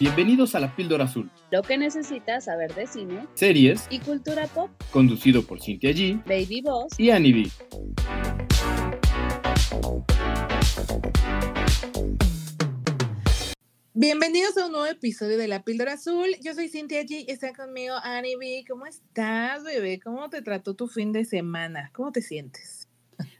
Bienvenidos 0.00 0.54
a 0.54 0.60
La 0.60 0.74
Píldora 0.74 1.04
Azul, 1.04 1.30
Lo 1.50 1.62
que 1.62 1.78
necesitas 1.78 2.44
saber 2.46 2.74
de 2.74 2.86
cine 2.86 3.26
series 3.34 3.86
y 3.90 4.00
cultura 4.00 4.46
pop. 4.48 4.70
conducido 4.90 5.42
por 5.42 5.60
Cintia 5.60 5.90
G 5.90 6.22
Baby 6.26 6.62
Boss. 6.62 6.98
y 6.98 7.10
Annie 7.10 7.32
B. 7.32 7.50
Bienvenidos 13.96 14.56
a 14.58 14.66
un 14.66 14.72
nuevo 14.72 14.86
episodio 14.86 15.38
de 15.38 15.46
La 15.46 15.62
Píldora 15.62 15.92
Azul. 15.94 16.26
Yo 16.42 16.52
soy 16.54 16.68
Cintia 16.68 17.02
G 17.02 17.24
y 17.26 17.30
está 17.30 17.52
conmigo 17.54 17.94
Annie 18.02 18.36
B. 18.36 18.64
¿Cómo 18.68 18.86
estás, 18.86 19.62
bebé? 19.62 20.00
¿Cómo 20.00 20.28
te 20.30 20.42
trató 20.42 20.74
tu 20.74 20.88
fin 20.88 21.12
de 21.12 21.24
semana? 21.24 21.90
¿Cómo 21.94 22.10
te 22.10 22.20
sientes? 22.20 22.83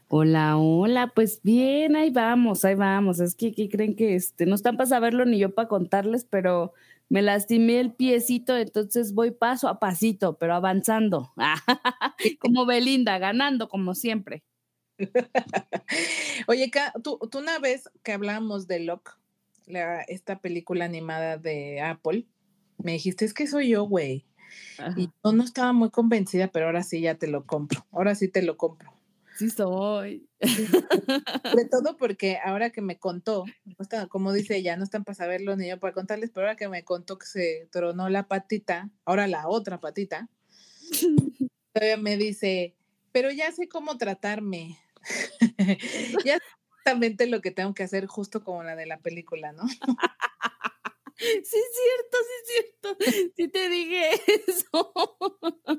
Hola, 0.07 0.57
hola, 0.57 1.11
pues 1.15 1.41
bien, 1.41 1.95
ahí 1.95 2.11
vamos, 2.11 2.63
ahí 2.63 2.75
vamos. 2.75 3.19
Es 3.19 3.35
que 3.35 3.53
¿qué 3.53 3.67
creen 3.69 3.95
que 3.95 4.15
este, 4.15 4.45
no 4.45 4.53
están 4.53 4.77
para 4.77 4.87
saberlo 4.87 5.25
ni 5.25 5.39
yo 5.39 5.55
para 5.55 5.67
contarles, 5.67 6.25
pero 6.25 6.73
me 7.09 7.23
lastimé 7.23 7.79
el 7.79 7.93
piecito, 7.93 8.55
entonces 8.55 9.13
voy 9.13 9.31
paso 9.31 9.67
a 9.67 9.79
pasito, 9.79 10.37
pero 10.37 10.53
avanzando. 10.53 11.33
como 12.39 12.65
Belinda, 12.67 13.17
ganando 13.17 13.67
como 13.67 13.95
siempre. 13.95 14.43
Oye, 16.47 16.71
tú, 17.03 17.19
tú 17.31 17.39
una 17.39 17.57
vez 17.57 17.89
que 18.03 18.13
hablamos 18.13 18.67
de 18.67 18.81
Locke, 18.81 19.11
la, 19.65 20.01
esta 20.03 20.39
película 20.39 20.85
animada 20.85 21.37
de 21.37 21.81
Apple, 21.81 22.27
me 22.77 22.93
dijiste, 22.93 23.25
es 23.25 23.33
que 23.33 23.47
soy 23.47 23.69
yo, 23.69 23.83
güey. 23.85 24.25
Y 24.95 25.09
yo 25.23 25.31
no 25.33 25.43
estaba 25.43 25.73
muy 25.73 25.89
convencida, 25.89 26.47
pero 26.47 26.67
ahora 26.67 26.83
sí 26.83 27.01
ya 27.01 27.15
te 27.15 27.27
lo 27.27 27.45
compro. 27.45 27.85
Ahora 27.91 28.13
sí 28.13 28.27
te 28.27 28.43
lo 28.43 28.55
compro. 28.57 28.94
Sí 29.37 29.49
soy. 29.49 30.29
De 30.39 31.65
todo 31.69 31.97
porque 31.97 32.37
ahora 32.43 32.69
que 32.69 32.81
me 32.81 32.97
contó, 32.97 33.43
está- 33.79 34.07
como 34.07 34.31
dice 34.31 34.55
ella, 34.57 34.77
no 34.77 34.83
están 34.83 35.03
para 35.03 35.15
saberlo 35.15 35.55
ni 35.55 35.67
yo 35.69 35.79
para 35.79 35.93
contarles, 35.93 36.31
pero 36.33 36.47
ahora 36.47 36.55
que 36.55 36.69
me 36.69 36.83
contó 36.85 37.17
que 37.17 37.25
se 37.27 37.67
tronó 37.71 38.09
la 38.09 38.27
patita, 38.27 38.89
ahora 39.03 39.27
la 39.27 39.47
otra 39.47 39.79
patita, 39.79 40.29
todavía 41.73 41.97
me 41.97 42.17
dice, 42.17 42.75
pero 43.11 43.31
ya 43.31 43.51
sé 43.51 43.67
cómo 43.69 43.97
tratarme. 43.97 44.79
ya 46.25 46.37
sé 46.37 46.43
exactamente 46.79 47.27
lo 47.27 47.41
que 47.41 47.51
tengo 47.51 47.73
que 47.73 47.83
hacer, 47.83 48.07
justo 48.07 48.43
como 48.43 48.63
la 48.63 48.75
de 48.75 48.85
la 48.85 48.99
película, 48.99 49.51
¿no? 49.53 49.63
Sí 51.17 51.27
es 51.37 51.49
cierto, 51.49 52.17
sí 52.21 52.33
es 52.41 52.47
cierto. 52.51 52.97
Sí 53.35 53.47
te 53.47 53.69
dije 53.69 54.09
eso. 54.47 54.93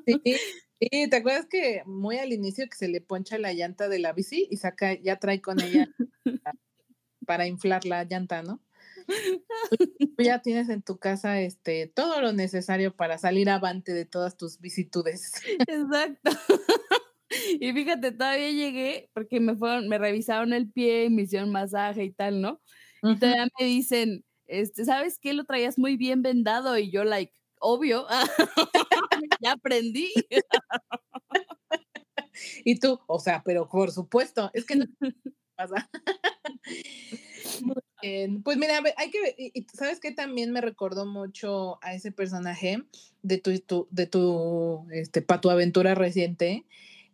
Sí, 0.07 0.37
sí, 0.81 1.09
¿te 1.11 1.17
acuerdas 1.17 1.47
que 1.47 1.83
muy 1.87 2.19
al 2.19 2.33
inicio 2.33 2.67
que 2.69 2.77
se 2.77 2.89
le 2.89 3.01
poncha 3.01 3.39
la 3.39 3.53
llanta 3.53 3.89
de 3.89 3.99
la 3.99 4.13
bici 4.13 4.47
y 4.51 4.57
saca, 4.59 4.95
ya 4.95 5.19
trae 5.19 5.41
con 5.41 5.61
ella 5.63 5.91
para 7.27 7.47
inflar 7.47 7.85
la 7.85 8.05
llanta, 8.05 8.43
¿no? 8.43 8.63
Tú 10.17 10.25
ya 10.25 10.41
tienes 10.41 10.69
en 10.71 10.83
tu 10.83 10.99
casa 10.99 11.41
este 11.41 11.87
todo 11.89 12.21
lo 12.23 12.33
necesario 12.33 12.95
para 12.97 13.19
salir 13.19 13.51
avante 13.51 13.93
de 13.93 14.07
todas 14.07 14.37
tus 14.37 14.59
vicitudes. 14.61 15.33
Exacto. 15.67 16.31
Y 17.61 17.73
fíjate, 17.73 18.13
todavía 18.13 18.51
llegué 18.51 19.11
porque 19.13 19.41
me 19.41 19.57
fueron, 19.57 19.89
me 19.89 19.99
revisaron 19.99 20.53
el 20.53 20.71
pie, 20.71 21.11
me 21.11 21.23
hicieron 21.23 21.51
masaje 21.51 22.05
y 22.05 22.13
tal, 22.13 22.41
¿no? 22.41 22.63
Y 23.09 23.17
Ujú. 23.17 23.17
todavía 23.19 23.49
me 23.59 23.67
dicen, 23.67 24.25
este, 24.47 24.85
¿sabes 24.85 25.19
qué? 25.19 25.35
Lo 25.35 25.45
traías 25.45 25.79
muy 25.79 25.97
bien 25.97 26.23
vendado 26.23 26.79
y 26.79 26.91
yo 26.91 27.05
like, 27.05 27.33
obvio, 27.61 28.07
ya 29.47 29.53
aprendí. 29.53 30.13
Y 32.65 32.79
tú, 32.81 33.01
o 33.07 33.19
sea, 33.19 33.43
pero 33.45 33.69
por 33.69 33.91
supuesto, 33.93 34.51
es 34.53 34.65
que 34.67 34.77
no 34.77 34.85
pasa. 35.57 35.89
Muy 37.63 37.77
bien. 38.03 38.43
Pues 38.43 38.59
mira, 38.59 38.81
hay 38.97 39.11
que 39.11 39.21
ver, 39.21 39.35
sabes 39.73 40.01
que 40.01 40.13
también 40.13 40.53
me 40.53 40.61
recordó 40.61 41.07
mucho 41.07 41.79
a 41.83 41.95
ese 41.95 42.13
personaje 42.13 42.83
de 43.23 43.39
tu, 43.39 43.59
tu- 43.61 43.89
de 43.91 44.07
tu, 44.07 44.87
este, 44.93 45.23
pa' 45.23 45.41
tu 45.41 45.51
aventura 45.51 45.95
reciente, 45.95 46.67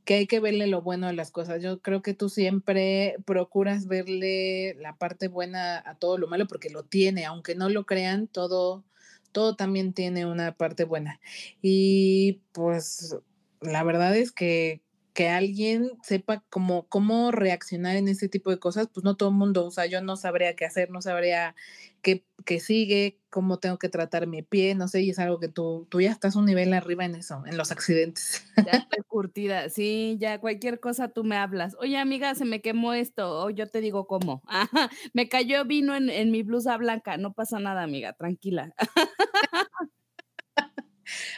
que 0.05 0.15
hay 0.15 0.27
que 0.27 0.41
verle 0.41 0.67
lo 0.67 0.83
bueno 0.83 1.07
de 1.07 1.13
las 1.13 1.31
cosas. 1.31 1.63
Yo 1.63 1.81
creo 1.81 2.03
que 2.03 2.15
tú 2.15 2.29
siempre 2.29 3.17
procuras 3.25 3.87
verle 3.87 4.75
la 4.81 4.97
parte 4.97 5.29
buena 5.29 5.79
a 5.87 5.95
todo 5.99 6.19
lo 6.19 6.27
malo, 6.27 6.47
porque 6.49 6.71
lo 6.71 6.83
tiene, 6.85 7.25
aunque 7.25 7.55
no 7.55 7.69
lo 7.69 7.87
crean, 7.87 8.27
todo, 8.27 8.85
todo 9.33 9.57
también 9.57 9.93
tiene 9.93 10.27
una 10.27 10.53
parte 10.53 10.85
buena. 10.85 11.21
Y 11.61 12.41
pues 12.53 13.17
la 13.61 13.83
verdad 13.85 14.17
es 14.17 14.33
que 14.33 14.83
que 15.13 15.29
alguien 15.29 15.91
sepa 16.03 16.43
cómo, 16.49 16.87
cómo 16.89 17.33
reaccionar 17.33 17.97
en 17.97 18.09
ese 18.09 18.29
tipo 18.29 18.51
de 18.51 18.59
cosas, 18.59 18.89
pues 18.93 19.05
no 19.05 19.17
todo 19.17 19.29
el 19.29 19.35
mundo, 19.35 19.67
o 19.67 19.71
sea, 19.71 19.87
yo 19.87 20.01
no 20.01 20.17
sabría 20.17 20.57
qué 20.57 20.65
hacer, 20.65 20.91
no 20.91 21.03
sabría 21.03 21.55
qué, 22.03 22.27
qué 22.45 22.61
sigue, 22.61 23.21
cómo 23.31 23.59
tengo 23.59 23.79
que 23.79 23.89
tratar 23.89 24.27
mi 24.27 24.43
pie, 24.43 24.75
no 24.75 24.89
sé, 24.89 25.03
y 25.03 25.11
es 25.11 25.19
algo 25.19 25.39
que 25.39 25.49
tú, 25.49 25.87
tú 25.89 26.01
ya 26.01 26.11
estás 26.11 26.37
un 26.37 26.45
nivel 26.45 26.75
arriba 26.75 27.05
en 27.05 27.15
eso, 27.15 27.43
en 27.47 27.57
los 27.57 27.73
accidentes. 27.73 28.45
Ya 28.57 28.73
estoy 28.73 29.03
curtida. 29.09 29.71
Sí, 29.71 30.17
ya 30.21 30.39
cualquier 30.39 30.81
cosa 30.81 31.09
tú 31.09 31.25
me 31.25 31.37
hablas. 31.37 31.75
Oye, 31.79 31.97
amiga, 31.97 32.35
se 32.35 32.45
me 32.45 32.61
quemó 32.61 32.93
esto. 32.93 33.45
O 33.45 33.51
yo 33.51 33.69
te 33.69 33.81
digo 33.81 34.07
cómo. 34.07 34.43
Ajá, 34.47 34.91
me 35.15 35.29
cayó 35.29 35.65
vino 35.65 35.97
en, 35.97 36.11
en 36.11 36.31
mi 36.31 36.43
blusa 36.43 36.77
blanca. 36.77 37.17
No 37.17 37.33
pasa 37.33 37.59
nada, 37.59 37.83
amiga, 37.83 38.13
tranquila. 38.13 38.75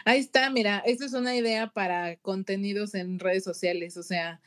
Ahí 0.04 0.20
está, 0.20 0.50
mira, 0.50 0.78
esa 0.86 1.04
es 1.04 1.14
una 1.14 1.34
idea 1.34 1.69
para 1.69 2.16
contenidos 2.16 2.94
en 2.94 3.19
redes 3.19 3.44
sociales, 3.44 3.97
o 3.97 4.03
sea, 4.03 4.41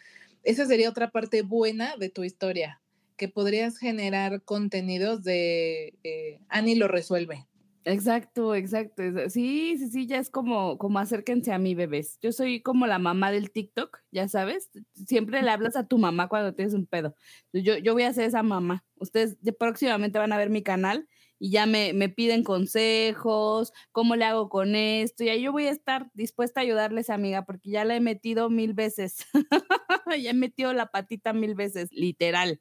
esa 0.43 0.65
sería 0.65 0.89
otra 0.89 1.11
parte 1.11 1.41
buena 1.41 1.97
de 1.97 2.09
tu 2.09 2.23
historia, 2.23 2.79
que 3.17 3.27
podrías 3.29 3.77
generar 3.77 4.43
contenidos 4.43 5.23
de 5.23 5.97
eh, 6.03 6.39
Annie 6.49 6.75
lo 6.75 6.87
resuelve. 6.87 7.47
Exacto, 7.85 8.53
exacto. 8.53 9.01
Sí, 9.29 9.77
sí, 9.77 9.87
sí, 9.89 10.07
ya 10.07 10.17
es 10.17 10.29
como, 10.29 10.77
como 10.77 10.99
acérquense 10.99 11.53
a 11.53 11.57
mí, 11.57 11.73
bebés. 11.73 12.19
Yo 12.21 12.33
soy 12.33 12.61
como 12.61 12.85
la 12.85 12.99
mamá 12.99 13.31
del 13.31 13.49
TikTok, 13.51 13.99
ya 14.11 14.27
sabes. 14.27 14.69
Siempre 15.07 15.41
le 15.41 15.49
hablas 15.51 15.77
a 15.77 15.87
tu 15.87 15.97
mamá 15.97 16.27
cuando 16.27 16.53
tienes 16.53 16.73
un 16.73 16.85
pedo. 16.85 17.15
Yo, 17.53 17.77
yo 17.77 17.93
voy 17.93 18.03
a 18.03 18.11
ser 18.11 18.25
esa 18.25 18.43
mamá. 18.43 18.85
Ustedes 18.95 19.41
de- 19.41 19.53
próximamente 19.53 20.19
van 20.19 20.33
a 20.33 20.37
ver 20.37 20.49
mi 20.49 20.63
canal 20.63 21.07
y 21.39 21.51
ya 21.51 21.65
me, 21.65 21.93
me 21.93 22.09
piden 22.09 22.43
consejos, 22.43 23.71
cómo 23.93 24.17
le 24.17 24.25
hago 24.25 24.49
con 24.49 24.75
esto. 24.75 25.23
Y 25.23 25.29
ahí 25.29 25.41
yo 25.43 25.53
voy 25.53 25.67
a 25.67 25.71
estar 25.71 26.09
dispuesta 26.13 26.59
a 26.59 26.63
ayudarles, 26.63 27.09
amiga, 27.09 27.45
porque 27.45 27.69
ya 27.69 27.85
la 27.85 27.95
he 27.95 28.01
metido 28.01 28.49
mil 28.49 28.73
veces. 28.73 29.19
ya 30.21 30.31
he 30.31 30.33
metido 30.33 30.73
la 30.73 30.87
patita 30.87 31.31
mil 31.33 31.55
veces, 31.55 31.89
literal. 31.91 32.59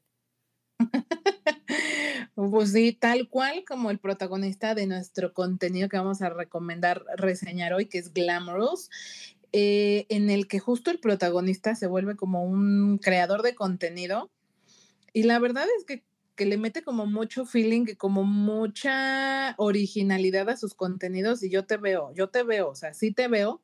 Pues 2.35 2.73
sí, 2.73 2.93
tal 2.93 3.29
cual 3.29 3.65
como 3.67 3.91
el 3.91 3.99
protagonista 3.99 4.75
de 4.75 4.87
nuestro 4.87 5.33
contenido 5.33 5.89
que 5.89 5.97
vamos 5.97 6.23
a 6.23 6.31
recomendar 6.31 7.05
reseñar 7.17 7.73
hoy, 7.73 7.87
que 7.87 7.99
es 7.99 8.13
Glamorous, 8.13 8.91
eh, 9.53 10.07
en 10.11 10.31
el 10.31 10.47
que 10.49 10.59
justo 10.59 10.91
el 10.91 11.01
protagonista 11.01 11.75
se 11.75 11.87
vuelve 11.87 12.17
como 12.17 12.45
un 12.45 12.99
creador 12.99 13.43
de 13.43 13.55
contenido 13.55 14.31
y 15.13 15.25
la 15.25 15.39
verdad 15.39 15.67
es 15.79 15.85
que, 15.85 16.05
que 16.37 16.47
le 16.47 16.59
mete 16.59 16.83
como 16.83 17.07
mucho 17.07 17.47
feeling 17.47 17.87
y 17.89 17.97
como 17.97 18.25
mucha 18.25 19.55
originalidad 19.59 20.51
a 20.51 20.57
sus 20.59 20.75
contenidos 20.75 21.43
y 21.43 21.51
yo 21.51 21.67
te 21.67 21.79
veo, 21.79 22.13
yo 22.15 22.29
te 22.29 22.43
veo, 22.43 22.71
o 22.71 22.75
sea, 22.75 22.95
sí 22.95 23.13
te 23.13 23.29
veo 23.29 23.63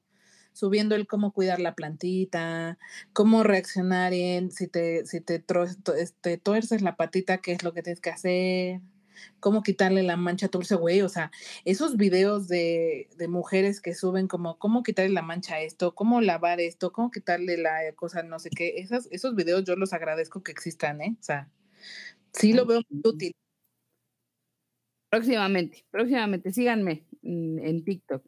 subiendo 0.53 0.95
el 0.95 1.07
cómo 1.07 1.33
cuidar 1.33 1.61
la 1.61 1.75
plantita, 1.75 2.79
cómo 3.13 3.43
reaccionar 3.43 4.13
en 4.15 4.51
si 4.51 4.69
te, 4.69 5.07
si 5.07 5.21
te, 5.21 5.39
to- 5.39 5.95
este, 5.95 6.39
tuerces 6.39 6.83
la 6.83 6.97
patita, 6.97 7.39
qué 7.39 7.53
es 7.53 7.63
lo 7.65 7.73
que 7.73 7.83
tienes 7.83 8.01
que 8.01 8.11
hacer, 8.11 8.81
cómo 9.41 9.63
quitarle 9.63 10.03
la 10.03 10.17
mancha 10.17 10.47
a 10.47 10.49
tu 10.51 10.61
güey, 10.79 11.03
o 11.03 11.09
sea, 11.09 11.31
esos 11.65 11.97
videos 11.97 12.49
de, 12.49 13.09
de 13.17 13.29
mujeres 13.29 13.81
que 13.81 13.95
suben 13.95 14.29
como 14.29 14.59
cómo 14.59 14.83
quitarle 14.83 15.13
la 15.13 15.23
mancha 15.23 15.57
a 15.57 15.61
esto, 15.63 15.95
cómo 15.95 16.21
lavar 16.21 16.61
esto, 16.61 16.93
cómo 16.93 17.11
quitarle 17.11 17.57
la 17.59 17.93
cosa, 17.97 18.23
no 18.23 18.39
sé 18.39 18.51
qué, 18.51 18.75
esas, 18.79 19.09
esos 19.11 19.35
videos 19.35 19.65
yo 19.65 19.77
los 19.77 19.93
agradezco 19.93 20.43
que 20.43 20.53
existan, 20.53 21.01
¿eh? 21.03 21.17
O 21.21 21.23
sea, 21.23 21.49
sí 22.33 22.53
lo 22.55 22.67
veo 22.67 22.83
muy 22.91 23.03
útil. 23.05 23.33
Próximamente, 25.11 25.85
próximamente, 25.91 26.53
síganme 26.53 27.05
en 27.23 27.85
TikTok. 27.85 28.25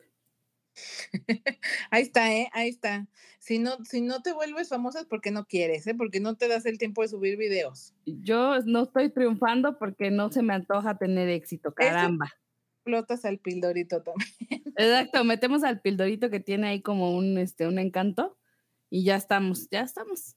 Ahí 1.91 2.03
está, 2.03 2.33
¿eh? 2.33 2.49
Ahí 2.53 2.69
está. 2.69 3.07
Si 3.39 3.59
no, 3.59 3.77
si 3.85 4.01
no 4.01 4.23
te 4.23 4.33
vuelves 4.33 4.69
famosa 4.69 5.01
es 5.01 5.07
porque 5.07 5.31
no 5.31 5.47
quieres, 5.47 5.87
¿eh? 5.87 5.95
Porque 5.95 6.21
no 6.21 6.37
te 6.37 6.49
das 6.49 6.65
el 6.67 6.79
tiempo 6.79 7.03
de 7.03 7.09
subir 7.09 7.37
videos. 7.37 7.93
Yo 8.07 8.61
no 8.63 8.85
estoy 8.85 9.11
triunfando 9.11 9.79
porque 9.79 10.11
no 10.11 10.31
se 10.33 10.43
me 10.43 10.55
antoja 10.55 10.97
tener 10.97 11.29
éxito, 11.29 11.75
caramba. 11.75 12.33
Flotas 12.85 13.25
al 13.25 13.39
pildorito 13.39 14.03
también. 14.03 14.31
Exacto, 14.77 15.25
metemos 15.25 15.63
al 15.65 15.81
pildorito 15.81 16.31
que 16.31 16.41
tiene 16.41 16.69
ahí 16.69 16.83
como 16.83 17.17
un, 17.17 17.39
este, 17.39 17.67
un 17.67 17.79
encanto 17.79 18.39
y 18.91 19.05
ya 19.05 19.17
estamos, 19.17 19.69
ya 19.71 19.83
estamos. 19.83 20.37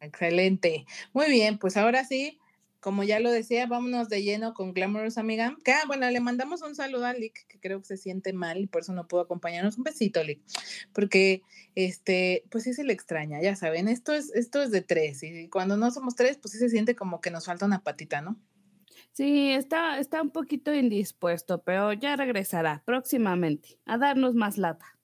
Excelente. 0.00 0.84
Muy 1.12 1.28
bien, 1.28 1.58
pues 1.58 1.76
ahora 1.76 2.04
sí, 2.04 2.40
como 2.82 3.04
ya 3.04 3.20
lo 3.20 3.30
decía, 3.30 3.66
vámonos 3.66 4.08
de 4.08 4.24
lleno 4.24 4.54
con 4.54 4.74
Glamorous 4.74 5.16
Amiga. 5.16 5.56
Que, 5.64 5.70
ah, 5.70 5.84
bueno, 5.86 6.10
le 6.10 6.18
mandamos 6.18 6.62
un 6.62 6.74
saludo 6.74 7.06
a 7.06 7.14
Lick, 7.14 7.46
que 7.46 7.60
creo 7.60 7.80
que 7.80 7.86
se 7.86 7.96
siente 7.96 8.32
mal 8.32 8.58
y 8.58 8.66
por 8.66 8.82
eso 8.82 8.92
no 8.92 9.06
pudo 9.06 9.20
acompañarnos. 9.20 9.78
Un 9.78 9.84
besito, 9.84 10.22
Lick, 10.24 10.40
porque 10.92 11.42
este, 11.76 12.42
pues 12.50 12.64
sí 12.64 12.74
se 12.74 12.82
le 12.82 12.92
extraña, 12.92 13.40
ya 13.40 13.54
saben, 13.54 13.86
esto 13.86 14.12
es, 14.12 14.34
esto 14.34 14.60
es 14.60 14.72
de 14.72 14.82
tres, 14.82 15.22
y 15.22 15.48
cuando 15.48 15.76
no 15.76 15.92
somos 15.92 16.16
tres, 16.16 16.38
pues 16.38 16.52
sí 16.52 16.58
se 16.58 16.68
siente 16.68 16.96
como 16.96 17.20
que 17.20 17.30
nos 17.30 17.46
falta 17.46 17.66
una 17.66 17.84
patita, 17.84 18.20
¿no? 18.20 18.36
Sí, 19.12 19.52
está, 19.52 20.00
está 20.00 20.20
un 20.20 20.30
poquito 20.30 20.74
indispuesto, 20.74 21.62
pero 21.62 21.92
ya 21.92 22.16
regresará 22.16 22.82
próximamente 22.84 23.78
a 23.86 23.96
darnos 23.96 24.34
más 24.34 24.58
lata. 24.58 24.98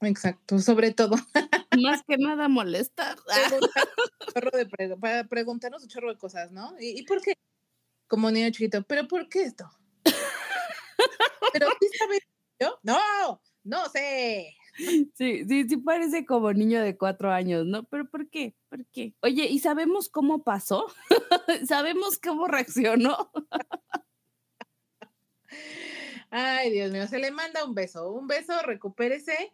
Exacto, 0.00 0.58
sobre 0.60 0.92
todo. 0.92 1.16
Más 1.82 2.02
que 2.06 2.16
nada 2.18 2.48
molestar. 2.48 3.16
para 5.00 5.24
preguntarnos 5.24 5.82
un 5.82 5.88
chorro 5.88 6.12
de 6.12 6.18
cosas, 6.18 6.52
¿no? 6.52 6.74
¿Y, 6.78 7.02
por 7.04 7.20
qué? 7.20 7.34
Como 8.06 8.30
niño 8.30 8.50
chiquito, 8.50 8.82
¿pero 8.82 9.08
por 9.08 9.28
qué 9.28 9.42
esto? 9.42 9.68
¿Pero 11.52 11.68
sí 11.80 11.88
sabes 11.98 12.20
yo? 12.60 12.78
No, 12.82 13.40
no 13.64 13.88
sé. 13.88 14.54
Sí, 14.76 15.44
sí, 15.48 15.68
sí 15.68 15.76
parece 15.78 16.24
como 16.24 16.52
niño 16.52 16.80
de 16.80 16.96
cuatro 16.96 17.32
años, 17.32 17.66
¿no? 17.66 17.84
Pero 17.84 18.08
¿por 18.08 18.30
qué? 18.30 18.54
¿Por 18.68 18.86
qué? 18.86 19.14
Oye, 19.22 19.46
¿y 19.46 19.58
sabemos 19.58 20.08
cómo 20.08 20.44
pasó? 20.44 20.86
¿Sabemos 21.68 22.18
cómo 22.18 22.46
reaccionó? 22.46 23.32
Ay, 26.30 26.70
Dios 26.70 26.92
mío, 26.92 27.08
se 27.08 27.18
le 27.18 27.30
manda 27.32 27.64
un 27.64 27.74
beso. 27.74 28.12
Un 28.12 28.26
beso, 28.28 28.62
recupérese 28.62 29.52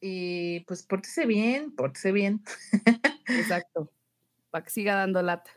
y 0.00 0.60
pues 0.60 0.82
pórtese 0.82 1.26
bien, 1.26 1.74
pórtese 1.74 2.12
bien. 2.12 2.42
Exacto, 3.28 3.90
para 4.50 4.64
que 4.64 4.70
siga 4.70 4.94
dando 4.94 5.22
lata. 5.22 5.50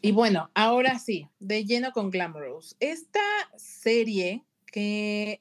Y 0.00 0.10
bueno, 0.10 0.50
ahora 0.54 0.98
sí, 0.98 1.28
de 1.38 1.64
lleno 1.64 1.92
con 1.92 2.10
Glamorous. 2.10 2.76
Esta 2.80 3.20
serie 3.56 4.44
que, 4.66 5.40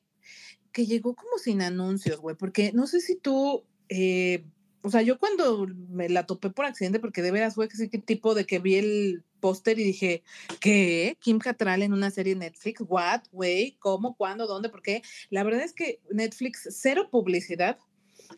que 0.71 0.85
llegó 0.85 1.15
como 1.15 1.39
sin 1.39 1.63
anuncios, 1.63 2.19
güey, 2.19 2.35
porque 2.35 2.71
no 2.71 2.85
sé 2.85 2.99
si 2.99 3.15
tú, 3.15 3.65
eh, 3.89 4.45
o 4.83 4.89
sea, 4.89 5.01
yo 5.01 5.19
cuando 5.19 5.67
me 5.89 6.09
la 6.09 6.25
topé 6.25 6.49
por 6.49 6.65
accidente, 6.65 6.99
porque 6.99 7.21
de 7.21 7.31
veras 7.31 7.55
fue 7.55 7.67
que 7.67 7.97
tipo 7.99 8.33
de 8.33 8.45
que 8.45 8.59
vi 8.59 8.75
el 8.75 9.23
póster 9.39 9.79
y 9.79 9.83
dije, 9.83 10.23
¿qué? 10.59 11.17
Kim 11.19 11.39
Cattrall 11.39 11.81
en 11.83 11.93
una 11.93 12.11
serie 12.11 12.35
Netflix, 12.35 12.83
what, 12.87 13.21
güey, 13.31 13.77
cómo, 13.79 14.15
cuándo, 14.15 14.47
dónde, 14.47 14.69
por 14.69 14.81
qué. 14.81 15.01
La 15.29 15.43
verdad 15.43 15.61
es 15.63 15.73
que 15.73 15.99
Netflix, 16.11 16.67
cero 16.71 17.09
publicidad, 17.11 17.77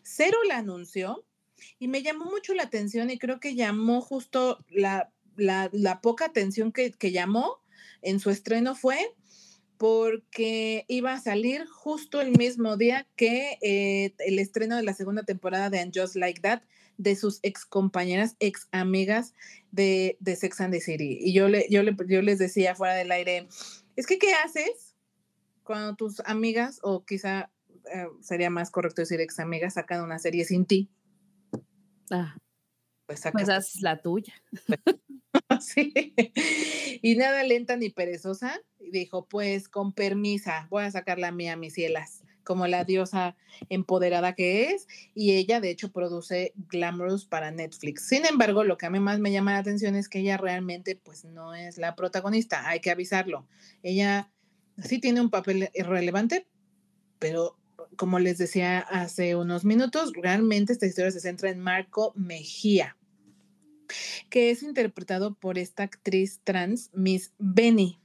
cero 0.02 0.36
la 0.48 0.58
anunció 0.58 1.24
y 1.78 1.88
me 1.88 2.02
llamó 2.02 2.26
mucho 2.26 2.54
la 2.54 2.64
atención 2.64 3.10
y 3.10 3.18
creo 3.18 3.40
que 3.40 3.54
llamó 3.54 4.00
justo 4.00 4.64
la, 4.70 5.12
la, 5.36 5.70
la 5.72 6.00
poca 6.00 6.26
atención 6.26 6.72
que, 6.72 6.92
que 6.92 7.12
llamó 7.12 7.60
en 8.02 8.20
su 8.20 8.30
estreno 8.30 8.74
fue 8.74 8.98
porque 9.78 10.84
iba 10.88 11.12
a 11.12 11.20
salir 11.20 11.66
justo 11.66 12.20
el 12.20 12.36
mismo 12.36 12.76
día 12.76 13.06
que 13.16 13.58
eh, 13.62 14.14
el 14.18 14.38
estreno 14.38 14.76
de 14.76 14.82
la 14.82 14.94
segunda 14.94 15.22
temporada 15.24 15.70
de 15.70 15.80
And 15.80 15.92
Just 15.94 16.16
Like 16.16 16.40
That 16.40 16.62
de 16.96 17.16
sus 17.16 17.40
ex 17.42 17.64
compañeras, 17.64 18.36
ex 18.38 18.68
amigas 18.72 19.34
de, 19.72 20.16
de 20.20 20.36
Sex 20.36 20.60
and 20.60 20.72
the 20.72 20.80
City. 20.80 21.18
Y 21.20 21.32
yo, 21.32 21.48
le, 21.48 21.66
yo, 21.70 21.82
le, 21.82 21.96
yo 22.08 22.22
les 22.22 22.38
decía 22.38 22.74
fuera 22.74 22.94
del 22.94 23.10
aire, 23.10 23.48
es 23.96 24.06
que, 24.06 24.18
¿qué 24.18 24.32
haces 24.32 24.94
cuando 25.62 25.96
tus 25.96 26.20
amigas, 26.20 26.78
o 26.82 27.04
quizá 27.04 27.50
eh, 27.92 28.06
sería 28.20 28.50
más 28.50 28.70
correcto 28.70 29.02
decir 29.02 29.20
ex 29.20 29.40
amigas, 29.40 29.74
sacan 29.74 30.02
una 30.02 30.18
serie 30.18 30.44
sin 30.44 30.66
ti? 30.66 30.90
Ah, 32.10 32.36
pues, 33.06 33.22
pues 33.32 33.48
haces 33.48 33.82
la 33.82 34.00
tuya. 34.00 34.34
sí. 35.60 35.92
Y 37.02 37.16
nada 37.16 37.42
lenta 37.42 37.76
ni 37.76 37.90
perezosa, 37.90 38.60
dijo, 38.78 39.26
pues 39.26 39.68
con 39.68 39.92
permisa, 39.92 40.66
voy 40.70 40.84
a 40.84 40.90
sacar 40.90 41.18
la 41.18 41.32
mía, 41.32 41.56
mis 41.56 41.74
cielas 41.74 42.22
como 42.44 42.66
la 42.66 42.84
diosa 42.84 43.36
empoderada 43.68 44.34
que 44.34 44.70
es, 44.70 44.86
y 45.14 45.32
ella 45.32 45.60
de 45.60 45.70
hecho 45.70 45.90
produce 45.90 46.52
Glamorous 46.68 47.26
para 47.26 47.50
Netflix. 47.50 48.06
Sin 48.06 48.26
embargo, 48.26 48.62
lo 48.62 48.76
que 48.76 48.86
a 48.86 48.90
mí 48.90 49.00
más 49.00 49.18
me 49.18 49.32
llama 49.32 49.52
la 49.52 49.58
atención 49.58 49.96
es 49.96 50.08
que 50.08 50.20
ella 50.20 50.36
realmente 50.36 50.94
pues 50.94 51.24
no 51.24 51.54
es 51.54 51.78
la 51.78 51.96
protagonista, 51.96 52.68
hay 52.68 52.80
que 52.80 52.90
avisarlo. 52.90 53.48
Ella 53.82 54.30
sí 54.82 55.00
tiene 55.00 55.20
un 55.20 55.30
papel 55.30 55.70
relevante, 55.74 56.46
pero 57.18 57.58
como 57.96 58.18
les 58.18 58.38
decía 58.38 58.80
hace 58.80 59.36
unos 59.36 59.64
minutos, 59.64 60.12
realmente 60.14 60.72
esta 60.72 60.86
historia 60.86 61.10
se 61.10 61.20
centra 61.20 61.50
en 61.50 61.60
Marco 61.60 62.12
Mejía, 62.16 62.96
que 64.30 64.50
es 64.50 64.62
interpretado 64.62 65.34
por 65.34 65.58
esta 65.58 65.82
actriz 65.82 66.40
trans, 66.44 66.90
Miss 66.94 67.32
Benny, 67.38 68.00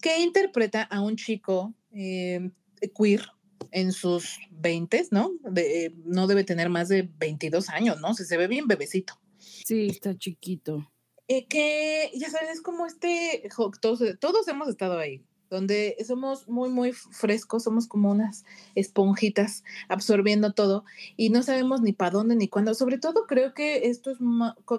que 0.00 0.20
interpreta 0.20 0.82
a 0.82 1.00
un 1.00 1.16
chico 1.16 1.74
eh, 1.92 2.50
queer 2.96 3.22
en 3.70 3.92
sus 3.92 4.38
20, 4.50 5.08
¿no? 5.10 5.32
De, 5.42 5.94
no 6.04 6.26
debe 6.26 6.44
tener 6.44 6.68
más 6.68 6.88
de 6.88 7.08
22 7.18 7.68
años, 7.68 8.00
¿no? 8.00 8.14
se 8.14 8.36
ve 8.36 8.46
bien 8.46 8.66
bebecito. 8.66 9.20
Sí, 9.38 9.88
está 9.88 10.16
chiquito. 10.16 10.90
Eh, 11.28 11.46
que, 11.46 12.10
ya 12.14 12.30
sabes, 12.30 12.50
es 12.50 12.62
como 12.62 12.86
este, 12.86 13.48
todos, 13.80 14.02
todos 14.18 14.48
hemos 14.48 14.68
estado 14.68 14.98
ahí, 14.98 15.22
donde 15.50 15.96
somos 16.06 16.48
muy, 16.48 16.68
muy 16.68 16.92
frescos, 16.92 17.64
somos 17.64 17.86
como 17.86 18.10
unas 18.10 18.44
esponjitas 18.74 19.64
absorbiendo 19.88 20.52
todo 20.52 20.84
y 21.16 21.30
no 21.30 21.42
sabemos 21.42 21.80
ni 21.80 21.92
para 21.92 22.10
dónde 22.10 22.36
ni 22.36 22.48
cuándo. 22.48 22.74
Sobre 22.74 22.98
todo 22.98 23.26
creo 23.26 23.54
que 23.54 23.88
esto 23.88 24.10
es 24.10 24.18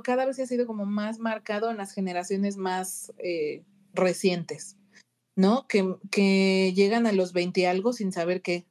cada 0.03 0.25
vez 0.25 0.39
ha 0.39 0.45
sido 0.45 0.67
como 0.67 0.85
más 0.85 1.19
marcado 1.19 1.71
en 1.71 1.77
las 1.77 1.93
generaciones 1.93 2.57
más 2.57 3.13
eh, 3.17 3.63
recientes. 3.93 4.77
¿no? 5.39 5.67
Que, 5.67 5.95
que 6.11 6.73
llegan 6.75 7.07
a 7.07 7.13
los 7.13 7.31
20 7.31 7.61
y 7.61 7.65
algo 7.65 7.93
sin 7.93 8.11
saber 8.11 8.41
qué. 8.41 8.65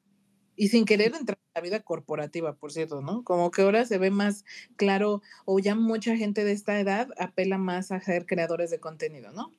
Y 0.55 0.69
sin 0.69 0.85
querer 0.85 1.15
entrar 1.15 1.39
en 1.39 1.53
la 1.55 1.61
vida 1.63 1.81
corporativa, 1.81 2.57
por 2.57 2.73
cierto, 2.73 3.01
¿no? 3.01 3.25
Como 3.25 3.51
que 3.51 3.63
ahora 3.63 3.87
se 3.87 3.97
ve 3.97 4.11
más 4.11 4.45
claro, 4.77 5.23
o 5.47 5.61
ya 5.61 5.75
mucha 5.75 6.15
gente 6.17 6.45
de 6.45 6.53
esta 6.53 6.79
edad 6.79 7.09
apela 7.17 7.57
más 7.57 7.91
a 7.91 8.01
ser 8.03 8.27
creadores 8.27 8.71
de 8.71 8.81
contenido, 8.81 9.33
¿no? 9.33 9.51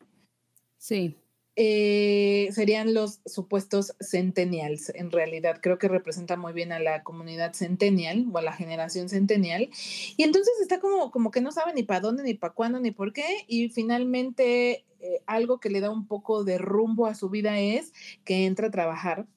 Sí. 0.78 1.18
Eh, 1.56 2.50
serían 2.54 2.94
los 2.94 3.22
supuestos 3.26 3.96
centennials. 4.00 4.90
En 4.96 5.12
realidad, 5.12 5.60
creo 5.62 5.78
que 5.78 5.88
representa 5.88 6.38
muy 6.38 6.54
bien 6.54 6.72
a 6.72 6.80
la 6.80 7.04
comunidad 7.04 7.54
centennial 7.54 8.26
o 8.32 8.38
a 8.38 8.42
la 8.42 8.54
generación 8.54 9.10
centennial. 9.10 9.70
Y 10.16 10.24
entonces 10.24 10.54
está 10.62 10.80
como, 10.80 11.12
como 11.12 11.32
que 11.32 11.42
no 11.42 11.52
sabe 11.52 11.74
ni 11.74 11.84
para 11.84 12.00
dónde, 12.00 12.24
ni 12.24 12.34
para 12.34 12.54
cuándo, 12.54 12.80
ni 12.80 12.92
por 12.92 13.14
qué. 13.14 13.46
Y 13.48 13.70
finalmente, 13.70 14.86
eh, 15.02 15.22
algo 15.26 15.60
que 15.60 15.70
le 15.70 15.82
da 15.82 15.90
un 15.90 16.08
poco 16.08 16.44
de 16.44 16.58
rumbo 16.58 17.08
a 17.08 17.16
su 17.16 17.30
vida 17.30 17.60
es 17.60 17.94
que 18.24 18.46
entra 18.46 18.68
a 18.68 18.72
trabajar 18.72 19.28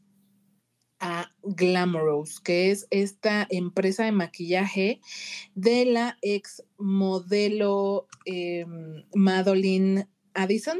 a 1.03 1.33
Glamorous, 1.43 2.39
que 2.41 2.71
es 2.71 2.87
esta 2.91 3.49
empresa 3.51 4.05
de 4.05 4.13
maquillaje 4.13 5.01
de 5.57 5.85
la 5.85 6.17
ex 6.23 6.63
modelo 6.79 8.07
eh, 8.25 8.65
Madeline 9.13 10.07
Addison, 10.35 10.79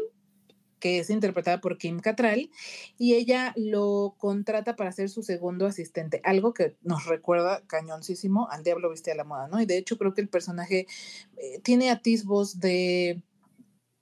que 0.83 0.99
es 0.99 1.11
interpretada 1.11 1.61
por 1.61 1.79
Kim 1.79 2.01
Cattrall, 2.01 2.51
y 2.99 3.15
ella 3.15 3.55
lo 3.57 4.17
contrata 4.19 4.75
para 4.75 4.91
ser 4.91 5.09
su 5.11 5.23
segundo 5.23 5.65
asistente, 5.65 6.21
algo 6.25 6.53
que 6.53 6.77
nos 6.83 7.07
recuerda 7.07 7.63
cañoncísimo 7.69 8.51
al 8.51 8.65
Diablo 8.65 8.91
Viste 8.91 9.13
a 9.13 9.15
la 9.15 9.23
Moda, 9.23 9.47
¿no? 9.47 9.63
Y 9.63 9.67
de 9.67 9.79
hecho 9.79 9.97
creo 9.97 10.13
que 10.13 10.23
el 10.23 10.29
personaje 10.29 10.89
eh, 11.37 11.61
tiene 11.63 11.93
atisbos 11.93 12.59
de 12.59 13.23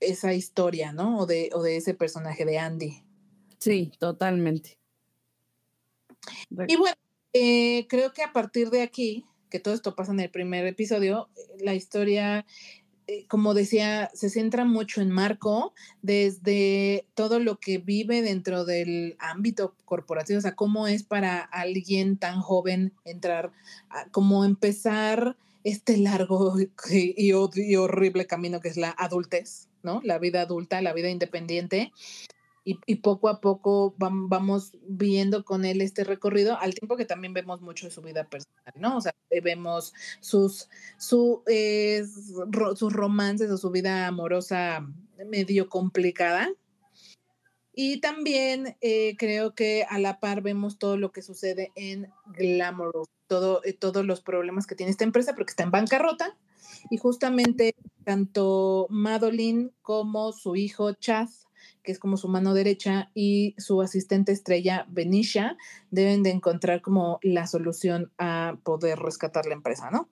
esa 0.01 0.33
historia, 0.33 0.93
¿no? 0.93 1.19
O 1.19 1.27
de, 1.27 1.51
o 1.53 1.63
de 1.63 1.77
ese 1.77 1.93
personaje 1.93 2.47
de 2.47 2.59
Andy. 2.59 3.05
Sí, 3.59 3.93
totalmente. 3.99 4.79
Y 6.67 6.77
bueno, 6.77 6.97
eh, 7.35 7.87
creo 7.89 8.15
que 8.15 8.23
a 8.23 8.33
partir 8.33 8.71
de 8.71 8.81
aquí, 8.81 9.27
que 9.51 9.61
todo 9.61 9.75
esto 9.75 9.95
pasa 9.95 10.13
en 10.13 10.21
el 10.21 10.31
primer 10.31 10.67
episodio, 10.67 11.29
la 11.59 11.75
historia 11.75 12.39
eh, 12.39 12.80
como 13.29 13.55
decía, 13.55 14.11
se 14.15 14.31
centra 14.31 14.65
mucho 14.65 15.01
en 15.01 15.11
Marco 15.11 15.73
desde 16.03 17.07
todo 17.15 17.39
lo 17.39 17.59
que 17.59 17.79
vive 17.79 18.23
dentro 18.23 18.65
del 18.65 19.17
ámbito 19.19 19.75
corporativo, 19.85 20.39
o 20.39 20.43
sea, 20.43 20.55
cómo 20.55 20.87
es 20.87 21.03
para 21.03 21.41
alguien 21.41 22.17
tan 22.17 22.41
joven 22.41 22.93
entrar, 23.05 23.53
cómo 24.11 24.45
empezar 24.45 25.37
este 25.65 25.97
largo 25.97 26.55
y, 26.91 27.33
horrible 27.33 28.27
camino 28.27 28.61
que 28.61 28.69
es 28.69 28.77
la 28.77 28.95
adultez, 28.97 29.69
¿no? 29.83 30.01
La 30.05 30.19
vida 30.19 30.43
adulta, 30.43 30.83
la 30.83 30.93
vida 30.93 31.11
independiente 31.11 31.93
y, 32.65 32.97
poco 32.97 33.29
a 33.29 33.41
poco 33.41 33.95
vamos 33.97 34.73
viendo 34.83 35.45
con 35.45 35.65
él 35.65 35.81
este 35.81 36.05
recorrido, 36.05 36.59
al 36.59 36.75
tiempo 36.75 36.97
que 36.97 37.07
también 37.07 37.33
vemos 37.33 37.63
mucho 37.63 37.87
de 37.87 37.93
su 37.93 38.03
vida 38.03 38.25
personal, 38.25 38.75
¿no? 38.77 38.99
O 38.99 39.01
sea, 39.01 39.15
eh, 39.31 39.41
vemos 39.41 39.95
sus, 40.21 40.69
su, 40.99 41.43
sus 42.77 42.93
romances 42.93 43.51
o 43.51 43.57
su 43.57 43.71
vida 43.71 44.07
amorosa 44.07 44.87
medio 45.27 45.69
complicada. 45.69 46.51
Y 47.73 48.01
también 48.01 48.77
eh, 48.81 49.17
creo 49.17 49.55
que 49.55 49.87
a 49.89 49.99
la 49.99 50.21
par 50.21 50.43
vemos 50.43 50.79
todo 50.79 50.97
lo 50.99 51.13
que 51.13 51.23
sucede 51.23 51.73
en 51.77 52.13
Glamorous, 52.27 53.09
todo, 53.27 53.63
eh, 53.65 53.73
todos 53.73 54.05
los 54.05 54.21
problemas 54.21 54.67
que 54.67 54.75
tiene 54.75 54.91
esta 54.91 55.05
empresa, 55.05 55.35
porque 55.35 55.53
está 55.53 55.63
en 55.63 55.71
bancarrota. 55.71 56.37
Y 56.91 56.99
justamente 56.99 57.75
tanto 58.05 58.87
Madeline 58.91 59.71
como 59.83 60.33
su 60.33 60.57
hijo 60.57 60.93
Chaz 60.93 61.47
que 61.83 61.93
es 61.93 61.99
como 61.99 62.17
su 62.17 62.29
mano 62.29 62.55
derecha, 62.55 63.11
y 63.15 63.55
su 63.59 63.81
asistente 63.83 64.33
estrella, 64.33 64.87
Benisha, 64.89 65.57
deben 65.91 66.23
de 66.23 66.31
encontrar 66.31 66.83
como 66.83 67.19
la 67.23 67.47
solución 67.47 68.13
a 68.19 68.57
poder 68.63 68.99
rescatar 68.99 69.47
la 69.47 69.55
empresa, 69.55 69.91
¿no? 69.91 70.09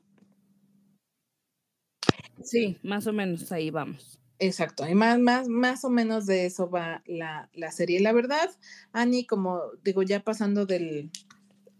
Sí, 2.42 2.78
más 2.82 3.06
o 3.06 3.12
menos 3.12 3.50
ahí 3.52 3.70
vamos. 3.70 4.18
Exacto, 4.40 4.88
y 4.88 4.94
más, 4.94 5.18
más, 5.18 5.48
más 5.48 5.84
o 5.84 5.90
menos 5.90 6.26
de 6.26 6.46
eso 6.46 6.70
va 6.70 7.02
la, 7.06 7.50
la 7.54 7.72
serie. 7.72 8.00
La 8.00 8.12
verdad, 8.12 8.50
Annie, 8.92 9.26
como 9.26 9.60
digo, 9.82 10.04
ya 10.04 10.20
pasando 10.20 10.64
del, 10.64 11.10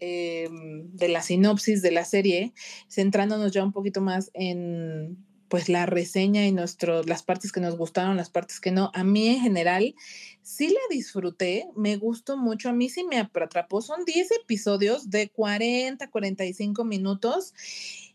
em, 0.01 0.91
de 0.93 1.07
la 1.07 1.21
sinopsis 1.21 1.81
de 1.81 1.91
la 1.91 2.03
serie, 2.03 2.53
centrándonos 2.89 3.53
ya 3.53 3.63
un 3.63 3.71
poquito 3.71 4.01
más 4.01 4.29
en 4.33 5.25
pues 5.49 5.67
la 5.67 5.85
reseña 5.85 6.45
y 6.45 6.51
nuestro, 6.51 7.03
las 7.03 7.23
partes 7.23 7.51
que 7.51 7.59
nos 7.59 7.75
gustaron, 7.75 8.15
las 8.15 8.29
partes 8.29 8.59
que 8.59 8.71
no. 8.71 8.91
A 8.93 9.03
mí 9.03 9.27
en 9.27 9.41
general 9.41 9.95
sí 10.43 10.69
la 10.69 10.79
disfruté, 10.89 11.67
me 11.75 11.97
gustó 11.97 12.37
mucho, 12.37 12.69
a 12.69 12.73
mí 12.73 12.87
sí 12.87 13.03
me 13.03 13.17
atrapó. 13.19 13.81
Son 13.81 14.05
10 14.05 14.31
episodios 14.43 15.09
de 15.09 15.29
40, 15.29 16.09
45 16.09 16.85
minutos, 16.85 17.53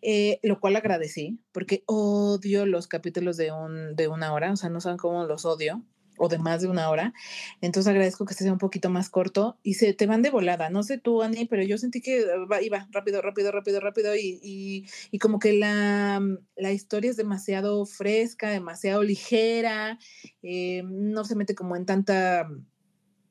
eh, 0.00 0.38
lo 0.42 0.60
cual 0.60 0.76
agradecí, 0.76 1.38
porque 1.52 1.82
odio 1.86 2.66
los 2.66 2.86
capítulos 2.86 3.36
de, 3.36 3.52
un, 3.52 3.96
de 3.96 4.08
una 4.08 4.32
hora, 4.32 4.52
o 4.52 4.56
sea, 4.56 4.70
no 4.70 4.80
saben 4.80 4.98
cómo 4.98 5.24
los 5.24 5.44
odio 5.44 5.82
o 6.18 6.28
de 6.28 6.38
más 6.38 6.62
de 6.62 6.68
una 6.68 6.88
hora. 6.90 7.12
Entonces 7.60 7.90
agradezco 7.90 8.24
que 8.24 8.32
este 8.32 8.44
sea 8.44 8.52
un 8.52 8.58
poquito 8.58 8.90
más 8.90 9.10
corto 9.10 9.58
y 9.62 9.74
se 9.74 9.92
te 9.94 10.06
van 10.06 10.22
de 10.22 10.30
volada. 10.30 10.70
No 10.70 10.82
sé 10.82 10.98
tú, 10.98 11.22
Ani, 11.22 11.46
pero 11.46 11.62
yo 11.62 11.78
sentí 11.78 12.00
que 12.00 12.24
iba 12.62 12.88
rápido, 12.90 13.22
rápido, 13.22 13.52
rápido, 13.52 13.80
rápido 13.80 14.16
y, 14.16 14.86
y, 15.10 15.18
como 15.18 15.38
que 15.38 15.52
la, 15.52 16.20
mm, 16.20 16.38
la, 16.56 16.72
historia 16.72 17.10
es 17.10 17.16
demasiado 17.16 17.86
fresca, 17.86 18.50
demasiado 18.50 19.02
ligera, 19.02 19.98
eh, 20.42 20.82
no 20.84 21.24
se 21.24 21.36
mete 21.36 21.54
como 21.54 21.76
en 21.76 21.86
tanta... 21.86 22.48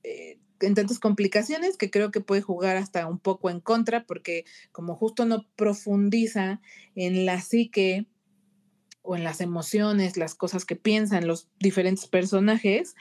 Eh, 0.04 0.40
en 0.62 0.76
tantas 0.76 0.98
complicaciones 0.98 1.76
que 1.76 1.92
creo 1.92 2.10
que 2.12 2.22
puede 2.22 2.42
jugar 2.42 2.78
hasta 2.78 3.06
un 3.08 3.20
poco 3.20 3.50
en 3.50 3.60
contra 3.60 4.06
porque 4.06 4.46
como 4.72 4.96
justo 4.96 5.26
no 5.26 5.46
profundiza 5.58 6.62
en 6.96 7.26
la 7.26 7.42
psique 7.42 8.08
o 9.04 9.16
en 9.16 9.24
las 9.24 9.42
emociones, 9.42 10.18
las 10.18 10.34
cosas 10.34 10.66
que 10.66 10.76
piensan 10.76 11.28
los 11.28 11.48
diferentes 11.60 12.08
personajes, 12.08 12.96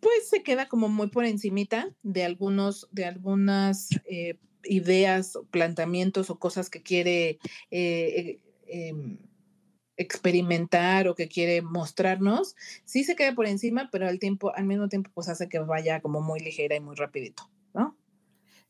pues 0.00 0.28
se 0.28 0.42
queda 0.42 0.68
como 0.68 0.88
muy 0.88 1.08
por 1.08 1.24
encimita 1.24 1.94
de 2.02 2.24
algunos, 2.24 2.88
de 2.90 3.04
algunas 3.04 3.90
eh, 4.06 4.38
ideas, 4.64 5.38
planteamientos 5.50 6.30
o 6.30 6.38
cosas 6.38 6.70
que 6.70 6.82
quiere 6.82 7.38
eh, 7.70 8.40
em, 8.66 9.18
experimentar 9.96 11.08
o 11.08 11.14
que 11.14 11.28
quiere 11.28 11.62
mostrarnos. 11.62 12.56
Sí 12.84 13.04
se 13.04 13.16
queda 13.16 13.34
por 13.34 13.46
encima, 13.46 13.90
pero 13.92 14.08
al 14.08 14.18
tiempo, 14.18 14.54
al 14.54 14.64
mismo 14.64 14.88
tiempo, 14.88 15.10
pues 15.14 15.28
hace 15.28 15.48
que 15.48 15.58
vaya 15.58 16.00
como 16.00 16.20
muy 16.20 16.40
ligera 16.40 16.74
y 16.74 16.80
muy 16.80 16.96
rapidito. 16.96 17.51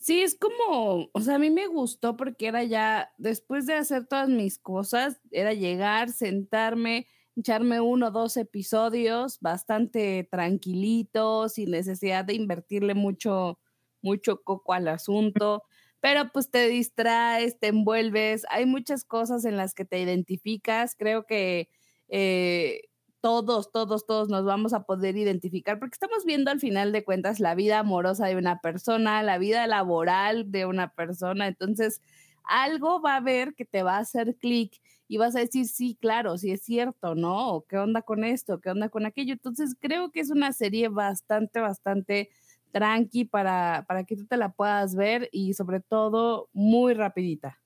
Sí, 0.03 0.21
es 0.23 0.35
como, 0.35 1.09
o 1.13 1.21
sea, 1.21 1.37
a 1.37 1.39
mí 1.39 1.49
me 1.51 1.69
gustó 1.69 2.17
porque 2.17 2.49
era 2.49 2.65
ya, 2.65 3.13
después 3.19 3.67
de 3.67 3.75
hacer 3.75 4.05
todas 4.09 4.29
mis 4.29 4.59
cosas, 4.59 5.21
era 5.31 5.53
llegar, 5.55 6.11
sentarme, 6.11 7.07
echarme 7.37 7.81
uno 7.81 8.09
o 8.09 8.11
dos 8.11 8.37
episodios 8.37 9.39
bastante 9.41 10.27
tranquilitos, 10.29 11.53
sin 11.53 11.71
necesidad 11.71 12.25
de 12.25 12.35
invertirle 12.35 12.95
mucho, 12.95 13.61
mucho 14.03 14.43
coco 14.43 14.73
al 14.73 14.89
asunto, 14.89 15.63
pero 16.01 16.33
pues 16.33 16.51
te 16.51 16.67
distraes, 16.67 17.61
te 17.61 17.69
envuelves, 17.69 18.45
hay 18.51 18.67
muchas 18.67 19.05
cosas 19.05 19.45
en 19.45 19.57
las 19.57 19.73
que 19.73 19.85
te 19.85 20.01
identificas, 20.01 20.97
creo 20.97 21.27
que... 21.27 21.69
Eh, 22.09 22.83
todos, 23.23 23.73
todos, 23.73 24.05
todos 24.05 24.29
nos 24.29 24.45
vamos 24.45 24.75
a 24.75 24.83
poder 24.83 25.17
identificar, 25.17 25.79
porque 25.79 25.95
estamos 25.95 26.25
viendo 26.27 26.51
al 26.51 26.61
final 26.61 26.93
de 26.93 27.05
cuentas 27.05 27.41
la 27.41 27.55
vida 27.55 27.79
amorosa 27.79 28.27
de 28.27 28.37
una 28.37 28.61
persona, 28.61 29.23
la 29.23 29.39
vida 29.39 29.67
laboral 29.67 30.51
de 30.51 30.67
una 30.67 30.93
persona, 30.93 31.47
entonces 31.47 32.03
algo 32.45 33.01
va 33.01 33.15
a 33.15 33.17
haber 33.19 33.55
que 33.55 33.65
te 33.65 33.83
va 33.83 33.97
a 33.97 34.01
hacer 34.01 34.37
clic 34.37 34.81
y 35.09 35.19
vas 35.19 35.37
a 35.37 35.41
decir, 35.41 35.67
sí, 35.67 35.97
claro, 36.01 36.37
sí 36.39 36.51
es 36.51 36.63
cierto, 36.63 37.15
¿no? 37.15 37.65
¿Qué 37.69 37.79
onda 37.79 38.03
con 38.03 38.25
esto? 38.25 38.61
¿Qué 38.61 38.71
onda 38.71 38.89
con 38.89 39.07
aquello? 39.07 39.33
Entonces 39.35 39.77
creo 39.79 40.11
que 40.11 40.21
es 40.21 40.31
una 40.31 40.53
serie 40.53 40.89
bastante, 40.89 41.61
bastante 41.61 42.31
tranqui 42.73 43.25
para, 43.27 43.85
para 43.87 44.05
que 44.05 44.17
tú 44.17 44.27
te 44.27 44.37
la 44.37 44.53
puedas 44.53 44.97
ver 44.97 45.29
y 45.33 45.55
sobre 45.55 45.81
todo 45.81 46.49
muy 46.53 46.95
rapidita. 46.95 47.62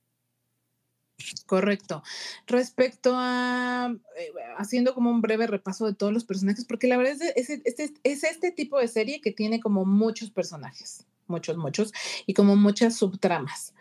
Correcto. 1.47 2.03
Respecto 2.47 3.13
a, 3.15 3.95
eh, 4.19 4.33
haciendo 4.59 4.95
como 4.95 5.11
un 5.11 5.23
breve 5.23 5.47
repaso 5.47 5.87
de 5.87 5.95
todos 5.95 6.13
los 6.13 6.25
personajes, 6.25 6.65
porque 6.65 6.87
la 6.87 6.97
verdad 6.99 7.15
es, 7.37 7.51
es, 7.51 7.93
es, 8.03 8.25
este 8.25 8.51
tipo 8.53 8.79
de 8.79 8.89
serie 8.89 9.21
que 9.21 9.33
tiene 9.33 9.61
como 9.61 9.85
muchos 9.85 10.31
personajes, 10.31 11.07
muchos, 11.27 11.57
muchos, 11.57 11.93
y 12.27 12.35
como 12.35 12.57
muchas 12.57 12.97
subtramas. 12.97 13.75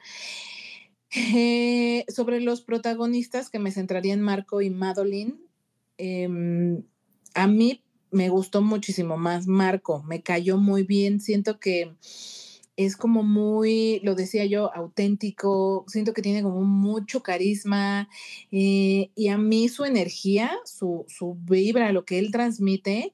Eh, 1.16 2.06
sobre 2.08 2.42
los 2.42 2.62
protagonistas, 2.62 3.50
que 3.50 3.60
me 3.60 3.72
centraría 3.72 4.14
en 4.14 4.22
Marco 4.22 4.62
y 4.62 4.70
Madeline, 4.70 5.40
em, 5.98 6.84
a 7.34 7.48
mí 7.48 7.84
me 8.12 8.30
gustó 8.30 8.62
muchísimo 8.62 9.18
más 9.18 9.46
Marco, 9.46 10.04
me 10.04 10.22
cayó 10.24 10.58
muy 10.58 10.84
bien, 10.84 11.20
siento 11.20 11.60
que 11.60 11.96
es 12.78 12.98
como 12.98 13.24
muy, 13.24 14.00
lo 14.04 14.16
decía 14.16 14.46
yo, 14.46 14.74
auténtico, 14.74 15.86
siento 15.88 16.14
que 16.14 16.22
tiene 16.22 16.44
como 16.44 16.62
mucho 16.62 17.24
carisma 17.24 18.10
eh, 18.52 19.12
y 19.16 19.30
a 19.30 19.38
mí 19.38 19.70
su 19.70 19.86
energía, 19.86 20.52
su, 20.66 21.06
su 21.08 21.36
vibra, 21.36 21.94
lo 21.94 22.06
que 22.06 22.20
él 22.20 22.32
transmite, 22.32 23.14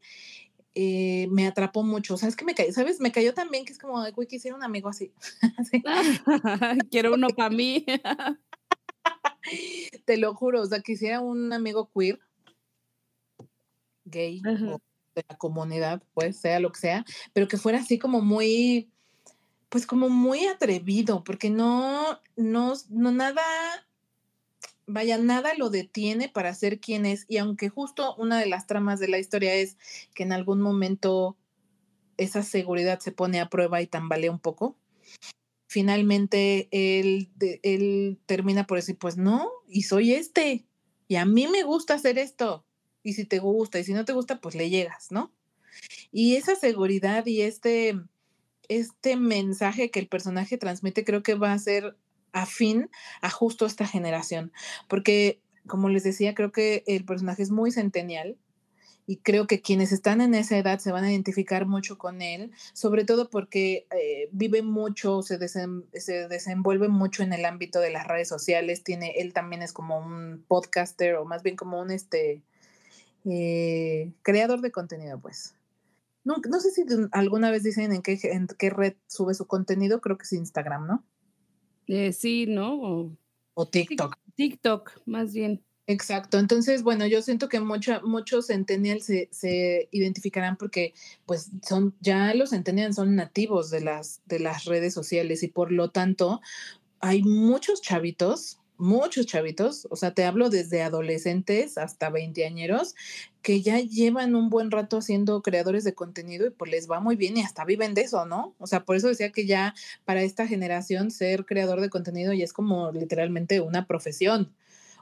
eh, 0.74 1.28
me 1.30 1.48
atrapó 1.48 1.84
mucho. 1.84 2.18
¿Sabes 2.18 2.36
que 2.36 2.46
me 2.46 2.56
cayó? 2.56 2.74
¿Sabes? 2.74 3.00
Me 3.00 3.12
cayó 3.12 3.34
también 3.34 3.66
que 3.66 3.74
es 3.74 3.80
como, 3.80 4.04
güey, 4.14 4.28
quisiera 4.28 4.56
un 4.56 4.64
amigo 4.64 4.90
así. 4.90 5.12
Quiero 6.92 7.14
uno 7.14 7.28
para 7.30 7.50
mí. 7.50 7.86
Te 10.06 10.18
lo 10.18 10.34
juro, 10.34 10.62
o 10.62 10.66
sea, 10.66 10.82
quisiera 10.82 11.20
un 11.20 11.52
amigo 11.52 11.90
queer, 11.94 12.20
gay, 14.06 14.42
o 14.46 14.80
de 15.16 15.26
la 15.28 15.38
comunidad, 15.38 16.04
pues, 16.14 16.40
sea 16.40 16.60
lo 16.60 16.72
que 16.72 16.80
sea, 16.80 17.06
pero 17.34 17.48
que 17.48 17.58
fuera 17.58 17.80
así 17.80 17.98
como 17.98 18.22
muy 18.22 18.91
pues 19.72 19.86
como 19.86 20.10
muy 20.10 20.48
atrevido, 20.48 21.24
porque 21.24 21.50
no, 21.50 22.20
no, 22.36 22.74
no 22.90 23.12
nada, 23.14 23.42
vaya, 24.86 25.18
nada 25.18 25.54
lo 25.54 25.70
detiene 25.70 26.28
para 26.28 26.54
ser 26.54 26.82
quien 26.82 27.06
es. 27.06 27.26
Y 27.30 27.38
aunque 27.38 27.70
justo 27.70 28.14
una 28.18 28.38
de 28.38 28.48
las 28.48 28.68
tramas 28.68 29.00
de 29.00 29.08
la 29.08 29.18
historia 29.18 29.54
es 29.56 29.78
que 30.14 30.24
en 30.24 30.34
algún 30.34 30.60
momento 30.60 31.38
esa 32.18 32.44
seguridad 32.44 33.00
se 33.00 33.14
pone 33.14 33.40
a 33.40 33.48
prueba 33.48 33.82
y 33.82 33.88
tambalea 33.88 34.30
un 34.30 34.42
poco, 34.42 34.78
finalmente 35.68 36.68
él, 36.72 37.32
él 37.64 38.20
termina 38.26 38.68
por 38.68 38.78
decir, 38.78 38.98
pues 38.98 39.16
no, 39.16 39.50
y 39.70 39.84
soy 39.84 40.12
este, 40.16 40.66
y 41.08 41.16
a 41.16 41.24
mí 41.24 41.48
me 41.48 41.64
gusta 41.64 41.94
hacer 41.94 42.18
esto, 42.18 42.66
y 43.04 43.14
si 43.14 43.24
te 43.24 43.40
gusta, 43.40 43.80
y 43.80 43.86
si 43.86 43.94
no 43.94 44.04
te 44.04 44.12
gusta, 44.12 44.42
pues 44.42 44.54
le 44.54 44.70
llegas, 44.70 45.14
¿no? 45.14 45.32
Y 46.12 46.36
esa 46.36 46.58
seguridad 46.58 47.26
y 47.26 47.44
este 47.44 47.98
este 48.70 49.16
mensaje 49.16 49.92
que 49.92 50.00
el 50.00 50.08
personaje 50.08 50.58
transmite 50.58 51.04
creo 51.04 51.24
que 51.24 51.36
va 51.36 51.54
a 51.54 51.60
ser 51.60 51.96
afín 52.34 52.90
a 53.22 53.30
justo 53.30 53.66
esta 53.66 53.86
generación, 53.86 54.52
porque 54.88 55.42
como 55.68 55.90
les 55.90 56.04
decía, 56.04 56.34
creo 56.34 56.52
que 56.52 56.84
el 56.88 57.06
personaje 57.06 57.44
es 57.44 57.52
muy 57.52 57.72
centenial 57.72 58.38
y 59.06 59.18
creo 59.18 59.48
que 59.48 59.62
quienes 59.62 59.92
están 59.92 60.22
en 60.22 60.34
esa 60.36 60.58
edad 60.58 60.80
se 60.80 60.92
van 60.92 61.04
a 61.04 61.12
identificar 61.12 61.66
mucho 61.66 61.98
con 61.98 62.22
él, 62.22 62.52
sobre 62.74 63.04
todo 63.04 63.30
porque 63.30 63.88
eh, 63.92 64.30
vive 64.32 64.62
mucho, 64.62 65.22
se, 65.22 65.38
se, 65.48 66.28
desenvuelve 66.28 66.88
mucho 66.88 67.24
en 67.24 67.34
el 67.34 67.46
ámbito 67.46 67.80
de 67.80 67.92
las 67.92 68.08
redes 68.08 68.30
sociales, 68.30 68.84
tiene, 68.84 69.14
él 69.18 69.34
también 69.34 69.62
es 69.62 69.74
como 69.74 70.00
un 70.00 70.46
podcaster 70.48 71.16
o 71.16 71.26
más 71.26 71.44
bien 71.44 71.56
como 71.56 71.82
un 71.82 71.92
este, 71.92 72.42
eh, 73.26 74.12
creador 74.22 74.62
de 74.62 74.72
contenido, 74.72 75.20
pues. 75.20 75.56
No, 76.24 76.36
no 76.48 76.60
sé 76.60 76.72
si 76.72 76.84
alguna 77.12 77.52
vez 77.52 77.64
dicen 77.64 77.92
en 77.92 78.02
qué, 78.02 78.20
en 78.24 78.48
qué 78.48 78.70
red 78.70 78.94
sube 79.08 79.34
su 79.34 79.48
contenido, 79.48 80.02
creo 80.02 80.18
que 80.18 80.24
es 80.24 80.34
Instagram, 80.34 80.88
¿no? 80.88 81.06
Eh, 81.88 82.14
sí, 82.14 82.46
¿no? 82.48 83.18
O, 83.54 83.68
TikTok. 83.68 84.18
TikTok, 84.36 84.92
más 85.06 85.34
bien. 85.34 85.64
Exacto. 85.88 86.40
Entonces, 86.40 86.84
bueno, 86.84 87.06
yo 87.06 87.22
siento 87.22 87.50
que 87.50 87.60
mucho, 87.60 88.02
muchos 88.04 88.48
centennials 88.48 89.06
se, 89.06 89.30
se, 89.32 89.90
identificarán 89.92 90.56
porque, 90.56 90.94
pues, 91.26 91.52
son, 91.68 91.96
ya 92.00 92.34
los 92.34 92.52
centennials 92.52 92.96
son 92.96 93.16
nativos 93.16 93.70
de 93.72 93.82
las, 93.82 94.22
de 94.26 94.40
las 94.40 94.66
redes 94.66 94.94
sociales 94.94 95.44
y 95.44 95.48
por 95.50 95.72
lo 95.72 95.90
tanto, 95.90 96.40
hay 97.00 97.24
muchos 97.24 97.82
chavitos 97.82 98.61
muchos 98.82 99.28
chavitos, 99.28 99.88
o 99.92 99.96
sea, 99.96 100.14
te 100.14 100.26
hablo 100.26 100.50
desde 100.50 100.82
adolescentes 100.82 101.78
hasta 101.78 102.10
veinteañeros, 102.10 102.96
que 103.42 103.62
ya 103.62 103.80
llevan 103.80 104.34
un 104.36 104.50
buen 104.50 104.72
rato 104.72 105.02
siendo 105.02 105.42
creadores 105.44 105.84
de 105.84 105.94
contenido 105.94 106.48
y 106.48 106.50
pues 106.50 106.72
les 106.72 106.90
va 106.90 107.00
muy 107.00 107.16
bien 107.16 107.38
y 107.38 107.42
hasta 107.42 107.64
viven 107.64 107.94
de 107.94 108.02
eso, 108.02 108.26
¿no? 108.26 108.56
O 108.58 108.68
sea, 108.68 108.84
por 108.84 108.96
eso 108.96 109.08
decía 109.08 109.32
que 109.32 109.46
ya 109.46 109.76
para 110.04 110.24
esta 110.24 110.48
generación 110.48 111.12
ser 111.12 111.46
creador 111.46 111.80
de 111.80 111.90
contenido 111.90 112.34
ya 112.34 112.44
es 112.44 112.54
como 112.54 112.92
literalmente 112.92 113.62
una 113.62 113.86
profesión. 113.86 114.54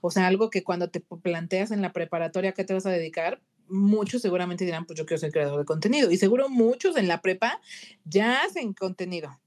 O 0.01 0.12
sea, 0.12 0.27
algo 0.27 0.50
que 0.50 0.63
cuando 0.63 0.89
te 0.89 1.00
planteas 1.00 1.71
en 1.71 1.81
la 1.81 1.93
preparatoria 1.93 2.51
qué 2.51 2.65
te 2.65 2.74
vas 2.74 2.86
a 2.86 2.91
dedicar, 2.91 3.41
muchos 3.69 4.21
seguramente 4.21 4.65
dirán, 4.65 4.86
pues 4.86 4.98
yo 5.00 5.05
quiero 5.05 5.19
ser 5.19 5.31
creador 5.31 5.59
de 5.59 5.65
contenido. 5.65 6.12
Y 6.12 6.17
seguro 6.17 6.50
muchos 6.50 6.98
en 6.98 7.07
la 7.07 7.21
prepa 7.21 7.62
ya 8.03 8.43
hacen 8.43 8.74
contenido. 8.74 9.39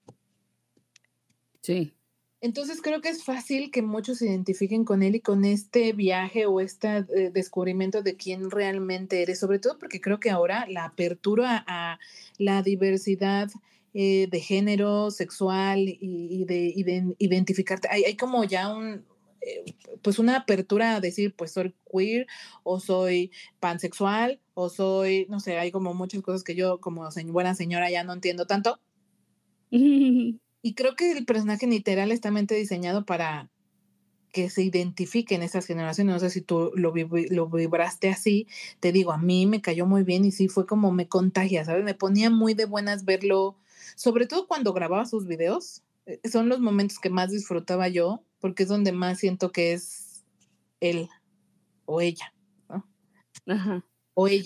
Sí. 1.60 1.94
Entonces 2.42 2.82
creo 2.82 3.00
que 3.00 3.08
es 3.08 3.22
fácil 3.22 3.70
que 3.70 3.82
muchos 3.82 4.18
se 4.18 4.26
identifiquen 4.26 4.84
con 4.84 5.04
él 5.04 5.14
y 5.14 5.20
con 5.20 5.44
este 5.44 5.92
viaje 5.92 6.44
o 6.46 6.58
este 6.58 6.88
eh, 6.88 7.30
descubrimiento 7.32 8.02
de 8.02 8.16
quién 8.16 8.50
realmente 8.50 9.22
eres, 9.22 9.38
sobre 9.38 9.60
todo 9.60 9.78
porque 9.78 10.00
creo 10.00 10.18
que 10.18 10.28
ahora 10.28 10.66
la 10.68 10.86
apertura 10.86 11.64
a 11.68 12.00
la 12.38 12.62
diversidad 12.62 13.48
eh, 13.94 14.26
de 14.28 14.40
género, 14.40 15.12
sexual 15.12 15.84
y, 15.86 16.44
de, 16.44 17.14
identificarte, 17.18 17.86
hay, 17.88 18.16
como 18.16 18.42
ya 18.42 18.74
un, 18.74 19.04
eh, 19.40 19.76
pues 20.02 20.18
una 20.18 20.38
apertura 20.38 20.96
a 20.96 21.00
decir, 21.00 21.36
pues 21.36 21.52
soy 21.52 21.72
queer 21.92 22.26
o 22.64 22.80
soy 22.80 23.30
pansexual 23.60 24.40
o 24.54 24.68
soy, 24.68 25.26
no 25.28 25.38
sé, 25.38 25.58
hay 25.58 25.70
como 25.70 25.94
muchas 25.94 26.22
cosas 26.22 26.42
que 26.42 26.56
yo 26.56 26.80
como 26.80 27.08
buena 27.26 27.54
señora 27.54 27.88
ya 27.88 28.02
no 28.02 28.14
entiendo 28.14 28.48
tanto. 28.48 28.80
Y 30.62 30.74
creo 30.74 30.94
que 30.94 31.10
el 31.12 31.24
personaje 31.24 31.66
literal 31.66 32.12
está 32.12 32.30
diseñado 32.30 33.04
para 33.04 33.50
que 34.32 34.48
se 34.48 34.62
identifiquen 34.62 35.42
esas 35.42 35.66
generaciones. 35.66 36.14
No 36.14 36.20
sé 36.20 36.30
si 36.30 36.40
tú 36.40 36.72
lo, 36.74 36.94
lo 36.94 37.48
vibraste 37.48 38.08
así. 38.08 38.46
Te 38.80 38.92
digo, 38.92 39.12
a 39.12 39.18
mí 39.18 39.46
me 39.46 39.60
cayó 39.60 39.86
muy 39.86 40.04
bien 40.04 40.24
y 40.24 40.32
sí 40.32 40.48
fue 40.48 40.66
como 40.66 40.90
me 40.90 41.08
contagia, 41.08 41.64
¿sabes? 41.64 41.84
Me 41.84 41.94
ponía 41.94 42.30
muy 42.30 42.54
de 42.54 42.64
buenas 42.64 43.04
verlo, 43.04 43.56
sobre 43.94 44.26
todo 44.26 44.46
cuando 44.46 44.72
grababa 44.72 45.04
sus 45.04 45.26
videos. 45.26 45.82
Eh, 46.06 46.20
son 46.28 46.48
los 46.48 46.60
momentos 46.60 46.98
que 46.98 47.10
más 47.10 47.30
disfrutaba 47.30 47.88
yo, 47.88 48.22
porque 48.40 48.62
es 48.62 48.68
donde 48.68 48.92
más 48.92 49.18
siento 49.18 49.52
que 49.52 49.74
es 49.74 50.24
él 50.80 51.08
o 51.84 52.00
ella. 52.00 52.32
¿no? 52.68 52.86
Ajá. 53.46 53.84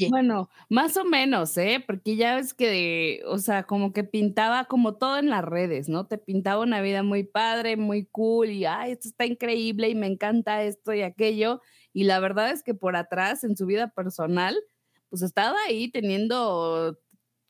Bueno, 0.09 0.49
más 0.69 0.97
o 0.97 1.05
menos, 1.05 1.57
¿eh? 1.59 1.83
Porque 1.85 2.15
ya 2.17 2.37
ves 2.37 2.55
que, 2.55 3.23
o 3.27 3.39
sea, 3.39 3.65
como 3.65 3.93
que 3.93 4.05
pintaba 4.05 4.67
como 4.67 4.95
todo 4.97 5.19
en 5.19 5.31
las 5.31 5.45
redes, 5.45 5.89
¿no? 5.89 6.07
Te 6.07 6.17
pintaba 6.17 6.63
una 6.63 6.81
vida 6.81 7.03
muy 7.03 7.25
padre, 7.25 7.77
muy 7.77 8.07
cool 8.07 8.51
y, 8.51 8.67
ay, 8.67 8.93
esto 8.93 9.09
está 9.09 9.27
increíble 9.27 9.89
y 9.89 9.95
me 9.97 10.07
encanta 10.07 10.63
esto 10.63 10.95
y 10.95 11.03
aquello. 11.03 11.61
Y 11.93 12.05
la 12.05 12.21
verdad 12.21 12.51
es 12.51 12.63
que 12.63 12.75
por 12.75 12.95
atrás, 12.95 13.43
en 13.43 13.57
su 13.57 13.67
vida 13.67 13.89
personal, 13.89 14.57
pues 15.09 15.23
estaba 15.23 15.57
ahí 15.67 15.91
teniendo 15.91 16.99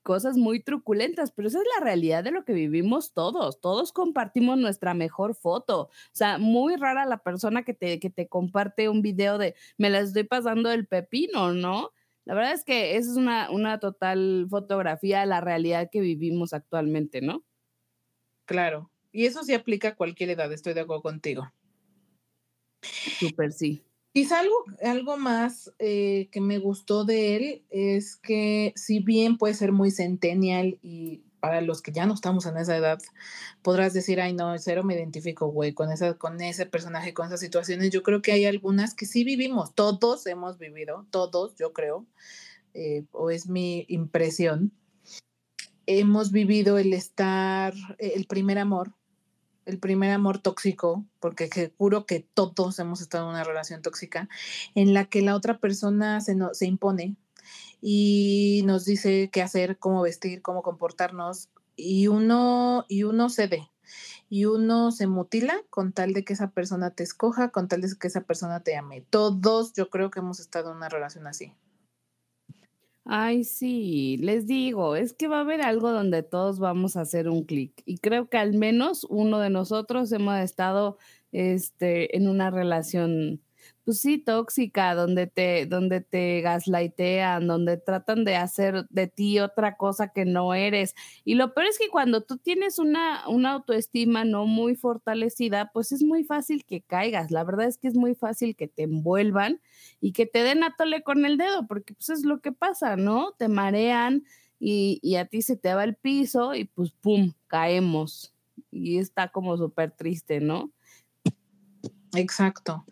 cosas 0.03 0.37
muy 0.37 0.61
truculentas, 0.63 1.33
pero 1.33 1.49
esa 1.49 1.59
es 1.59 1.65
la 1.79 1.85
realidad 1.85 2.23
de 2.25 2.31
lo 2.31 2.45
que 2.45 2.53
vivimos 2.53 3.13
todos. 3.13 3.61
Todos 3.61 3.93
compartimos 3.93 4.57
nuestra 4.59 4.95
mejor 4.95 5.35
foto. 5.35 5.83
O 5.83 5.91
sea, 6.13 6.39
muy 6.39 6.77
rara 6.77 7.05
la 7.07 7.19
persona 7.19 7.65
que 7.65 7.75
te, 7.75 7.99
que 8.01 8.09
te 8.11 8.29
comparte 8.29 8.89
un 8.89 9.03
video 9.03 9.37
de 9.39 9.55
me 9.79 9.91
la 9.91 9.99
estoy 10.01 10.25
pasando 10.25 10.71
el 10.71 10.87
pepino, 10.87 11.53
¿no? 11.53 11.91
La 12.27 12.35
verdad 12.35 12.53
es 12.53 12.65
que 12.65 12.97
esa 12.97 13.13
es 13.13 13.17
una, 13.17 13.51
una 13.51 13.79
total 13.79 14.49
fotografía 14.51 15.21
de 15.21 15.27
la 15.27 15.41
realidad 15.41 15.89
que 15.91 16.01
vivimos 16.01 16.53
actualmente, 16.53 17.23
¿no? 17.23 17.45
Claro. 18.47 18.91
Y 19.13 19.27
eso 19.27 19.45
sí 19.45 19.55
aplica 19.55 19.89
a 19.89 19.95
cualquier 19.95 20.31
edad, 20.31 20.53
estoy 20.53 20.75
de 20.75 20.81
acuerdo 20.81 21.03
contigo. 21.03 21.51
Súper, 22.83 23.53
sí. 23.53 23.83
Quizá 24.13 24.41
algo, 24.41 24.65
algo 24.83 25.17
más 25.17 25.73
eh, 25.79 26.29
que 26.33 26.41
me 26.41 26.59
gustó 26.59 27.05
de 27.05 27.37
él 27.37 27.65
es 27.71 28.17
que 28.17 28.73
si 28.75 28.99
bien 28.99 29.39
puede 29.39 29.55
ser 29.55 29.71
muy 29.71 29.93
centennial 29.93 30.79
y 30.83 31.23
para 31.41 31.61
los 31.61 31.83
que 31.83 31.93
ya 31.93 32.07
no 32.07 32.15
estamos 32.15 32.47
en 32.47 32.57
esa 32.57 32.77
edad, 32.77 32.99
podrás 33.63 33.93
decir, 33.93 34.21
ay, 34.21 34.33
no, 34.33 34.57
cero 34.59 34.83
me 34.85 34.95
identifico, 34.95 35.49
güey, 35.49 35.73
con, 35.73 35.93
esa, 35.93 36.15
con 36.15 36.41
ese 36.41 36.67
personaje, 36.67 37.15
con 37.15 37.27
esas 37.27 37.41
situaciones. 37.41 37.91
Yo 37.91 38.03
creo 38.03 38.23
que 38.23 38.33
hay 38.33 38.47
algunas 38.47 38.95
que 38.95 39.07
sí 39.07 39.25
vivimos, 39.25 39.75
todos 39.75 40.27
hemos 40.27 40.59
vivido, 40.59 41.07
todos, 41.11 41.55
yo 41.57 41.73
creo, 41.73 42.07
eh, 42.75 43.05
o 43.13 43.31
es 43.31 43.49
mi 43.49 43.85
impresión. 43.89 44.73
Hemos 45.87 46.33
vivido 46.33 46.79
el 46.79 46.93
estar, 46.93 47.75
el 47.99 48.27
primer 48.27 48.59
amor, 48.59 48.93
el 49.67 49.79
primer 49.79 50.13
amor 50.13 50.39
tóxico, 50.39 51.05
porque 51.21 51.73
juro 51.77 52.07
que 52.07 52.21
todos 52.21 52.79
hemos 52.79 53.01
estado 53.01 53.25
en 53.25 53.31
una 53.31 53.45
relación 53.45 53.83
tóxica, 53.83 54.29
en 54.75 54.95
la 54.95 55.05
que 55.07 55.23
la 55.23 55.35
otra 55.35 55.59
persona 55.59 56.21
se, 56.21 56.35
no, 56.35 56.55
se 56.55 56.67
impone, 56.67 57.17
y 57.81 58.63
nos 58.65 58.85
dice 58.85 59.31
qué 59.33 59.43
hacer, 59.43 59.79
cómo 59.79 60.03
vestir, 60.03 60.43
cómo 60.43 60.63
comportarnos 60.63 61.51
y 61.77 62.09
uno, 62.09 62.85
y 62.89 63.05
uno 63.05 63.29
cede 63.29 63.69
y 64.29 64.47
uno 64.47 64.91
se 64.91 65.07
mutila 65.07 65.55
con 65.71 65.93
tal 65.93 66.13
de 66.13 66.25
que 66.25 66.33
esa 66.33 66.51
persona 66.51 66.91
te 66.91 67.03
escoja, 67.03 67.51
con 67.51 67.69
tal 67.69 67.83
de 67.83 67.89
que 67.99 68.09
esa 68.09 68.23
persona 68.23 68.61
te 68.61 68.77
ame. 68.77 69.03
Todos 69.03 69.73
yo 69.75 69.89
creo 69.89 70.11
que 70.11 70.21
hemos 70.21 70.41
estado 70.41 70.71
en 70.71 70.79
una 70.79 70.89
relación 70.89 71.27
así. 71.27 71.53
Ay, 73.05 73.45
sí, 73.45 74.17
les 74.17 74.49
digo, 74.49 74.97
es 74.97 75.13
que 75.13 75.29
va 75.29 75.39
a 75.39 75.43
haber 75.43 75.63
algo 75.63 75.93
donde 75.93 76.25
todos 76.25 76.59
vamos 76.59 76.97
a 76.97 77.03
hacer 77.03 77.29
un 77.29 77.45
clic 77.45 77.81
y 77.85 77.99
creo 77.99 78.29
que 78.29 78.37
al 78.37 78.55
menos 78.55 79.07
uno 79.09 79.39
de 79.39 79.49
nosotros 79.49 80.11
hemos 80.11 80.37
estado 80.41 80.99
este, 81.31 82.17
en 82.17 82.27
una 82.29 82.51
relación 82.51 83.41
pues 83.87 84.01
sí, 84.01 84.19
tóxica, 84.19 84.97
donde 84.97 85.29
te, 85.29 85.65
donde 85.65 86.01
te 86.01 86.41
gaslightean, 86.41 87.47
donde 87.47 87.77
tratan 87.77 88.25
de 88.25 88.35
hacer 88.35 88.89
de 88.89 89.07
ti 89.07 89.39
otra 89.39 89.77
cosa 89.77 90.09
que 90.09 90.25
no 90.25 90.55
eres. 90.55 90.97
Y 91.25 91.37
lo 91.37 91.55
peor 91.55 91.69
es 91.69 91.79
que 91.79 91.89
cuando 91.89 92.23
tú 92.23 92.37
tienes 92.37 92.81
una, 92.81 93.29
una 93.29 93.53
autoestima 93.53 94.25
no 94.25 94.45
muy 94.45 94.75
fortalecida, 94.75 95.71
pues 95.73 95.93
es 95.93 96.03
muy 96.03 96.25
fácil 96.25 96.65
que 96.65 96.81
caigas. 96.81 97.31
La 97.31 97.45
verdad 97.45 97.69
es 97.69 97.79
que 97.79 97.87
es 97.87 97.95
muy 97.95 98.17
fácil 98.17 98.57
que 98.57 98.67
te 98.67 98.83
envuelvan 98.83 99.61
y 100.01 100.11
que 100.11 100.27
te 100.27 100.43
den 100.43 100.65
a 100.65 100.75
tole 100.77 101.05
con 101.05 101.25
el 101.25 101.39
dedo, 101.39 101.69
porque 101.69 101.95
pues 101.95 102.09
es 102.11 102.25
lo 102.25 102.41
que 102.41 102.51
pasa, 102.51 102.97
¿no? 102.97 103.35
Te 103.39 103.47
marean 103.47 104.25
y, 104.59 104.99
y 105.01 105.15
a 105.15 105.27
ti 105.27 105.43
se 105.43 105.57
te 105.57 105.73
va 105.75 105.85
el 105.85 105.95
piso 105.95 106.57
y 106.57 106.65
pues 106.65 106.91
pum, 106.91 107.35
caemos. 107.47 108.35
Y 108.73 108.99
está 108.99 109.29
como 109.29 109.57
súper 109.57 109.93
triste, 109.93 110.41
¿no? 110.41 110.73
Exacto, 112.15 112.85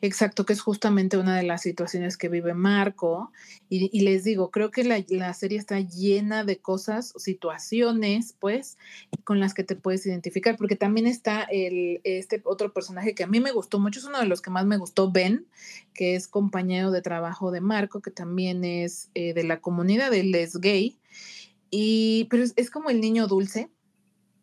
exacto, 0.00 0.46
que 0.46 0.52
es 0.52 0.60
justamente 0.60 1.18
una 1.18 1.36
de 1.36 1.42
las 1.42 1.62
situaciones 1.62 2.16
que 2.16 2.28
vive 2.28 2.54
Marco. 2.54 3.32
Y, 3.68 4.00
les 4.00 4.24
digo, 4.24 4.50
creo 4.50 4.70
que 4.70 4.84
la, 4.84 5.34
serie 5.34 5.58
está 5.58 5.80
llena 5.80 6.44
de 6.44 6.58
cosas, 6.58 7.12
situaciones, 7.16 8.34
pues, 8.38 8.78
con 9.24 9.38
las 9.38 9.54
que 9.54 9.64
te 9.64 9.76
puedes 9.76 10.06
identificar, 10.06 10.56
porque 10.56 10.76
también 10.76 11.06
está 11.06 11.42
el, 11.42 12.00
este 12.04 12.40
otro 12.44 12.72
personaje 12.72 13.14
que 13.14 13.24
a 13.24 13.26
mí 13.26 13.40
me 13.40 13.52
gustó 13.52 13.78
mucho, 13.78 14.00
es 14.00 14.06
uno 14.06 14.18
de 14.18 14.26
los 14.26 14.40
que 14.40 14.50
más 14.50 14.66
me 14.66 14.78
gustó, 14.78 15.10
Ben, 15.10 15.46
que 15.94 16.14
es 16.14 16.26
compañero 16.26 16.90
de 16.90 17.02
trabajo 17.02 17.50
de 17.50 17.60
Marco, 17.60 18.00
que 18.00 18.10
también 18.10 18.64
es 18.64 19.10
eh, 19.14 19.34
de 19.34 19.44
la 19.44 19.60
comunidad, 19.60 20.12
él 20.14 20.34
es 20.34 20.56
gay, 20.56 20.98
y, 21.70 22.26
pero 22.30 22.42
es, 22.42 22.54
es 22.56 22.70
como 22.70 22.90
el 22.90 23.00
niño 23.00 23.26
dulce, 23.26 23.70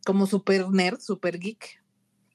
como 0.06 0.28
super 0.28 0.70
nerd, 0.70 1.00
super 1.00 1.40
geek. 1.40 1.82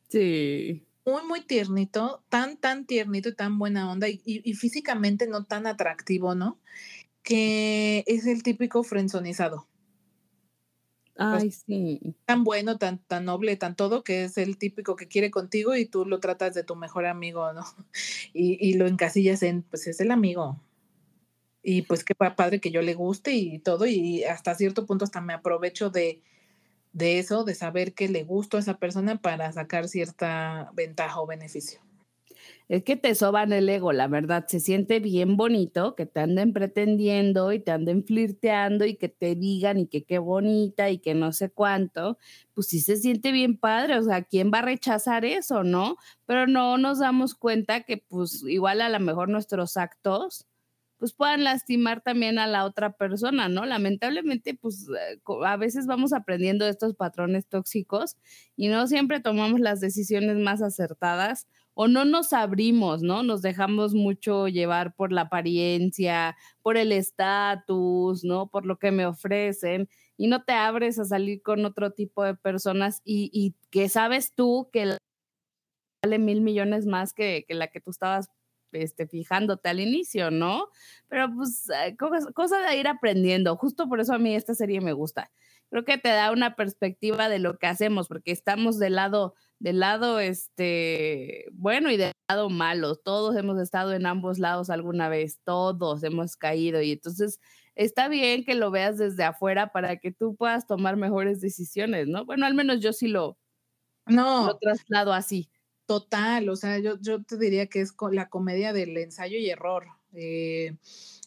Sí 0.08 0.84
muy, 1.04 1.22
muy 1.24 1.40
tiernito, 1.40 2.22
tan, 2.28 2.56
tan 2.56 2.86
tiernito 2.86 3.28
y 3.28 3.34
tan 3.34 3.58
buena 3.58 3.90
onda 3.90 4.08
y, 4.08 4.18
físicamente 4.54 5.26
no 5.26 5.44
tan 5.44 5.66
atractivo, 5.66 6.34
¿no? 6.34 6.60
Que 7.22 8.04
es 8.06 8.26
el 8.26 8.42
típico 8.42 8.82
frenzonizado. 8.82 9.68
Ay, 11.16 11.50
sí. 11.50 12.00
Tan 12.24 12.42
bueno, 12.42 12.78
tan, 12.78 12.98
tan 12.98 13.26
noble, 13.26 13.56
tan 13.56 13.76
todo, 13.76 14.02
que 14.02 14.24
es 14.24 14.38
el 14.38 14.56
típico 14.56 14.96
que 14.96 15.08
quiere 15.08 15.30
contigo 15.30 15.76
y 15.76 15.84
tú 15.84 16.06
lo 16.06 16.20
tratas 16.20 16.54
de 16.54 16.64
tu 16.64 16.74
mejor 16.74 17.06
amigo, 17.06 17.52
¿no? 17.52 17.64
Y, 18.32 18.56
y 18.60 18.74
lo 18.74 18.86
encasillas 18.86 19.42
en, 19.42 19.62
pues 19.62 19.86
es 19.86 20.00
el 20.00 20.10
amigo. 20.10 20.60
Y 21.62 21.82
pues 21.82 22.02
qué 22.02 22.14
padre 22.14 22.60
que 22.60 22.70
yo 22.70 22.82
le 22.82 22.94
guste 22.94 23.32
y 23.32 23.58
todo, 23.60 23.86
y 23.86 24.24
hasta 24.24 24.54
cierto 24.54 24.84
punto 24.86 25.04
hasta 25.04 25.20
me 25.20 25.32
aprovecho 25.32 25.90
de, 25.90 26.22
de 26.92 27.18
eso, 27.18 27.44
de 27.44 27.54
saber 27.54 27.94
que 27.94 28.08
le 28.08 28.24
gusto 28.24 28.56
a 28.56 28.60
esa 28.60 28.78
persona 28.78 29.20
para 29.20 29.50
sacar 29.52 29.88
cierta 29.88 30.70
ventaja 30.74 31.20
o 31.20 31.26
beneficio. 31.26 31.80
Es 32.68 32.84
que 32.84 32.96
te 32.96 33.14
soban 33.14 33.52
el 33.52 33.68
ego, 33.68 33.92
la 33.92 34.08
verdad, 34.08 34.46
se 34.48 34.60
siente 34.60 34.98
bien 35.00 35.36
bonito 35.36 35.94
que 35.94 36.06
te 36.06 36.20
anden 36.20 36.52
pretendiendo 36.52 37.52
y 37.52 37.60
te 37.60 37.70
anden 37.70 38.04
flirteando 38.04 38.86
y 38.86 38.96
que 38.96 39.08
te 39.08 39.34
digan 39.34 39.78
y 39.78 39.86
que 39.86 40.04
qué 40.04 40.18
bonita 40.18 40.88
y 40.90 40.98
que 40.98 41.14
no 41.14 41.32
sé 41.32 41.50
cuánto, 41.50 42.18
pues 42.54 42.68
sí 42.68 42.80
se 42.80 42.96
siente 42.96 43.32
bien 43.32 43.58
padre, 43.58 43.98
o 43.98 44.02
sea, 44.02 44.22
¿quién 44.22 44.50
va 44.52 44.60
a 44.60 44.62
rechazar 44.62 45.24
eso, 45.24 45.64
no? 45.64 45.96
Pero 46.26 46.46
no 46.46 46.78
nos 46.78 46.98
damos 46.98 47.34
cuenta 47.34 47.82
que 47.82 47.98
pues 47.98 48.42
igual 48.46 48.80
a 48.80 48.88
lo 48.88 49.00
mejor 49.00 49.28
nuestros 49.28 49.76
actos 49.76 50.46
pues 51.02 51.14
puedan 51.14 51.42
lastimar 51.42 52.00
también 52.00 52.38
a 52.38 52.46
la 52.46 52.64
otra 52.64 52.92
persona, 52.92 53.48
¿no? 53.48 53.66
Lamentablemente, 53.66 54.54
pues 54.54 54.86
eh, 54.88 55.18
a 55.44 55.56
veces 55.56 55.88
vamos 55.88 56.12
aprendiendo 56.12 56.64
estos 56.64 56.94
patrones 56.94 57.48
tóxicos 57.48 58.16
y 58.54 58.68
no 58.68 58.86
siempre 58.86 59.18
tomamos 59.18 59.58
las 59.58 59.80
decisiones 59.80 60.36
más 60.36 60.62
acertadas 60.62 61.48
o 61.74 61.88
no 61.88 62.04
nos 62.04 62.32
abrimos, 62.32 63.02
¿no? 63.02 63.24
Nos 63.24 63.42
dejamos 63.42 63.94
mucho 63.94 64.46
llevar 64.46 64.94
por 64.94 65.10
la 65.10 65.22
apariencia, 65.22 66.36
por 66.62 66.76
el 66.76 66.92
estatus, 66.92 68.22
¿no? 68.22 68.46
Por 68.46 68.64
lo 68.64 68.78
que 68.78 68.92
me 68.92 69.04
ofrecen 69.04 69.88
y 70.16 70.28
no 70.28 70.44
te 70.44 70.52
abres 70.52 71.00
a 71.00 71.04
salir 71.04 71.42
con 71.42 71.64
otro 71.64 71.90
tipo 71.90 72.22
de 72.22 72.36
personas 72.36 73.02
y, 73.04 73.56
que 73.72 73.88
sabes 73.88 74.32
tú 74.36 74.68
que 74.72 74.98
vale 76.04 76.18
mil 76.20 76.42
millones 76.42 76.86
más 76.86 77.12
que, 77.12 77.44
que 77.48 77.54
la 77.54 77.66
que 77.66 77.80
tú 77.80 77.90
estabas 77.90 78.28
este, 78.72 79.06
fijándote 79.06 79.68
al 79.68 79.80
inicio, 79.80 80.30
¿no? 80.30 80.68
Pero 81.08 81.28
pues 81.34 81.68
eh, 81.70 81.96
cosa 81.96 82.60
de 82.60 82.76
ir 82.76 82.88
aprendiendo. 82.88 83.56
Justo 83.56 83.88
por 83.88 84.00
eso 84.00 84.14
a 84.14 84.18
mí 84.18 84.34
esta 84.34 84.54
serie 84.54 84.80
me 84.80 84.92
gusta. 84.92 85.30
Creo 85.70 85.84
que 85.84 85.96
te 85.98 86.10
da 86.10 86.32
una 86.32 86.54
perspectiva 86.54 87.28
de 87.30 87.38
lo 87.38 87.58
que 87.58 87.66
hacemos, 87.66 88.06
porque 88.08 88.30
estamos 88.30 88.78
del 88.78 88.96
lado, 88.96 89.34
del 89.58 89.80
lado, 89.80 90.20
este, 90.20 91.46
bueno 91.52 91.90
y 91.90 91.96
del 91.96 92.12
lado 92.28 92.50
malo. 92.50 92.96
Todos 92.96 93.36
hemos 93.36 93.58
estado 93.58 93.94
en 93.94 94.04
ambos 94.06 94.38
lados 94.38 94.68
alguna 94.68 95.08
vez, 95.08 95.40
todos 95.44 96.02
hemos 96.04 96.36
caído 96.36 96.82
y 96.82 96.92
entonces 96.92 97.40
está 97.74 98.08
bien 98.08 98.44
que 98.44 98.54
lo 98.54 98.70
veas 98.70 98.98
desde 98.98 99.24
afuera 99.24 99.72
para 99.72 99.96
que 99.96 100.12
tú 100.12 100.36
puedas 100.36 100.66
tomar 100.66 100.96
mejores 100.96 101.40
decisiones, 101.40 102.06
¿no? 102.08 102.26
Bueno, 102.26 102.46
al 102.46 102.54
menos 102.54 102.80
yo 102.80 102.92
sí 102.92 103.08
lo, 103.08 103.38
no. 104.06 104.46
lo 104.48 104.58
traslado 104.58 105.12
así. 105.12 105.50
Total, 105.86 106.48
o 106.48 106.56
sea, 106.56 106.78
yo, 106.78 106.98
yo 107.00 107.22
te 107.22 107.36
diría 107.36 107.66
que 107.66 107.80
es 107.80 107.94
la 108.12 108.28
comedia 108.28 108.72
del 108.72 108.96
ensayo 108.96 109.38
y 109.38 109.50
error. 109.50 109.86
Eh, 110.14 110.76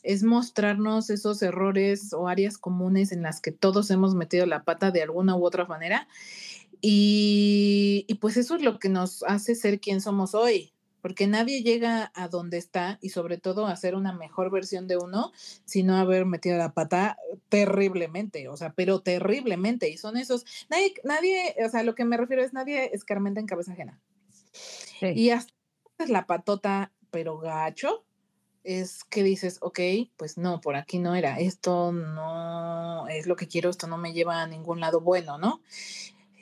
es 0.04 0.24
mostrarnos 0.24 1.10
esos 1.10 1.41
errores 1.41 2.13
o 2.13 2.28
áreas 2.28 2.58
comunes 2.58 3.12
en 3.12 3.24
las 3.24 3.41
que 3.41 3.52
todos 3.52 3.89
hemos 3.89 4.13
metido 4.13 4.46
la 4.46 4.63
pata 4.63 4.91
de 4.91 5.02
alguna 5.02 5.36
u 5.36 5.46
otra 5.46 5.65
manera. 5.65 6.08
Y, 6.82 8.06
pues 8.22 8.38
eso 8.38 8.56
es 8.56 8.62
lo 8.62 8.80
que 8.80 8.89
nos 8.89 9.24
hace 9.24 9.56
ser 9.56 9.80
quien 9.80 10.02
somos 10.02 10.36
hoy 10.36 10.72
porque 11.02 11.28
nadie 11.28 11.62
llega 11.62 12.12
a 12.15 12.28
donde 12.30 12.58
está 12.58 12.98
y 13.00 13.10
sobre 13.10 13.38
todo 13.38 13.68
a 13.68 13.76
ser 13.76 13.94
una 13.94 14.12
mejor 14.12 14.50
versión 14.50 14.88
de 14.88 14.98
uno, 14.98 15.32
sino 15.63 15.98
haber 15.98 16.26
metido 16.26 16.58
la 16.58 16.74
pata 16.74 17.18
terriblemente, 17.48 18.48
o 18.48 18.58
sea, 18.58 18.74
pero 18.74 19.02
terriblemente. 19.02 19.88
Y 19.89 19.98
son 19.98 20.18
esos, 20.18 20.46
nadie, 20.68 20.96
nadie, 21.04 21.56
o 21.63 21.70
sea, 21.70 21.84
lo 21.84 21.94
que 21.94 22.06
me 22.06 22.18
refiero 22.18 22.44
es 22.44 22.54
nadie 22.54 22.89
escarmenta 22.91 23.39
en 23.39 23.46
cabeza 23.46 23.74
ajena. 23.74 24.02
Y 25.01 25.29
hasta 25.29 25.53
la 26.08 26.25
patota, 26.25 26.91
pero 27.12 27.38
gacho, 27.38 28.05
es 28.63 29.03
que 29.03 29.23
dices, 29.23 29.60
ok, 29.62 29.79
pues 30.17 30.38
no, 30.38 30.60
por 30.60 30.75
aquí 30.75 30.99
no 30.99 31.15
era, 31.15 31.39
esto 31.39 31.91
no 31.91 33.08
es 33.08 33.27
lo 33.27 33.36
que 33.36 33.47
quiero, 33.47 33.69
esto 33.69 33.88
no 33.88 33.97
me 33.97 34.12
lleva 34.12 34.41
a 34.41 34.47
ningún 34.47 34.79
lado 34.79 35.01
bueno, 35.01 35.38
¿no? 35.38 35.62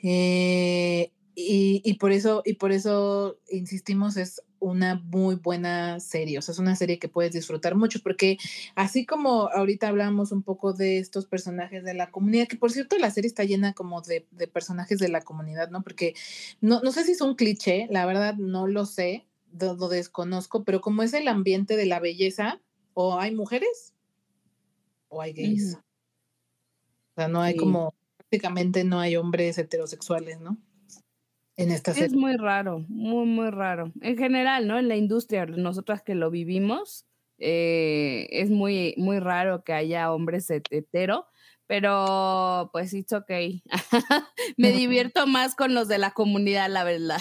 Eh, 0.02 1.12
y, 1.34 1.82
y, 1.84 1.94
por 1.94 2.12
eso, 2.12 2.42
y 2.44 2.54
por 2.54 2.72
eso 2.72 3.38
insistimos, 3.50 4.16
es 4.16 4.42
una 4.64 4.96
muy 4.96 5.36
buena 5.36 6.00
serie, 6.00 6.38
o 6.38 6.42
sea, 6.42 6.52
es 6.52 6.58
una 6.58 6.76
serie 6.76 6.98
que 6.98 7.08
puedes 7.08 7.32
disfrutar 7.32 7.74
mucho, 7.74 8.00
porque 8.02 8.38
así 8.74 9.04
como 9.04 9.48
ahorita 9.50 9.88
hablamos 9.88 10.32
un 10.32 10.42
poco 10.42 10.72
de 10.72 10.98
estos 10.98 11.26
personajes 11.26 11.84
de 11.84 11.94
la 11.94 12.10
comunidad, 12.10 12.48
que 12.48 12.56
por 12.56 12.72
cierto 12.72 12.98
la 12.98 13.10
serie 13.10 13.28
está 13.28 13.44
llena 13.44 13.74
como 13.74 14.00
de, 14.00 14.26
de 14.30 14.48
personajes 14.48 14.98
de 14.98 15.08
la 15.08 15.20
comunidad, 15.20 15.70
¿no? 15.70 15.82
Porque 15.82 16.14
no, 16.60 16.80
no 16.80 16.92
sé 16.92 17.04
si 17.04 17.12
es 17.12 17.20
un 17.20 17.34
cliché, 17.34 17.86
la 17.90 18.06
verdad 18.06 18.34
no 18.36 18.66
lo 18.66 18.86
sé, 18.86 19.26
lo, 19.58 19.74
lo 19.74 19.88
desconozco, 19.88 20.64
pero 20.64 20.80
como 20.80 21.02
es 21.02 21.12
el 21.12 21.28
ambiente 21.28 21.76
de 21.76 21.86
la 21.86 22.00
belleza, 22.00 22.60
o 22.94 23.18
hay 23.18 23.34
mujeres 23.34 23.92
o 25.08 25.20
hay 25.20 25.32
gays. 25.32 25.74
O 25.74 27.14
sea, 27.16 27.28
no 27.28 27.40
hay 27.42 27.52
sí. 27.52 27.58
como, 27.58 27.94
prácticamente 28.16 28.84
no 28.84 28.98
hay 28.98 29.16
hombres 29.16 29.58
heterosexuales, 29.58 30.40
¿no? 30.40 30.56
En 31.56 31.70
esta 31.70 31.92
Es 31.92 32.12
muy 32.12 32.36
raro, 32.36 32.84
muy, 32.88 33.26
muy 33.26 33.50
raro. 33.50 33.92
En 34.00 34.16
general, 34.16 34.66
¿no? 34.66 34.78
En 34.78 34.88
la 34.88 34.96
industria, 34.96 35.46
nosotras 35.46 36.02
que 36.02 36.14
lo 36.14 36.30
vivimos, 36.30 37.06
eh, 37.38 38.28
es 38.30 38.50
muy, 38.50 38.94
muy 38.96 39.18
raro 39.18 39.64
que 39.64 39.72
haya 39.72 40.12
hombres 40.12 40.50
hetero, 40.50 41.26
pero 41.66 42.70
pues 42.72 42.92
it's 42.92 43.12
okay. 43.12 43.62
Me 44.56 44.72
divierto 44.72 45.26
más 45.26 45.54
con 45.54 45.74
los 45.74 45.88
de 45.88 45.98
la 45.98 46.12
comunidad, 46.12 46.68
la 46.70 46.84
verdad. 46.84 47.20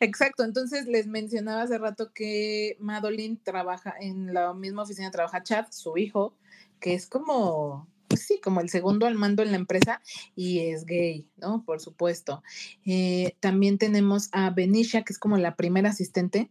Exacto, 0.00 0.44
entonces 0.44 0.86
les 0.86 1.06
mencionaba 1.06 1.62
hace 1.62 1.78
rato 1.78 2.12
que 2.14 2.76
Madeline 2.80 3.38
trabaja 3.42 3.94
en 4.00 4.32
la 4.32 4.54
misma 4.54 4.82
oficina, 4.82 5.10
trabaja 5.10 5.42
Chad, 5.42 5.66
su 5.70 5.98
hijo, 5.98 6.34
que 6.80 6.94
es 6.94 7.06
como 7.06 7.86
pues 8.20 8.26
sí, 8.26 8.40
como 8.42 8.60
el 8.60 8.68
segundo 8.68 9.06
al 9.06 9.14
mando 9.14 9.42
en 9.42 9.50
la 9.50 9.56
empresa 9.56 10.02
y 10.36 10.58
es 10.58 10.84
gay, 10.84 11.26
¿no? 11.38 11.64
Por 11.64 11.80
supuesto. 11.80 12.42
Eh, 12.84 13.34
también 13.40 13.78
tenemos 13.78 14.28
a 14.32 14.50
Benicia, 14.50 15.04
que 15.04 15.14
es 15.14 15.18
como 15.18 15.38
la 15.38 15.56
primera 15.56 15.88
asistente, 15.88 16.50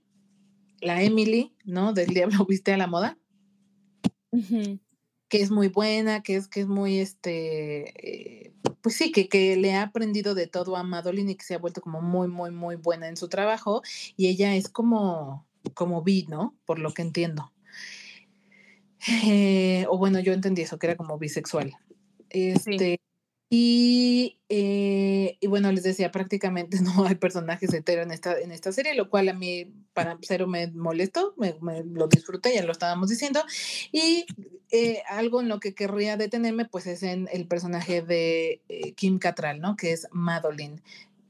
la 0.82 1.03
Emily, 1.03 1.53
¿no? 1.65 1.93
Del 1.93 2.08
Diablo 2.08 2.43
Viste 2.47 2.73
a 2.73 2.77
la 2.77 2.88
Moda. 2.88 3.19
Uh 4.32 4.39
-huh. 4.39 4.79
que 5.27 5.41
es 5.41 5.51
muy 5.51 5.67
buena, 5.67 6.23
que 6.23 6.38
es, 6.38 6.47
que 6.47 6.62
es 6.62 6.67
muy, 6.67 6.97
este, 6.97 8.47
eh, 8.47 8.53
pues 8.82 8.95
sí, 8.95 9.12
que, 9.12 9.29
que, 9.29 9.55
le 9.55 9.75
ha 9.75 9.84
aprendido 9.84 10.34
de 10.34 10.47
todo 10.47 10.75
a 10.75 10.82
Madeline 10.82 11.29
y 11.29 11.36
que 11.36 11.45
se 11.45 11.53
ha 11.53 11.60
vuelto 11.60 11.82
como 11.82 12.01
muy, 12.01 12.27
muy, 12.27 12.49
muy 12.49 12.77
buena 12.77 13.08
en 13.08 13.15
su 13.15 13.27
trabajo. 13.27 13.84
Y 14.17 14.27
ella 14.27 14.55
es 14.55 14.69
como, 14.69 15.45
como 15.75 16.01
bi, 16.01 16.25
¿no? 16.27 16.55
Por 16.65 16.79
lo 16.79 16.95
que 16.95 17.03
entiendo. 17.03 17.51
Eh, 19.07 19.85
o 19.89 19.97
bueno, 19.97 20.19
yo 20.19 20.33
entendí 20.33 20.62
eso, 20.62 20.77
que 20.77 20.88
era 20.88 20.97
como 20.97 21.17
bisexual. 21.17 21.73
Este, 22.29 22.77
sí. 22.77 22.99
y, 23.49 24.39
eh, 24.49 25.38
y, 25.39 25.47
bueno, 25.47 25.71
les 25.71 25.83
decía, 25.83 26.12
prácticamente 26.12 26.79
no 26.81 27.05
hay 27.05 27.15
personajes 27.15 27.73
hetero 27.73 28.01
en 28.01 28.12
esta, 28.12 28.39
en 28.39 28.51
esta 28.51 28.71
serie, 28.71 28.95
lo 28.95 29.09
cual 29.09 29.29
a 29.29 29.33
mí, 29.33 29.73
para 29.93 30.17
cero, 30.21 30.47
me 30.47 30.67
molestó, 30.67 31.33
me, 31.38 31.55
me 31.62 31.83
lo 31.83 32.07
disfruté, 32.07 32.53
ya 32.53 32.63
lo 32.63 32.71
estábamos 32.71 33.09
diciendo. 33.09 33.41
Y 33.91 34.25
eh, 34.71 35.01
algo 35.07 35.41
en 35.41 35.47
lo 35.47 35.59
que 35.59 35.73
querría 35.73 36.17
detenerme, 36.17 36.65
pues 36.65 36.85
es 36.88 37.03
en 37.03 37.27
el 37.31 37.47
personaje 37.47 38.01
de 38.01 38.62
Kim 38.95 39.17
Cattrall, 39.17 39.59
¿no? 39.59 39.75
Que 39.75 39.93
es 39.93 40.07
Madeline 40.12 40.81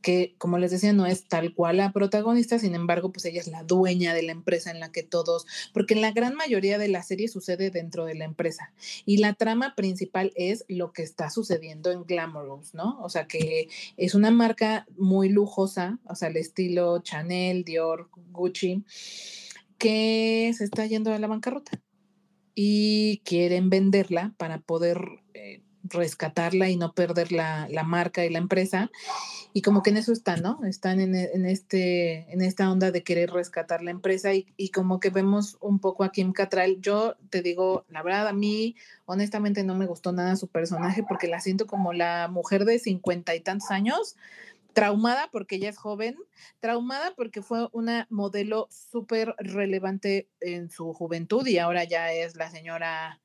que, 0.01 0.35
como 0.37 0.57
les 0.57 0.71
decía, 0.71 0.93
no 0.93 1.05
es 1.05 1.27
tal 1.27 1.53
cual 1.53 1.77
la 1.77 1.91
protagonista, 1.91 2.59
sin 2.59 2.75
embargo, 2.75 3.11
pues 3.11 3.25
ella 3.25 3.41
es 3.41 3.47
la 3.47 3.63
dueña 3.63 4.13
de 4.13 4.23
la 4.23 4.31
empresa 4.31 4.71
en 4.71 4.79
la 4.79 4.91
que 4.91 5.03
todos, 5.03 5.45
porque 5.73 5.95
la 5.95 6.11
gran 6.11 6.35
mayoría 6.35 6.77
de 6.77 6.87
la 6.87 7.03
serie 7.03 7.27
sucede 7.27 7.69
dentro 7.69 8.05
de 8.05 8.15
la 8.15 8.25
empresa 8.25 8.71
y 9.05 9.17
la 9.17 9.33
trama 9.33 9.75
principal 9.75 10.31
es 10.35 10.65
lo 10.67 10.93
que 10.93 11.03
está 11.03 11.29
sucediendo 11.29 11.91
en 11.91 12.03
Glamorous, 12.03 12.73
¿no? 12.73 12.99
O 13.01 13.09
sea, 13.09 13.27
que 13.27 13.69
es 13.97 14.15
una 14.15 14.31
marca 14.31 14.85
muy 14.97 15.29
lujosa, 15.29 15.99
o 16.05 16.15
sea, 16.15 16.29
el 16.29 16.37
estilo 16.37 16.99
Chanel, 16.99 17.63
Dior, 17.63 18.09
Gucci, 18.31 18.83
que 19.77 20.53
se 20.55 20.63
está 20.63 20.85
yendo 20.85 21.13
a 21.13 21.19
la 21.19 21.27
bancarrota 21.27 21.81
y 22.55 23.21
quieren 23.25 23.69
venderla 23.69 24.33
para 24.37 24.59
poder... 24.59 25.01
Eh, 25.33 25.61
rescatarla 25.83 26.69
y 26.69 26.75
no 26.75 26.93
perder 26.93 27.31
la, 27.31 27.67
la, 27.69 27.83
marca 27.83 28.25
y 28.25 28.29
la 28.29 28.39
empresa. 28.39 28.91
Y 29.53 29.61
como 29.61 29.81
que 29.81 29.89
en 29.89 29.97
eso 29.97 30.11
están, 30.11 30.41
¿no? 30.41 30.59
Están 30.65 30.99
en, 30.99 31.15
en, 31.15 31.45
este, 31.45 32.31
en 32.31 32.41
esta 32.41 32.71
onda 32.71 32.91
de 32.91 33.03
querer 33.03 33.31
rescatar 33.31 33.81
la 33.81 33.91
empresa 33.91 34.33
y, 34.33 34.47
y, 34.57 34.69
como 34.69 34.99
que 34.99 35.09
vemos 35.09 35.57
un 35.59 35.79
poco 35.79 36.03
a 36.03 36.11
Kim 36.11 36.33
Cattrall. 36.33 36.79
Yo 36.81 37.15
te 37.29 37.41
digo, 37.41 37.85
la 37.89 38.03
verdad, 38.03 38.27
a 38.27 38.33
mí 38.33 38.75
honestamente 39.05 39.63
no 39.63 39.75
me 39.75 39.87
gustó 39.87 40.11
nada 40.11 40.35
su 40.35 40.47
personaje 40.47 41.03
porque 41.07 41.27
la 41.27 41.39
siento 41.39 41.65
como 41.65 41.93
la 41.93 42.27
mujer 42.27 42.65
de 42.65 42.79
cincuenta 42.79 43.35
y 43.35 43.39
tantos 43.39 43.71
años, 43.71 44.15
traumada 44.73 45.29
porque 45.31 45.55
ella 45.55 45.69
es 45.69 45.77
joven, 45.77 46.17
traumada 46.59 47.13
porque 47.15 47.41
fue 47.41 47.67
una 47.71 48.07
modelo 48.09 48.67
súper 48.69 49.35
relevante 49.37 50.27
en 50.41 50.69
su 50.69 50.93
juventud 50.93 51.45
y 51.47 51.57
ahora 51.57 51.83
ya 51.83 52.11
es 52.13 52.35
la 52.35 52.49
señora 52.49 53.19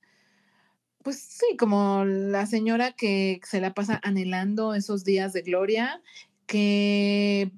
pues 1.05 1.21
sí, 1.21 1.57
como 1.59 2.05
la 2.07 2.47
señora 2.47 2.93
que 2.93 3.39
se 3.45 3.61
la 3.61 3.75
pasa 3.75 4.01
anhelando 4.03 4.75
esos 4.75 5.05
días 5.05 5.35
de 5.35 5.43
gloria, 5.43 6.03
que 6.47 7.53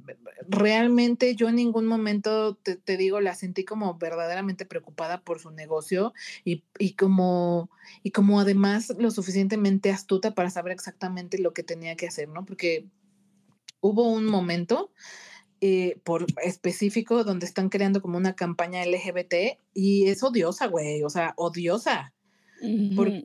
realmente 0.48 1.37
yo 1.37 1.48
en 1.48 1.54
ningún 1.54 1.87
momento, 1.87 2.56
te, 2.56 2.74
te 2.74 2.96
digo, 2.96 3.20
la 3.20 3.37
sentí 3.37 3.64
como 3.64 3.98
verdaderamente 3.98 4.66
preocupada 4.66 5.22
por 5.22 5.38
su 5.38 5.52
negocio 5.52 6.12
y, 6.44 6.64
y, 6.76 6.94
como, 6.94 7.70
y 8.02 8.11
como 8.11 8.40
además 8.40 8.92
lo 8.98 9.12
suficientemente 9.12 9.92
astuta 9.92 10.35
para 10.35 10.50
saber 10.50 10.72
exactamente 10.72 11.38
lo 11.38 11.52
que 11.52 11.62
tenía 11.62 11.94
que 11.94 12.09
hacer, 12.09 12.28
¿no? 12.28 12.44
Porque 12.44 12.88
hubo 13.80 14.11
un 14.11 14.26
momento 14.26 14.90
eh, 15.61 16.00
por 16.02 16.26
específico 16.42 17.22
donde 17.22 17.46
están 17.46 17.68
creando 17.68 18.02
como 18.02 18.18
una 18.18 18.35
campaña 18.35 18.85
LGBT 18.85 19.61
y 19.72 20.09
es 20.09 20.24
odiosa, 20.24 20.66
güey, 20.66 21.04
o 21.04 21.11
sea, 21.11 21.32
odiosa. 21.37 22.12
Uh 22.61 23.22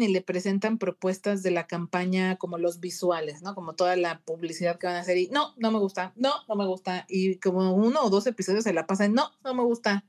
y 0.00 0.08
le 0.08 0.22
presentan 0.22 0.78
propuestas 0.78 1.42
de 1.42 1.50
la 1.50 1.66
campaña 1.66 2.36
como 2.36 2.58
los 2.58 2.80
visuales, 2.80 3.42
¿no? 3.42 3.54
Como 3.54 3.74
toda 3.74 3.96
la 3.96 4.20
publicidad 4.20 4.78
que 4.78 4.86
van 4.86 4.96
a 4.96 5.00
hacer 5.00 5.18
y 5.18 5.28
no, 5.28 5.54
no 5.56 5.70
me 5.72 5.78
gusta, 5.78 6.12
no, 6.16 6.32
no 6.48 6.54
me 6.54 6.66
gusta. 6.66 7.04
Y 7.08 7.36
como 7.36 7.74
uno 7.74 8.02
o 8.02 8.10
dos 8.10 8.26
episodios 8.26 8.64
se 8.64 8.72
la 8.72 8.86
pasan, 8.86 9.12
no, 9.12 9.30
no 9.42 9.54
me 9.54 9.62
gusta. 9.62 10.04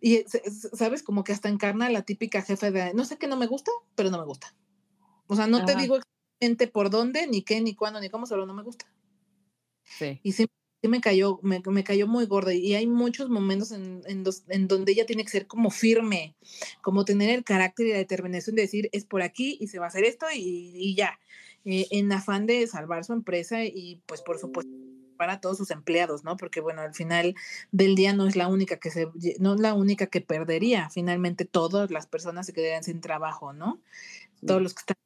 Y 0.00 0.24
sabes, 0.74 1.02
como 1.02 1.24
que 1.24 1.32
hasta 1.32 1.48
encarna 1.48 1.90
la 1.90 2.02
típica 2.02 2.42
jefe 2.42 2.70
de, 2.70 2.94
no 2.94 3.04
sé 3.04 3.18
qué 3.18 3.26
no 3.26 3.36
me 3.36 3.46
gusta, 3.46 3.70
pero 3.94 4.10
no 4.10 4.18
me 4.18 4.24
gusta. 4.24 4.54
O 5.26 5.36
sea, 5.36 5.46
no 5.46 5.58
Ajá. 5.58 5.66
te 5.66 5.76
digo 5.76 5.96
exactamente 5.96 6.68
por 6.68 6.90
dónde, 6.90 7.26
ni 7.26 7.42
qué, 7.42 7.60
ni 7.60 7.74
cuándo, 7.74 8.00
ni 8.00 8.08
cómo, 8.08 8.26
solo 8.26 8.46
no 8.46 8.54
me 8.54 8.62
gusta. 8.62 8.86
Sí. 9.82 10.20
Y 10.22 10.32
siempre 10.32 10.56
me 10.88 11.00
cayó, 11.00 11.38
me, 11.42 11.62
me, 11.64 11.84
cayó 11.84 12.06
muy 12.06 12.26
gorda 12.26 12.54
y 12.54 12.74
hay 12.74 12.86
muchos 12.86 13.28
momentos 13.28 13.72
en, 13.72 14.02
en, 14.06 14.24
dos, 14.24 14.44
en, 14.48 14.68
donde 14.68 14.92
ella 14.92 15.06
tiene 15.06 15.24
que 15.24 15.30
ser 15.30 15.46
como 15.46 15.70
firme, 15.70 16.34
como 16.82 17.04
tener 17.04 17.30
el 17.30 17.44
carácter 17.44 17.86
y 17.86 17.90
la 17.90 17.98
determinación 17.98 18.56
de 18.56 18.62
decir 18.62 18.88
es 18.92 19.04
por 19.04 19.22
aquí 19.22 19.56
y 19.60 19.68
se 19.68 19.78
va 19.78 19.86
a 19.86 19.88
hacer 19.88 20.04
esto 20.04 20.26
y, 20.34 20.72
y 20.74 20.94
ya, 20.94 21.18
eh, 21.64 21.86
en 21.90 22.12
afán 22.12 22.46
de 22.46 22.66
salvar 22.66 23.04
su 23.04 23.12
empresa 23.12 23.64
y 23.64 24.00
pues 24.06 24.22
por 24.22 24.38
supuesto 24.38 24.70
para 25.16 25.40
todos 25.40 25.56
sus 25.56 25.70
empleados, 25.70 26.24
¿no? 26.24 26.36
Porque 26.36 26.60
bueno, 26.60 26.82
al 26.82 26.94
final 26.94 27.34
del 27.72 27.94
día 27.94 28.12
no 28.12 28.26
es 28.26 28.36
la 28.36 28.48
única 28.48 28.76
que 28.76 28.90
se, 28.90 29.08
no 29.40 29.54
es 29.54 29.60
la 29.60 29.74
única 29.74 30.06
que 30.06 30.20
perdería. 30.20 30.90
Finalmente 30.90 31.44
todas 31.44 31.90
las 31.90 32.06
personas 32.06 32.46
se 32.46 32.52
quedarían 32.52 32.84
sin 32.84 33.00
trabajo, 33.00 33.52
¿no? 33.52 33.80
Todos 34.46 34.62
los 34.62 34.74
que 34.74 34.80
están 34.80 34.96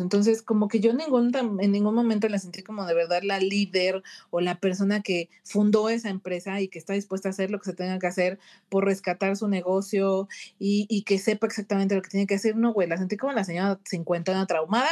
Entonces, 0.00 0.42
como 0.42 0.68
que 0.68 0.80
yo 0.80 0.92
ningún, 0.92 1.32
en 1.60 1.72
ningún 1.72 1.94
momento 1.94 2.28
la 2.28 2.38
sentí 2.38 2.62
como 2.62 2.84
de 2.86 2.94
verdad 2.94 3.20
la 3.22 3.38
líder 3.38 4.02
o 4.30 4.40
la 4.40 4.58
persona 4.58 5.02
que 5.02 5.28
fundó 5.44 5.88
esa 5.88 6.10
empresa 6.10 6.60
y 6.60 6.68
que 6.68 6.78
está 6.78 6.94
dispuesta 6.94 7.28
a 7.28 7.30
hacer 7.30 7.50
lo 7.50 7.58
que 7.58 7.66
se 7.66 7.76
tenga 7.76 7.98
que 7.98 8.06
hacer 8.06 8.38
por 8.68 8.84
rescatar 8.84 9.36
su 9.36 9.48
negocio 9.48 10.28
y, 10.58 11.02
que 11.06 11.18
sepa 11.18 11.46
exactamente 11.46 11.94
lo 11.94 12.02
que 12.02 12.10
tiene 12.10 12.26
que 12.26 12.34
hacer. 12.34 12.56
No, 12.56 12.72
güey, 12.72 12.88
la 12.88 12.96
sentí 12.96 13.16
como 13.16 13.32
la 13.32 13.44
señora 13.44 13.80
cincuentona 13.88 14.46
traumada 14.46 14.90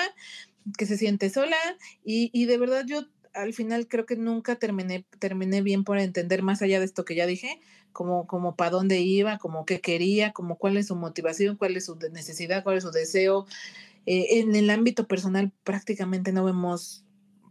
que 0.79 0.87
se 0.87 0.97
siente 0.97 1.31
sola 1.31 1.57
y, 2.05 2.31
y 2.33 2.47
de 2.47 2.59
verdad 2.59 2.85
yo 2.87 3.05
al 3.37 3.53
final 3.53 3.87
creo 3.87 4.07
que 4.07 4.17
nunca 4.17 4.57
terminé, 4.57 5.05
terminé 5.19 5.63
bien 5.63 5.85
por 5.85 5.99
entender 5.99 6.43
más 6.43 6.63
allá 6.63 6.79
de 6.79 6.87
esto 6.87 7.05
que 7.05 7.15
ya 7.15 7.27
dije, 7.27 7.61
como, 7.93 8.27
como 8.27 8.57
para 8.57 8.71
dónde 8.71 9.01
iba, 9.01 9.39
como 9.39 9.65
qué 9.65 9.81
quería, 9.81 10.33
como 10.33 10.57
cuál 10.57 10.77
es 10.77 10.89
su 10.89 10.97
motivación, 10.97 11.57
cuál 11.57 11.77
es 11.77 11.87
su 11.87 11.97
necesidad, 12.13 12.65
cuál 12.65 12.79
es 12.79 12.83
su 12.83 12.91
deseo. 12.91 13.47
Eh, 14.07 14.41
en 14.41 14.55
el 14.55 14.71
ámbito 14.71 15.07
personal 15.07 15.53
prácticamente 15.65 16.33
no 16.33 16.45
vemos 16.45 17.05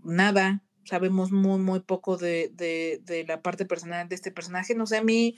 nada, 0.04 0.64
sabemos 0.86 1.32
muy, 1.32 1.60
muy 1.60 1.82
poco 1.82 2.18
de, 2.18 2.50
de, 2.54 3.02
de 3.04 3.26
la 3.26 3.42
parte 3.42 3.66
personal 3.66 4.08
de 4.08 4.16
este 4.16 4.32
personaje. 4.32 4.74
No 4.74 4.88
sé, 4.88 4.98
a 4.98 5.04
mí 5.04 5.36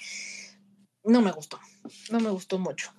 no 1.03 1.21
me 1.21 1.31
gustó, 1.31 1.59
no 2.11 2.19
me 2.19 2.29
gustó 2.29 2.59
mucho. 2.59 2.93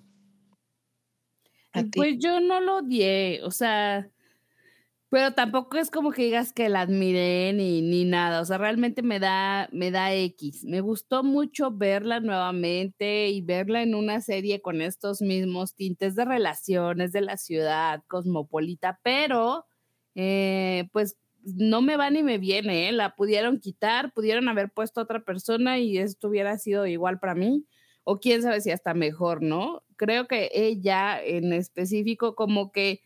Pues 1.94 2.16
yo 2.18 2.40
no 2.40 2.60
lo 2.60 2.78
odié, 2.78 3.40
o 3.44 3.50
sea, 3.50 4.10
pero 5.10 5.32
tampoco 5.32 5.78
es 5.78 5.90
como 5.90 6.10
que 6.12 6.24
digas 6.24 6.52
que 6.52 6.68
la 6.68 6.82
admiré 6.82 7.52
ni, 7.54 7.80
ni 7.80 8.04
nada. 8.04 8.42
O 8.42 8.44
sea, 8.44 8.58
realmente 8.58 9.02
me 9.02 9.18
da, 9.18 9.68
me 9.72 9.90
da 9.90 10.12
X. 10.14 10.64
Me 10.64 10.82
gustó 10.82 11.24
mucho 11.24 11.70
verla 11.70 12.20
nuevamente 12.20 13.28
y 13.28 13.40
verla 13.40 13.82
en 13.82 13.94
una 13.94 14.20
serie 14.20 14.60
con 14.60 14.82
estos 14.82 15.22
mismos 15.22 15.74
tintes 15.74 16.14
de 16.14 16.26
relaciones 16.26 17.12
de 17.12 17.22
la 17.22 17.38
ciudad 17.38 18.02
cosmopolita, 18.06 19.00
pero 19.02 19.64
eh, 20.14 20.88
pues 20.92 21.16
no 21.42 21.80
me 21.80 21.96
va 21.96 22.10
ni 22.10 22.22
me 22.22 22.36
viene. 22.36 22.88
¿eh? 22.88 22.92
La 22.92 23.14
pudieron 23.16 23.60
quitar, 23.60 24.12
pudieron 24.12 24.48
haber 24.48 24.70
puesto 24.70 25.00
a 25.00 25.04
otra 25.04 25.24
persona 25.24 25.78
y 25.78 25.96
esto 25.96 26.28
hubiera 26.28 26.58
sido 26.58 26.86
igual 26.86 27.18
para 27.18 27.34
mí. 27.34 27.66
O 28.04 28.20
quién 28.20 28.42
sabe 28.42 28.60
si 28.60 28.70
hasta 28.70 28.94
mejor, 28.94 29.42
¿no? 29.42 29.82
Creo 29.96 30.26
que 30.28 30.50
ella 30.52 31.22
en 31.22 31.52
específico 31.52 32.34
como 32.34 32.72
que 32.72 33.02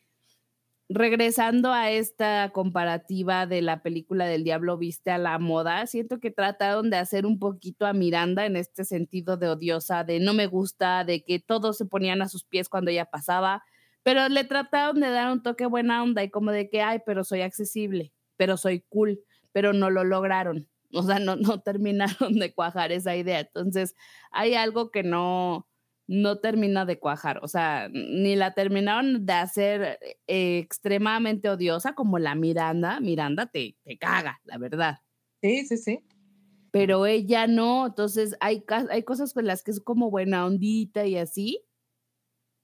regresando 0.95 1.73
a 1.73 1.91
esta 1.91 2.51
comparativa 2.53 3.47
de 3.47 3.63
la 3.63 3.83
película 3.83 4.27
del 4.27 4.45
Diablo 4.45 4.77
Viste 4.79 5.11
a 5.11 5.19
la 5.19 5.39
moda, 5.39 5.87
siento 5.87 6.21
que 6.21 6.31
trataron 6.31 6.91
de 6.91 6.97
hacer 6.97 7.27
un 7.27 7.39
poquito 7.39 7.87
a 7.87 7.93
Miranda 7.93 8.47
en 8.47 8.57
este 8.57 8.85
sentido 8.85 9.37
de 9.37 9.49
odiosa, 9.49 10.05
de 10.05 10.21
no 10.21 10.35
me 10.35 10.47
gusta, 10.47 11.05
de 11.05 11.25
que 11.25 11.39
todos 11.39 11.79
se 11.79 11.87
ponían 11.87 12.23
a 12.23 12.29
sus 12.29 12.45
pies 12.45 12.69
cuando 12.69 12.91
ella 12.91 13.07
pasaba, 13.07 13.63
pero 14.03 14.29
le 14.29 14.45
trataron 14.45 15.01
de 15.01 15.11
dar 15.11 15.33
un 15.33 15.43
toque 15.43 15.67
buena 15.67 16.03
onda 16.03 16.23
y 16.23 16.31
como 16.31 16.51
de 16.51 16.69
que, 16.69 16.83
ay, 16.83 17.01
pero 17.07 17.25
soy 17.25 17.43
accesible, 17.43 18.13
pero 18.37 18.57
soy 18.57 18.81
cool, 18.89 19.21
pero 19.53 19.73
no 19.73 19.91
lo 19.91 20.05
lograron. 20.05 20.69
O 20.93 21.03
sea, 21.03 21.19
no, 21.19 21.37
no 21.37 21.61
terminaron 21.63 22.35
de 22.35 22.53
cuajar 22.55 22.93
esa 22.93 23.17
idea. 23.17 23.41
Entonces, 23.41 23.95
hay 24.31 24.55
algo 24.55 24.91
que 24.91 25.03
no, 25.03 25.67
no 26.13 26.39
termina 26.39 26.85
de 26.85 26.99
cuajar, 26.99 27.41
o 27.43 27.49
sea, 27.49 27.89
ni 27.91 28.37
la 28.37 28.53
terminaron 28.53 29.25
de 29.25 29.33
hacer 29.33 29.99
eh, 30.27 30.59
extremadamente 30.59 31.49
odiosa 31.49 31.95
como 31.95 32.19
la 32.19 32.35
Miranda, 32.35 33.01
Miranda 33.01 33.47
te, 33.47 33.77
te 33.83 33.97
caga, 33.97 34.41
la 34.45 34.59
verdad. 34.59 34.99
Sí, 35.41 35.65
sí, 35.65 35.79
sí. 35.79 36.01
Pero 36.71 37.07
ella 37.07 37.47
no, 37.47 37.87
entonces 37.87 38.37
hay, 38.41 38.65
hay 38.91 39.03
cosas 39.05 39.33
con 39.33 39.47
las 39.47 39.63
que 39.63 39.71
es 39.71 39.81
como 39.81 40.11
buena 40.11 40.45
ondita 40.45 41.07
y 41.07 41.17
así, 41.17 41.65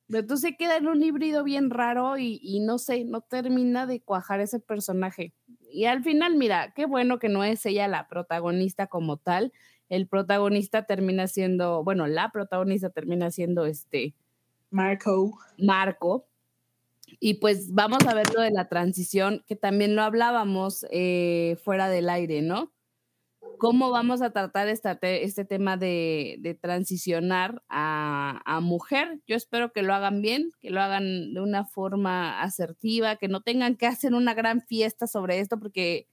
pero 0.08 0.20
entonces 0.20 0.52
queda 0.58 0.76
en 0.76 0.86
un 0.86 1.02
híbrido 1.02 1.44
bien 1.44 1.70
raro 1.70 2.18
y, 2.18 2.40
y 2.42 2.60
no 2.60 2.78
sé, 2.78 3.04
no 3.04 3.22
termina 3.22 3.86
de 3.86 4.00
cuajar 4.02 4.40
ese 4.40 4.58
personaje. 4.58 5.34
Y 5.70 5.84
al 5.84 6.02
final, 6.02 6.36
mira, 6.36 6.72
qué 6.74 6.86
bueno 6.86 7.18
que 7.18 7.28
no 7.28 7.44
es 7.44 7.64
ella 7.66 7.88
la 7.88 8.08
protagonista 8.08 8.86
como 8.86 9.18
tal, 9.18 9.52
el 9.88 10.06
protagonista 10.06 10.84
termina 10.84 11.26
siendo, 11.28 11.82
bueno, 11.84 12.06
la 12.06 12.30
protagonista 12.30 12.90
termina 12.90 13.30
siendo 13.30 13.64
este 13.66 14.14
Marco. 14.70 15.38
Marco. 15.58 16.26
Y 17.20 17.34
pues 17.34 17.72
vamos 17.72 18.06
a 18.06 18.14
ver 18.14 18.26
lo 18.34 18.42
de 18.42 18.50
la 18.50 18.68
transición, 18.68 19.42
que 19.46 19.56
también 19.56 19.96
lo 19.96 20.02
hablábamos 20.02 20.86
eh, 20.90 21.56
fuera 21.64 21.88
del 21.88 22.10
aire, 22.10 22.42
¿no? 22.42 22.70
¿Cómo 23.56 23.90
vamos 23.90 24.22
a 24.22 24.30
tratar 24.30 24.68
esta 24.68 24.98
este 25.00 25.44
tema 25.44 25.76
de, 25.76 26.36
de 26.40 26.54
transicionar 26.54 27.62
a, 27.68 28.40
a, 28.44 28.60
mujer? 28.60 29.20
Yo 29.26 29.34
espero 29.34 29.72
que 29.72 29.82
lo 29.82 29.94
hagan 29.94 30.20
bien, 30.22 30.52
que 30.60 30.70
lo 30.70 30.80
hagan 30.80 31.34
de 31.34 31.40
una 31.40 31.64
forma 31.64 32.40
asertiva, 32.42 33.16
que 33.16 33.26
no 33.26 33.40
tengan 33.40 33.76
que 33.76 33.86
hacer 33.86 34.14
una 34.14 34.34
gran 34.34 34.60
fiesta 34.60 35.06
sobre 35.08 35.40
esto, 35.40 35.58
porque 35.58 36.06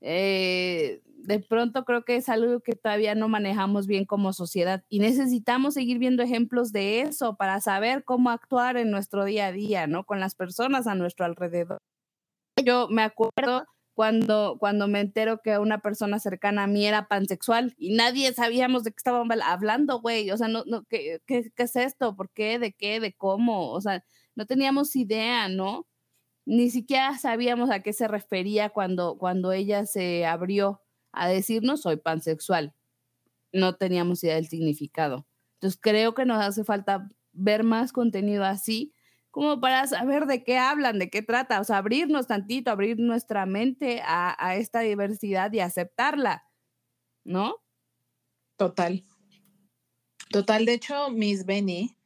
eh, 0.00 1.02
de 1.26 1.40
pronto 1.40 1.84
creo 1.84 2.04
que 2.04 2.16
es 2.16 2.28
algo 2.28 2.60
que 2.60 2.74
todavía 2.74 3.14
no 3.14 3.28
manejamos 3.28 3.86
bien 3.86 4.04
como 4.04 4.32
sociedad 4.32 4.84
y 4.88 5.00
necesitamos 5.00 5.74
seguir 5.74 5.98
viendo 5.98 6.22
ejemplos 6.22 6.72
de 6.72 7.00
eso 7.00 7.36
para 7.36 7.60
saber 7.60 8.04
cómo 8.04 8.30
actuar 8.30 8.76
en 8.76 8.90
nuestro 8.90 9.24
día 9.24 9.46
a 9.46 9.52
día, 9.52 9.86
¿no? 9.86 10.04
Con 10.04 10.20
las 10.20 10.34
personas 10.34 10.86
a 10.86 10.94
nuestro 10.94 11.24
alrededor. 11.26 11.78
Yo 12.64 12.88
me 12.88 13.02
acuerdo 13.02 13.66
cuando, 13.94 14.56
cuando 14.60 14.88
me 14.88 15.00
entero 15.00 15.40
que 15.42 15.58
una 15.58 15.80
persona 15.80 16.18
cercana 16.20 16.64
a 16.64 16.66
mí 16.66 16.86
era 16.86 17.08
pansexual 17.08 17.74
y 17.78 17.94
nadie 17.94 18.32
sabíamos 18.34 18.84
de 18.84 18.90
qué 18.90 18.96
estaban 18.98 19.28
hablando, 19.42 20.00
güey. 20.00 20.30
O 20.30 20.36
sea, 20.36 20.48
no, 20.48 20.64
no, 20.66 20.84
¿qué, 20.84 21.20
qué, 21.26 21.50
¿qué 21.56 21.62
es 21.62 21.76
esto? 21.76 22.14
¿Por 22.14 22.30
qué? 22.30 22.58
¿De 22.58 22.72
qué? 22.72 23.00
¿De 23.00 23.14
cómo? 23.14 23.72
O 23.72 23.80
sea, 23.80 24.04
no 24.34 24.46
teníamos 24.46 24.94
idea, 24.96 25.48
¿no? 25.48 25.86
Ni 26.46 26.70
siquiera 26.70 27.18
sabíamos 27.18 27.70
a 27.70 27.80
qué 27.80 27.92
se 27.92 28.08
refería 28.08 28.70
cuando, 28.70 29.18
cuando 29.18 29.52
ella 29.52 29.84
se 29.84 30.24
abrió 30.24 30.80
a 31.12 31.28
decirnos 31.28 31.82
soy 31.82 31.96
pansexual. 31.96 32.72
No 33.52 33.76
teníamos 33.76 34.22
idea 34.22 34.36
del 34.36 34.48
significado. 34.48 35.26
Entonces 35.54 35.78
creo 35.82 36.14
que 36.14 36.24
nos 36.24 36.38
hace 36.42 36.62
falta 36.62 37.08
ver 37.32 37.64
más 37.64 37.92
contenido 37.92 38.44
así, 38.44 38.94
como 39.30 39.60
para 39.60 39.86
saber 39.86 40.26
de 40.26 40.44
qué 40.44 40.56
hablan, 40.56 40.98
de 40.98 41.10
qué 41.10 41.20
trata, 41.20 41.60
o 41.60 41.64
sea, 41.64 41.78
abrirnos 41.78 42.26
tantito, 42.26 42.70
abrir 42.70 42.98
nuestra 42.98 43.44
mente 43.44 44.00
a, 44.04 44.34
a 44.38 44.56
esta 44.56 44.80
diversidad 44.80 45.52
y 45.52 45.60
aceptarla, 45.60 46.44
¿no? 47.24 47.56
Total. 48.56 49.04
Total, 50.30 50.64
de 50.64 50.74
hecho, 50.74 51.10
Miss 51.10 51.44
Benny, 51.44 51.96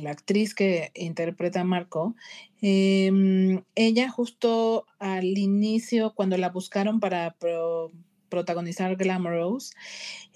la 0.00 0.10
actriz 0.10 0.54
que 0.54 0.90
interpreta 0.94 1.60
a 1.60 1.64
Marco, 1.64 2.14
eh, 2.60 3.62
ella 3.74 4.08
justo 4.10 4.86
al 4.98 5.36
inicio, 5.36 6.14
cuando 6.14 6.36
la 6.36 6.50
buscaron 6.50 7.00
para 7.00 7.32
pro, 7.32 7.90
protagonizar 8.32 8.96
Glamorous, 8.96 9.74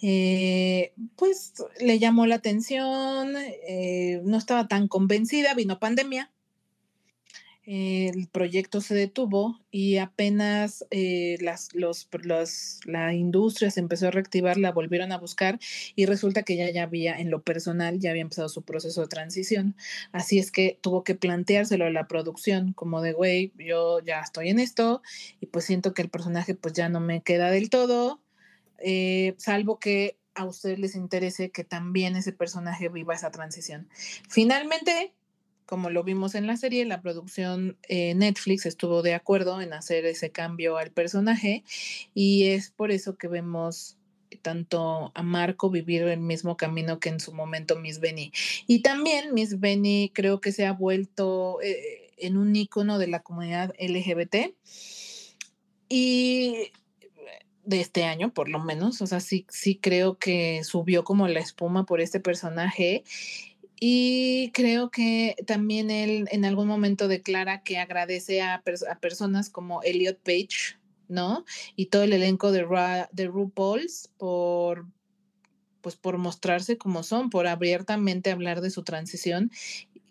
eh, 0.03 0.93
pues 1.17 1.55
le 1.81 1.99
llamó 1.99 2.27
la 2.27 2.35
atención, 2.35 3.35
eh, 3.39 4.21
no 4.25 4.37
estaba 4.37 4.69
tan 4.69 4.87
convencida, 4.87 5.55
vino 5.55 5.79
pandemia, 5.79 6.31
el 7.67 8.29
proyecto 8.29 8.81
se 8.81 8.95
detuvo 8.95 9.59
y 9.73 9.97
apenas 9.97 10.87
eh, 10.91 11.37
las, 11.41 11.71
la 12.85 13.13
industria 13.13 13.73
se 13.73 13.81
empezó 13.81 14.07
a 14.07 14.13
reactivar, 14.13 14.57
la 14.57 14.71
volvieron 14.71 15.11
a 15.11 15.19
buscar 15.19 15.59
y 15.97 16.07
resulta 16.07 16.45
que 16.45 16.55
ya, 16.57 16.71
ya 16.71 16.85
había, 16.85 17.19
en 17.19 17.29
lo 17.29 17.43
personal, 17.43 17.99
ya 17.99 18.11
había 18.11 18.23
empezado 18.23 18.49
su 18.49 18.63
proceso 18.63 19.03
de 19.03 19.09
transición. 19.09 19.75
Así 20.13 20.39
es 20.39 20.53
que 20.53 20.79
tuvo 20.81 21.03
que 21.03 21.17
planteárselo 21.17 21.87
a 21.87 21.91
la 21.91 22.07
producción, 22.07 22.73
como 22.73 23.03
de, 23.03 23.13
güey, 23.13 23.53
yo 23.59 23.99
ya 23.99 24.21
estoy 24.21 24.51
en 24.51 24.61
esto 24.61 25.03
y 25.41 25.47
pues 25.47 25.65
siento 25.65 25.93
que 25.93 26.03
el 26.03 26.09
personaje 26.09 26.55
pues 26.55 26.73
ya 26.73 26.89
no 26.89 27.01
me 27.01 27.23
queda 27.23 27.51
del 27.51 27.69
todo, 27.69 28.21
eh, 28.79 29.35
salvo 29.39 29.81
que 29.81 30.17
a 30.37 30.45
ustedes 30.45 30.79
les 30.79 30.95
interese 30.95 31.51
que 31.51 31.65
también 31.65 32.15
ese 32.15 32.33
personaje 32.33 32.89
viva 32.91 33.15
esa 33.15 33.31
transición. 33.33 33.89
Finalmente, 34.29 35.16
como 35.67 35.91
lo 35.91 36.05
vimos 36.05 36.35
en 36.35 36.47
la 36.47 36.57
serie, 36.57 36.85
la 36.85 37.03
producción 37.03 37.77
eh, 37.89 38.15
Netflix 38.15 38.67
estuvo 38.67 39.03
de 39.03 39.15
acuerdo 39.15 39.61
en 39.61 39.73
hacer 39.73 40.07
ese 40.07 40.31
cambio 40.31 40.79
al 40.79 40.93
personaje 40.93 41.65
y 42.15 42.45
es 42.45 42.71
por 42.71 42.93
eso 42.93 43.17
que 43.17 43.29
vemos 43.29 43.97
tanto 44.43 45.13
a 45.15 45.23
Marco 45.23 45.71
vivir 45.71 46.03
el 46.03 46.21
mismo 46.21 46.57
camino 46.57 47.01
que 47.01 47.09
en 47.09 47.21
su 47.21 47.33
momento 47.33 47.77
Miss 47.77 48.01
Benny. 48.01 48.33
Y 48.67 48.81
también 48.81 49.35
Miss 49.35 49.59
Benny 49.61 50.11
creo 50.15 50.41
que 50.41 50.53
se 50.53 50.67
ha 50.67 50.73
vuelto 50.73 51.61
eh, 51.63 52.13
en 52.17 52.37
un 52.37 52.55
icono 52.55 52.99
de 52.99 53.09
la 53.09 53.23
comunidad 53.23 53.75
LGBT 53.79 54.55
y 55.89 56.71
de 57.65 57.81
este 57.81 58.05
año, 58.05 58.33
por 58.33 58.49
lo 58.49 58.61
menos. 58.61 59.03
O 59.03 59.07
sea, 59.07 59.21
sí, 59.21 59.47
sí 59.49 59.77
creo 59.77 60.19
que 60.19 60.63
subió 60.65 61.05
como 61.05 61.29
la 61.29 61.41
espuma 61.41 61.85
por 61.85 62.01
este 62.01 62.21
personaje 62.21 63.05
y 63.79 64.51
creo 64.53 64.91
que 64.91 65.37
también 65.47 65.91
él 65.91 66.29
en 66.31 66.45
algún 66.45 66.67
momento 66.67 67.09
declara 67.09 67.63
que 67.63 67.79
agradece 67.79 68.41
a, 68.41 68.63
pers 68.65 68.85
a 68.85 68.99
personas 68.99 69.51
como 69.51 69.83
Elliot 69.83 70.19
Page, 70.23 70.79
¿no? 71.09 71.45
Y 71.77 71.87
todo 71.87 72.03
el 72.05 72.15
elenco 72.15 72.53
de, 72.53 72.65
Ra 72.65 73.09
de 73.13 73.27
RuPaul's 73.27 74.11
por 74.17 74.87
pues 75.83 75.95
por 75.95 76.19
mostrarse 76.19 76.79
como 76.79 77.05
son, 77.05 77.31
por 77.31 77.47
abiertamente 77.47 78.33
hablar 78.33 78.61
de 78.61 78.71
su 78.71 78.83
transición 78.83 79.53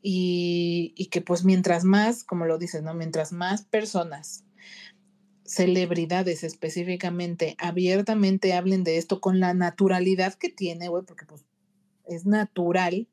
y, 0.02 0.94
y, 0.96 1.08
que 1.08 1.20
pues 1.20 1.44
mientras 1.44 1.84
más, 1.84 2.24
como 2.24 2.46
lo 2.46 2.58
dices, 2.58 2.82
¿no? 2.82 2.94
Mientras 2.94 3.34
más 3.34 3.64
personas, 3.66 4.46
celebridades 5.44 6.46
específicamente, 6.46 7.58
abiertamente 7.58 8.54
hablen 8.54 8.86
de 8.86 8.98
esto 8.98 9.20
con 9.20 9.42
la 9.42 9.54
naturalidad 9.54 10.36
que 10.36 10.48
tiene, 10.48 10.88
güey, 10.88 11.04
porque 11.04 11.26
pues 11.26 11.44
es 12.06 12.26
natural, 12.26 13.10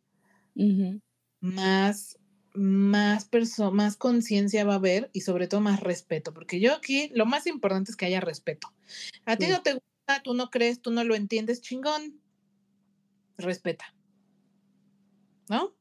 uh 0.54 0.62
-huh. 0.62 1.00
más 1.40 2.18
más 2.54 3.28
más 3.72 3.96
conciencia 3.96 4.64
va 4.64 4.74
a 4.74 4.76
haber 4.76 5.10
y 5.12 5.22
sobre 5.22 5.48
todo 5.48 5.60
más 5.60 5.80
respeto, 5.80 6.34
porque 6.34 6.60
yo 6.60 6.74
aquí 6.74 7.10
lo 7.14 7.26
más 7.26 7.46
importante 7.46 7.90
es 7.90 7.96
que 7.96 8.06
haya 8.06 8.20
respeto. 8.20 8.72
A 9.24 9.36
ti 9.36 9.46
sí. 9.46 9.52
no 9.52 9.62
te 9.62 9.74
gusta, 9.74 10.22
tú 10.22 10.34
no 10.34 10.50
crees, 10.50 10.82
tú 10.82 10.90
no 10.90 11.04
lo 11.04 11.14
entiendes, 11.14 11.62
chingón. 11.62 12.20
Respeta. 13.38 13.94
¿No? 15.48 15.74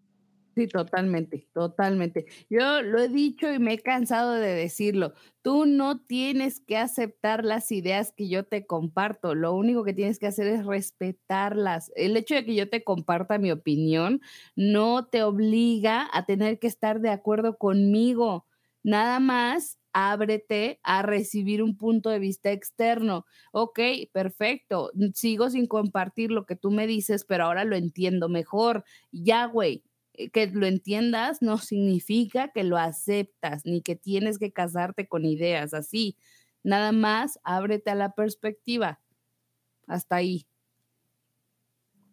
Sí, 0.53 0.67
totalmente, 0.67 1.47
totalmente. 1.53 2.25
Yo 2.49 2.81
lo 2.81 2.99
he 2.99 3.07
dicho 3.07 3.49
y 3.53 3.57
me 3.57 3.73
he 3.73 3.79
cansado 3.79 4.33
de 4.33 4.53
decirlo. 4.53 5.13
Tú 5.41 5.65
no 5.65 6.01
tienes 6.01 6.59
que 6.59 6.75
aceptar 6.77 7.45
las 7.45 7.71
ideas 7.71 8.11
que 8.11 8.27
yo 8.27 8.43
te 8.43 8.65
comparto. 8.65 9.33
Lo 9.33 9.53
único 9.55 9.85
que 9.85 9.93
tienes 9.93 10.19
que 10.19 10.27
hacer 10.27 10.47
es 10.47 10.65
respetarlas. 10.65 11.89
El 11.95 12.17
hecho 12.17 12.35
de 12.35 12.43
que 12.43 12.53
yo 12.55 12.69
te 12.69 12.83
comparta 12.83 13.37
mi 13.37 13.49
opinión 13.51 14.19
no 14.57 15.05
te 15.07 15.23
obliga 15.23 16.09
a 16.11 16.25
tener 16.25 16.59
que 16.59 16.67
estar 16.67 16.99
de 16.99 17.09
acuerdo 17.11 17.57
conmigo. 17.57 18.45
Nada 18.83 19.19
más 19.19 19.77
ábrete 19.93 20.79
a 20.83 21.01
recibir 21.01 21.61
un 21.63 21.77
punto 21.77 22.09
de 22.09 22.19
vista 22.19 22.51
externo. 22.51 23.25
Ok, 23.51 23.79
perfecto. 24.13 24.91
Sigo 25.13 25.49
sin 25.49 25.67
compartir 25.67 26.31
lo 26.31 26.45
que 26.45 26.55
tú 26.55 26.71
me 26.71 26.87
dices, 26.87 27.25
pero 27.25 27.45
ahora 27.45 27.63
lo 27.65 27.75
entiendo 27.75 28.29
mejor. 28.29 28.83
Ya, 29.11 29.45
güey, 29.45 29.83
que 30.13 30.47
lo 30.47 30.65
entiendas 30.65 31.41
no 31.41 31.57
significa 31.57 32.51
que 32.51 32.63
lo 32.63 32.77
aceptas, 32.77 33.65
ni 33.65 33.81
que 33.81 33.95
tienes 33.95 34.37
que 34.37 34.51
casarte 34.51 35.07
con 35.07 35.25
ideas 35.25 35.73
así. 35.73 36.17
Nada 36.63 36.91
más 36.91 37.39
ábrete 37.43 37.91
a 37.91 37.95
la 37.95 38.13
perspectiva. 38.13 38.99
Hasta 39.87 40.17
ahí. 40.17 40.45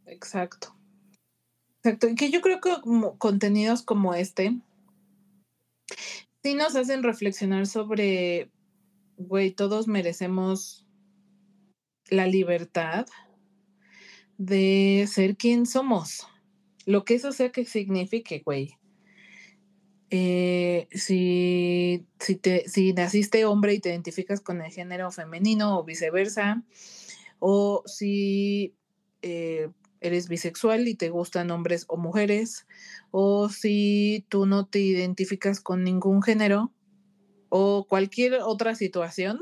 Exacto. 0.07 0.75
Exacto. 1.83 2.09
Y 2.09 2.15
que 2.15 2.31
yo 2.31 2.41
creo 2.41 2.61
que 2.61 2.71
contenidos 3.19 3.83
como 3.83 4.15
este 4.15 4.59
sí 6.43 6.55
nos 6.55 6.77
hacen 6.77 7.03
reflexionar 7.03 7.67
sobre, 7.67 8.51
güey, 9.17 9.53
todos 9.53 9.87
merecemos 9.87 10.87
la 12.09 12.27
libertad 12.27 13.07
de 14.39 15.07
ser 15.11 15.37
quien 15.37 15.67
somos 15.67 16.27
lo 16.89 17.05
que 17.05 17.17
eso 17.17 17.33
sea 17.33 17.53
que 17.53 17.67
signifique, 17.67 18.41
güey. 18.43 18.79
Eh, 20.09 20.89
si, 20.91 22.07
si, 22.19 22.37
te, 22.37 22.67
si 22.67 22.95
naciste 22.95 23.45
hombre 23.45 23.75
y 23.75 23.79
te 23.79 23.91
identificas 23.91 24.41
con 24.41 24.63
el 24.63 24.73
género 24.73 25.11
femenino 25.11 25.79
o 25.79 25.85
viceversa, 25.85 26.65
o 27.41 27.83
si 27.85 28.75
eh, 29.21 29.69
eres 30.01 30.31
bisexual 30.31 30.89
y 30.89 30.95
te 30.95 31.11
gustan 31.11 31.51
hombres 31.51 31.85
o 31.89 31.99
mujeres, 31.99 32.67
o 33.11 33.51
si 33.51 34.25
tú 34.31 34.47
no 34.47 34.65
te 34.65 34.79
identificas 34.79 35.61
con 35.61 35.85
ningún 35.85 36.23
género 36.23 36.73
o 37.51 37.87
cualquier 37.87 38.41
otra 38.41 38.75
situación, 38.75 39.39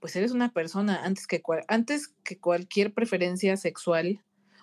pues 0.00 0.16
eres 0.16 0.32
una 0.32 0.52
persona 0.52 1.04
antes 1.04 1.28
que, 1.28 1.40
antes 1.68 2.08
que 2.24 2.40
cualquier 2.40 2.92
preferencia 2.92 3.56
sexual 3.56 4.20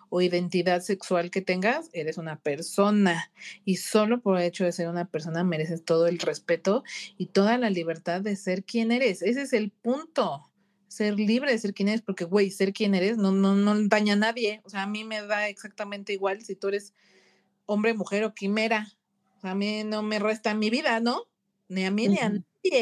o 0.10 0.22
identidad 0.22 0.82
sexual 0.82 1.32
que 1.32 1.42
tengas, 1.42 1.90
eres 1.94 2.18
una 2.18 2.40
persona 2.40 3.32
y 3.66 3.78
solo 3.78 4.22
por 4.22 4.38
el 4.38 4.46
hecho 4.46 4.66
de 4.66 4.72
ser 4.72 4.88
una 4.88 5.06
persona 5.06 5.44
mereces 5.44 5.84
todo 5.86 6.08
el 6.08 6.20
respeto 6.20 6.84
y 7.18 7.28
toda 7.28 7.58
la 7.58 7.70
libertad 7.70 8.22
de 8.22 8.36
ser 8.36 8.64
quien 8.64 8.92
eres. 8.92 9.22
Ese 9.22 9.44
es 9.44 9.54
el 9.54 9.72
punto. 9.72 10.46
Ser 10.88 11.20
libre 11.20 11.52
de 11.52 11.60
ser 11.60 11.76
quien 11.76 11.90
eres, 11.90 12.02
porque, 12.02 12.26
güey, 12.26 12.50
ser 12.50 12.74
quien 12.74 12.96
eres 12.96 13.18
no, 13.18 13.32
no, 13.32 13.54
no 13.54 13.76
daña 13.88 14.14
a 14.14 14.18
nadie. 14.18 14.62
O 14.64 14.70
sea, 14.70 14.84
a 14.84 14.88
mí 14.88 15.04
me 15.04 15.22
da 15.22 15.48
exactamente 15.48 16.14
igual 16.14 16.42
si 16.44 16.56
tú 16.56 16.70
eres 16.70 16.94
hombre, 17.68 17.94
mujer 17.94 18.24
o 18.24 18.34
quimera. 18.34 18.88
O 19.38 19.42
sea, 19.42 19.52
a 19.52 19.56
mí 19.56 19.84
no 19.84 20.02
me 20.02 20.18
resta 20.18 20.56
mi 20.56 20.72
vida, 20.72 21.00
¿no? 21.00 21.28
Ni 21.68 21.86
a 21.86 21.92
mí 21.92 22.08
ni 22.08 22.18
a 22.18 22.34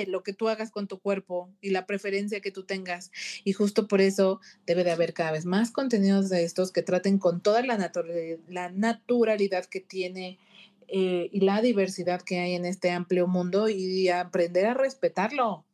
lo 0.07 0.23
que 0.23 0.33
tú 0.33 0.49
hagas 0.49 0.71
con 0.71 0.87
tu 0.87 0.99
cuerpo 0.99 1.49
y 1.61 1.69
la 1.69 1.85
preferencia 1.85 2.41
que 2.41 2.51
tú 2.51 2.63
tengas. 2.63 3.11
Y 3.43 3.53
justo 3.53 3.87
por 3.87 4.01
eso 4.01 4.41
debe 4.65 4.83
de 4.83 4.91
haber 4.91 5.13
cada 5.13 5.31
vez 5.31 5.45
más 5.45 5.71
contenidos 5.71 6.29
de 6.29 6.43
estos 6.43 6.71
que 6.71 6.81
traten 6.81 7.19
con 7.19 7.41
toda 7.41 7.61
la, 7.61 7.77
naturalidad, 7.77 8.39
la 8.47 8.69
naturalidad 8.69 9.65
que 9.65 9.79
tiene 9.79 10.39
eh, 10.87 11.29
y 11.31 11.41
la 11.41 11.61
diversidad 11.61 12.21
que 12.21 12.39
hay 12.39 12.55
en 12.55 12.65
este 12.65 12.91
amplio 12.91 13.27
mundo 13.27 13.69
y 13.69 14.09
aprender 14.09 14.65
a 14.65 14.73
respetarlo. 14.73 15.65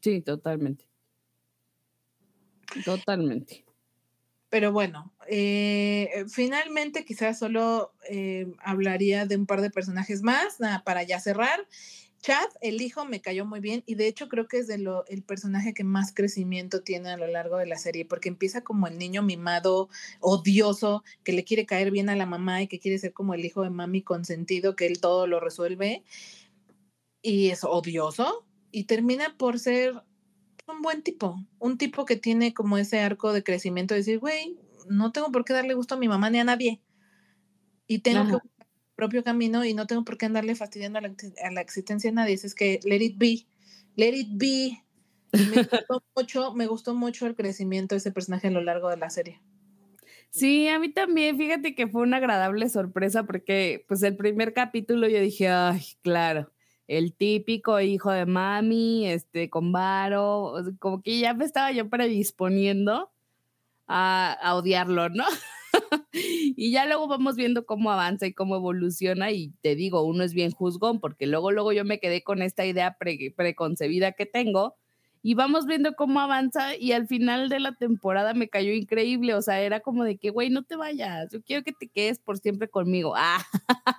Sí, 0.00 0.20
totalmente. 0.20 0.86
Totalmente. 2.84 3.64
Pero 4.48 4.72
bueno, 4.72 5.12
eh, 5.26 6.24
finalmente 6.28 7.04
quizás 7.04 7.38
solo 7.38 7.92
eh, 8.08 8.52
hablaría 8.60 9.26
de 9.26 9.36
un 9.36 9.46
par 9.46 9.60
de 9.60 9.70
personajes 9.70 10.22
más, 10.22 10.60
nada, 10.60 10.84
para 10.84 11.02
ya 11.02 11.18
cerrar. 11.18 11.66
Chad, 12.24 12.48
el 12.62 12.80
hijo, 12.80 13.04
me 13.04 13.20
cayó 13.20 13.44
muy 13.44 13.60
bien 13.60 13.82
y 13.84 13.96
de 13.96 14.06
hecho 14.06 14.30
creo 14.30 14.48
que 14.48 14.56
es 14.56 14.66
de 14.66 14.78
lo, 14.78 15.04
el 15.08 15.22
personaje 15.22 15.74
que 15.74 15.84
más 15.84 16.14
crecimiento 16.14 16.82
tiene 16.82 17.10
a 17.10 17.18
lo 17.18 17.26
largo 17.26 17.58
de 17.58 17.66
la 17.66 17.76
serie, 17.76 18.06
porque 18.06 18.30
empieza 18.30 18.64
como 18.64 18.86
el 18.86 18.96
niño 18.96 19.22
mimado, 19.22 19.90
odioso, 20.20 21.04
que 21.22 21.34
le 21.34 21.44
quiere 21.44 21.66
caer 21.66 21.90
bien 21.90 22.08
a 22.08 22.16
la 22.16 22.24
mamá 22.24 22.62
y 22.62 22.66
que 22.66 22.78
quiere 22.78 22.98
ser 22.98 23.12
como 23.12 23.34
el 23.34 23.44
hijo 23.44 23.62
de 23.62 23.68
mami 23.68 24.00
consentido, 24.00 24.74
que 24.74 24.86
él 24.86 25.02
todo 25.02 25.26
lo 25.26 25.38
resuelve 25.38 26.02
y 27.20 27.50
es 27.50 27.62
odioso 27.62 28.46
y 28.70 28.84
termina 28.84 29.36
por 29.36 29.58
ser 29.58 29.92
un 30.66 30.80
buen 30.80 31.02
tipo, 31.02 31.36
un 31.58 31.76
tipo 31.76 32.06
que 32.06 32.16
tiene 32.16 32.54
como 32.54 32.78
ese 32.78 33.00
arco 33.00 33.34
de 33.34 33.44
crecimiento, 33.44 33.92
de 33.92 34.00
decir, 34.00 34.18
güey, 34.18 34.58
no 34.88 35.12
tengo 35.12 35.30
por 35.30 35.44
qué 35.44 35.52
darle 35.52 35.74
gusto 35.74 35.96
a 35.96 35.98
mi 35.98 36.08
mamá 36.08 36.30
ni 36.30 36.38
a 36.38 36.44
nadie 36.44 36.80
y 37.86 37.98
tengo 37.98 38.20
Ajá. 38.20 38.40
que 38.40 38.53
propio 38.94 39.24
camino 39.24 39.64
y 39.64 39.74
no 39.74 39.86
tengo 39.86 40.04
por 40.04 40.18
qué 40.18 40.26
andarle 40.26 40.54
fastidiando 40.54 40.98
a 40.98 41.02
la, 41.02 41.14
a 41.44 41.50
la 41.50 41.60
existencia 41.60 42.10
de 42.10 42.14
nadie. 42.14 42.34
Es 42.34 42.54
que 42.54 42.80
let 42.84 43.02
it 43.02 43.18
be, 43.18 43.46
let 43.96 44.14
it 44.14 44.28
be. 44.32 44.82
Me 45.32 45.62
gustó, 45.62 46.02
mucho, 46.14 46.54
me 46.54 46.66
gustó 46.66 46.94
mucho 46.94 47.26
el 47.26 47.34
crecimiento 47.34 47.94
de 47.94 47.98
ese 47.98 48.12
personaje 48.12 48.48
a 48.48 48.50
lo 48.50 48.60
largo 48.60 48.88
de 48.90 48.96
la 48.96 49.10
serie. 49.10 49.40
Sí, 50.30 50.68
a 50.68 50.80
mí 50.80 50.88
también, 50.88 51.36
fíjate 51.36 51.76
que 51.76 51.86
fue 51.86 52.02
una 52.02 52.16
agradable 52.16 52.68
sorpresa 52.68 53.22
porque 53.22 53.84
pues 53.86 54.02
el 54.02 54.16
primer 54.16 54.52
capítulo 54.52 55.08
yo 55.08 55.20
dije, 55.20 55.48
ay, 55.48 55.80
claro, 56.02 56.50
el 56.88 57.14
típico 57.14 57.80
hijo 57.80 58.10
de 58.10 58.26
mami, 58.26 59.06
este, 59.06 59.48
con 59.48 59.70
varo, 59.70 60.54
como 60.80 61.02
que 61.02 61.18
ya 61.20 61.34
me 61.34 61.44
estaba 61.44 61.70
yo 61.70 61.88
predisponiendo 61.88 63.12
a, 63.86 64.32
a 64.32 64.54
odiarlo, 64.56 65.08
¿no? 65.08 65.24
y 66.12 66.70
ya 66.70 66.86
luego 66.86 67.08
vamos 67.08 67.36
viendo 67.36 67.66
cómo 67.66 67.90
avanza 67.90 68.26
y 68.26 68.32
cómo 68.32 68.56
evoluciona 68.56 69.30
y 69.30 69.50
te 69.62 69.74
digo, 69.74 70.02
uno 70.02 70.24
es 70.24 70.34
bien 70.34 70.50
juzgón 70.50 71.00
porque 71.00 71.26
luego, 71.26 71.52
luego 71.52 71.72
yo 71.72 71.84
me 71.84 72.00
quedé 72.00 72.22
con 72.22 72.42
esta 72.42 72.64
idea 72.64 72.96
pre 72.98 73.32
preconcebida 73.36 74.12
que 74.12 74.26
tengo 74.26 74.76
y 75.22 75.34
vamos 75.34 75.64
viendo 75.64 75.94
cómo 75.94 76.20
avanza 76.20 76.76
y 76.76 76.92
al 76.92 77.06
final 77.06 77.48
de 77.48 77.58
la 77.58 77.74
temporada 77.74 78.34
me 78.34 78.48
cayó 78.48 78.72
increíble, 78.72 79.34
o 79.34 79.40
sea, 79.40 79.60
era 79.60 79.80
como 79.80 80.04
de 80.04 80.18
que, 80.18 80.28
güey, 80.28 80.50
no 80.50 80.64
te 80.64 80.76
vayas, 80.76 81.32
yo 81.32 81.42
quiero 81.42 81.64
que 81.64 81.72
te 81.72 81.88
quedes 81.88 82.18
por 82.18 82.36
siempre 82.38 82.68
conmigo. 82.68 83.14
Ah. 83.16 83.42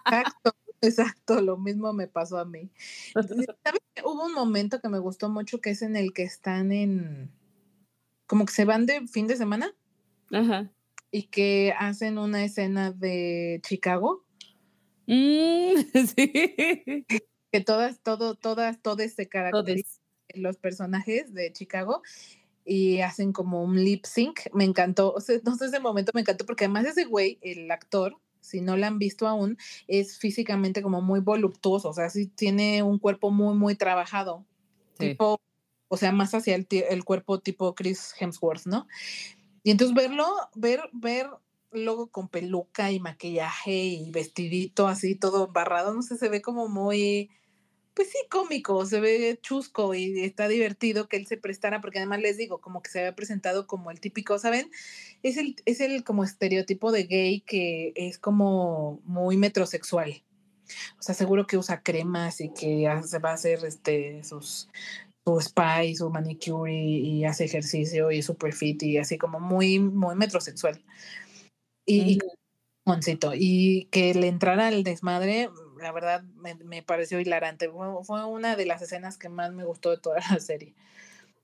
Exacto. 0.05 0.51
Exacto, 0.81 1.41
lo 1.41 1.57
mismo 1.57 1.93
me 1.93 2.07
pasó 2.07 2.37
a 2.37 2.45
mí. 2.45 2.69
¿Sabes? 3.15 3.81
Hubo 4.03 4.25
un 4.25 4.33
momento 4.33 4.79
que 4.81 4.89
me 4.89 4.99
gustó 4.99 5.29
mucho 5.29 5.59
que 5.59 5.71
es 5.71 5.81
en 5.81 5.95
el 5.95 6.13
que 6.13 6.21
están 6.21 6.71
en, 6.71 7.31
como 8.27 8.45
que 8.45 8.53
se 8.53 8.65
van 8.65 8.85
de 8.85 9.07
fin 9.07 9.25
de 9.25 9.35
semana. 9.35 9.73
Ajá 10.31 10.74
y 11.15 11.23
que 11.27 11.73
hacen 11.79 12.17
una 12.17 12.43
escena 12.43 12.91
de 12.91 13.61
Chicago. 13.65 14.25
Mm, 15.07 15.75
sí. 16.13 17.05
Que 17.53 17.61
todas, 17.65 18.01
todo, 18.01 18.35
todas, 18.35 18.81
todas 18.81 19.13
se 19.13 19.29
caracterizan 19.29 20.03
los 20.33 20.57
personajes 20.57 21.33
de 21.33 21.53
Chicago 21.53 22.01
y 22.65 22.99
hacen 22.99 23.31
como 23.31 23.63
un 23.63 23.81
lip 23.81 24.03
sync. 24.05 24.41
Me 24.53 24.65
encantó, 24.65 25.13
o 25.13 25.21
sea, 25.21 25.39
no 25.45 25.55
sé, 25.55 25.67
ese 25.67 25.79
momento 25.79 26.11
me 26.13 26.19
encantó 26.19 26.45
porque 26.45 26.65
además 26.65 26.83
ese 26.83 27.05
güey, 27.05 27.39
el 27.41 27.71
actor, 27.71 28.17
si 28.41 28.59
no 28.59 28.75
lo 28.75 28.85
han 28.85 28.99
visto 28.99 29.25
aún, 29.25 29.57
es 29.87 30.17
físicamente 30.17 30.81
como 30.81 31.01
muy 31.01 31.21
voluptuoso, 31.21 31.91
o 31.91 31.93
sea, 31.93 32.09
sí 32.09 32.27
tiene 32.27 32.83
un 32.83 32.99
cuerpo 32.99 33.31
muy, 33.31 33.55
muy 33.55 33.75
trabajado. 33.75 34.43
Sí. 34.99 35.11
Tipo, 35.11 35.39
o 35.87 35.95
sea, 35.95 36.11
más 36.11 36.33
hacia 36.33 36.55
el, 36.55 36.67
el 36.69 37.05
cuerpo 37.05 37.39
tipo 37.39 37.73
Chris 37.73 38.13
Hemsworth, 38.19 38.65
¿no? 38.65 38.85
Y 39.65 39.71
entonces 39.71 39.95
verlo, 39.95 40.27
ver, 40.53 40.79
ver 40.93 41.27
luego 41.71 42.11
con 42.11 42.29
peluca 42.29 42.91
y 42.91 42.99
maquillaje 42.99 43.73
y 43.73 44.11
vestidito 44.11 44.87
así 44.87 45.15
todo 45.15 45.47
embarrado, 45.47 45.91
no 45.91 46.03
sé, 46.03 46.19
se 46.19 46.29
ve 46.29 46.39
como 46.43 46.67
muy, 46.67 47.31
pues 47.95 48.11
sí, 48.11 48.19
cómico, 48.29 48.85
se 48.85 48.99
ve 48.99 49.39
chusco 49.41 49.95
y 49.95 50.19
está 50.21 50.47
divertido 50.47 51.09
que 51.09 51.17
él 51.17 51.25
se 51.25 51.37
prestara, 51.37 51.81
porque 51.81 51.97
además 51.97 52.19
les 52.21 52.37
digo, 52.37 52.61
como 52.61 52.83
que 52.83 52.91
se 52.91 52.99
había 52.99 53.15
presentado 53.15 53.65
como 53.65 53.89
el 53.89 53.99
típico, 53.99 54.37
¿saben? 54.37 54.69
Es 55.23 55.37
el, 55.37 55.55
es 55.65 55.81
el 55.81 56.03
como 56.03 56.23
estereotipo 56.23 56.91
de 56.91 57.05
gay 57.05 57.41
que 57.41 57.91
es 57.95 58.19
como 58.19 59.01
muy 59.03 59.35
metrosexual. 59.35 60.21
O 60.99 61.01
sea, 61.01 61.15
seguro 61.15 61.47
que 61.47 61.57
usa 61.57 61.81
cremas 61.81 62.39
y 62.39 62.49
que 62.49 62.87
se 63.03 63.17
va 63.19 63.31
a 63.31 63.33
hacer 63.33 63.65
este, 63.65 64.23
sus, 64.23 64.69
su 65.25 65.39
spa 65.39 65.83
y 65.83 65.95
su 65.95 66.09
manicure 66.09 66.73
y, 66.73 67.25
hace 67.25 67.45
ejercicio 67.45 68.11
y 68.11 68.21
super 68.21 68.53
fit 68.53 68.83
y 68.83 68.97
así 68.97 69.17
como 69.17 69.39
muy, 69.39 69.79
muy 69.79 70.15
metrosexual. 70.15 70.83
Y, 71.85 72.19
y 73.33 73.85
que 73.85 74.13
le 74.13 74.27
entrara 74.27 74.69
el 74.69 74.83
desmadre, 74.83 75.49
la 75.81 75.91
verdad 75.91 76.23
me, 76.23 76.83
pareció 76.83 77.19
hilarante. 77.19 77.69
Fue, 78.03 78.25
una 78.25 78.55
de 78.55 78.65
las 78.65 78.81
escenas 78.81 79.17
que 79.17 79.29
más 79.29 79.51
me 79.51 79.65
gustó 79.65 79.91
de 79.91 79.97
toda 79.97 80.17
la 80.31 80.39
serie. 80.39 80.75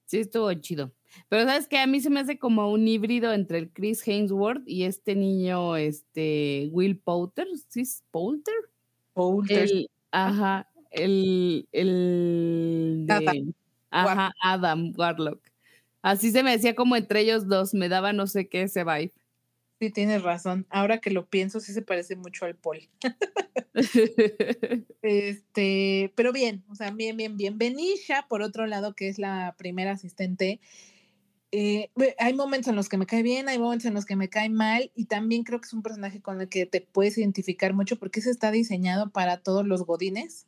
Sí, 0.06 0.20
estuvo 0.20 0.54
chido. 0.54 0.92
Pero 1.30 1.46
sabes 1.46 1.68
que 1.68 1.80
a 1.80 1.88
mí 1.88 2.02
se 2.02 2.10
me 2.10 2.20
hace 2.20 2.38
como 2.38 2.72
un 2.72 2.88
híbrido 2.88 3.34
entre 3.34 3.58
el 3.58 3.72
Chris 3.72 4.08
Hainsworth 4.08 4.64
y 4.68 4.84
este 4.84 5.16
niño, 5.16 5.76
este 5.76 6.70
Will 6.72 7.00
Poulter, 7.00 7.48
¿sí 7.70 7.82
es 7.82 8.04
Poulter? 8.12 8.54
Poulter. 9.14 9.70
ajá, 10.12 10.70
el, 10.92 11.68
el 11.72 13.06
Adam. 13.10 13.54
Ajá, 13.92 14.32
Adam 14.42 14.94
Warlock. 14.98 15.42
Así 16.02 16.32
se 16.32 16.44
me 16.44 16.52
decía 16.52 16.76
como 16.76 16.96
entre 16.96 17.22
ellos 17.22 17.48
dos, 17.48 17.74
me 17.74 17.90
daba 17.90 18.14
no 18.14 18.26
sé 18.28 18.50
qué 18.50 18.64
ese 18.64 18.84
vibe. 18.84 19.14
Sí, 19.80 19.90
tienes 19.90 20.22
razón. 20.22 20.68
Ahora 20.70 21.00
que 21.00 21.10
lo 21.10 21.28
pienso, 21.28 21.60
sí 21.60 21.74
se 21.74 21.82
parece 21.82 22.16
mucho 22.16 22.46
al 22.46 22.56
Paul. 22.56 22.88
este, 25.02 26.14
pero 26.16 26.32
bien, 26.32 26.64
o 26.70 26.76
sea, 26.76 26.92
bien, 26.92 27.18
bien, 27.18 27.36
bien. 27.36 27.58
Benisha, 27.58 28.28
por 28.30 28.44
otro 28.44 28.68
lado, 28.68 28.96
que 28.96 29.10
es 29.10 29.18
la 29.18 29.56
primera 29.58 29.92
asistente, 29.92 30.60
eh, 31.52 31.90
hay 32.20 32.34
momentos 32.34 32.70
en 32.70 32.76
los 32.76 32.90
que 32.90 32.98
me 32.98 33.08
cae 33.08 33.24
bien, 33.24 33.50
hay 33.50 33.60
momentos 33.60 33.86
en 33.86 33.94
los 33.94 34.06
que 34.06 34.16
me 34.16 34.30
cae 34.30 34.50
mal, 34.50 34.92
y 34.96 35.06
también 35.06 35.44
creo 35.44 35.60
que 35.60 35.66
es 35.66 35.74
un 35.74 35.82
personaje 35.82 36.22
con 36.22 36.40
el 36.40 36.48
que 36.48 36.66
te 36.66 36.82
puedes 36.82 37.18
identificar 37.18 37.74
mucho 37.74 37.98
porque 37.98 38.20
ese 38.20 38.30
está 38.30 38.52
diseñado 38.52 39.10
para 39.12 39.38
todos 39.38 39.66
los 39.66 39.86
godines. 39.86 40.46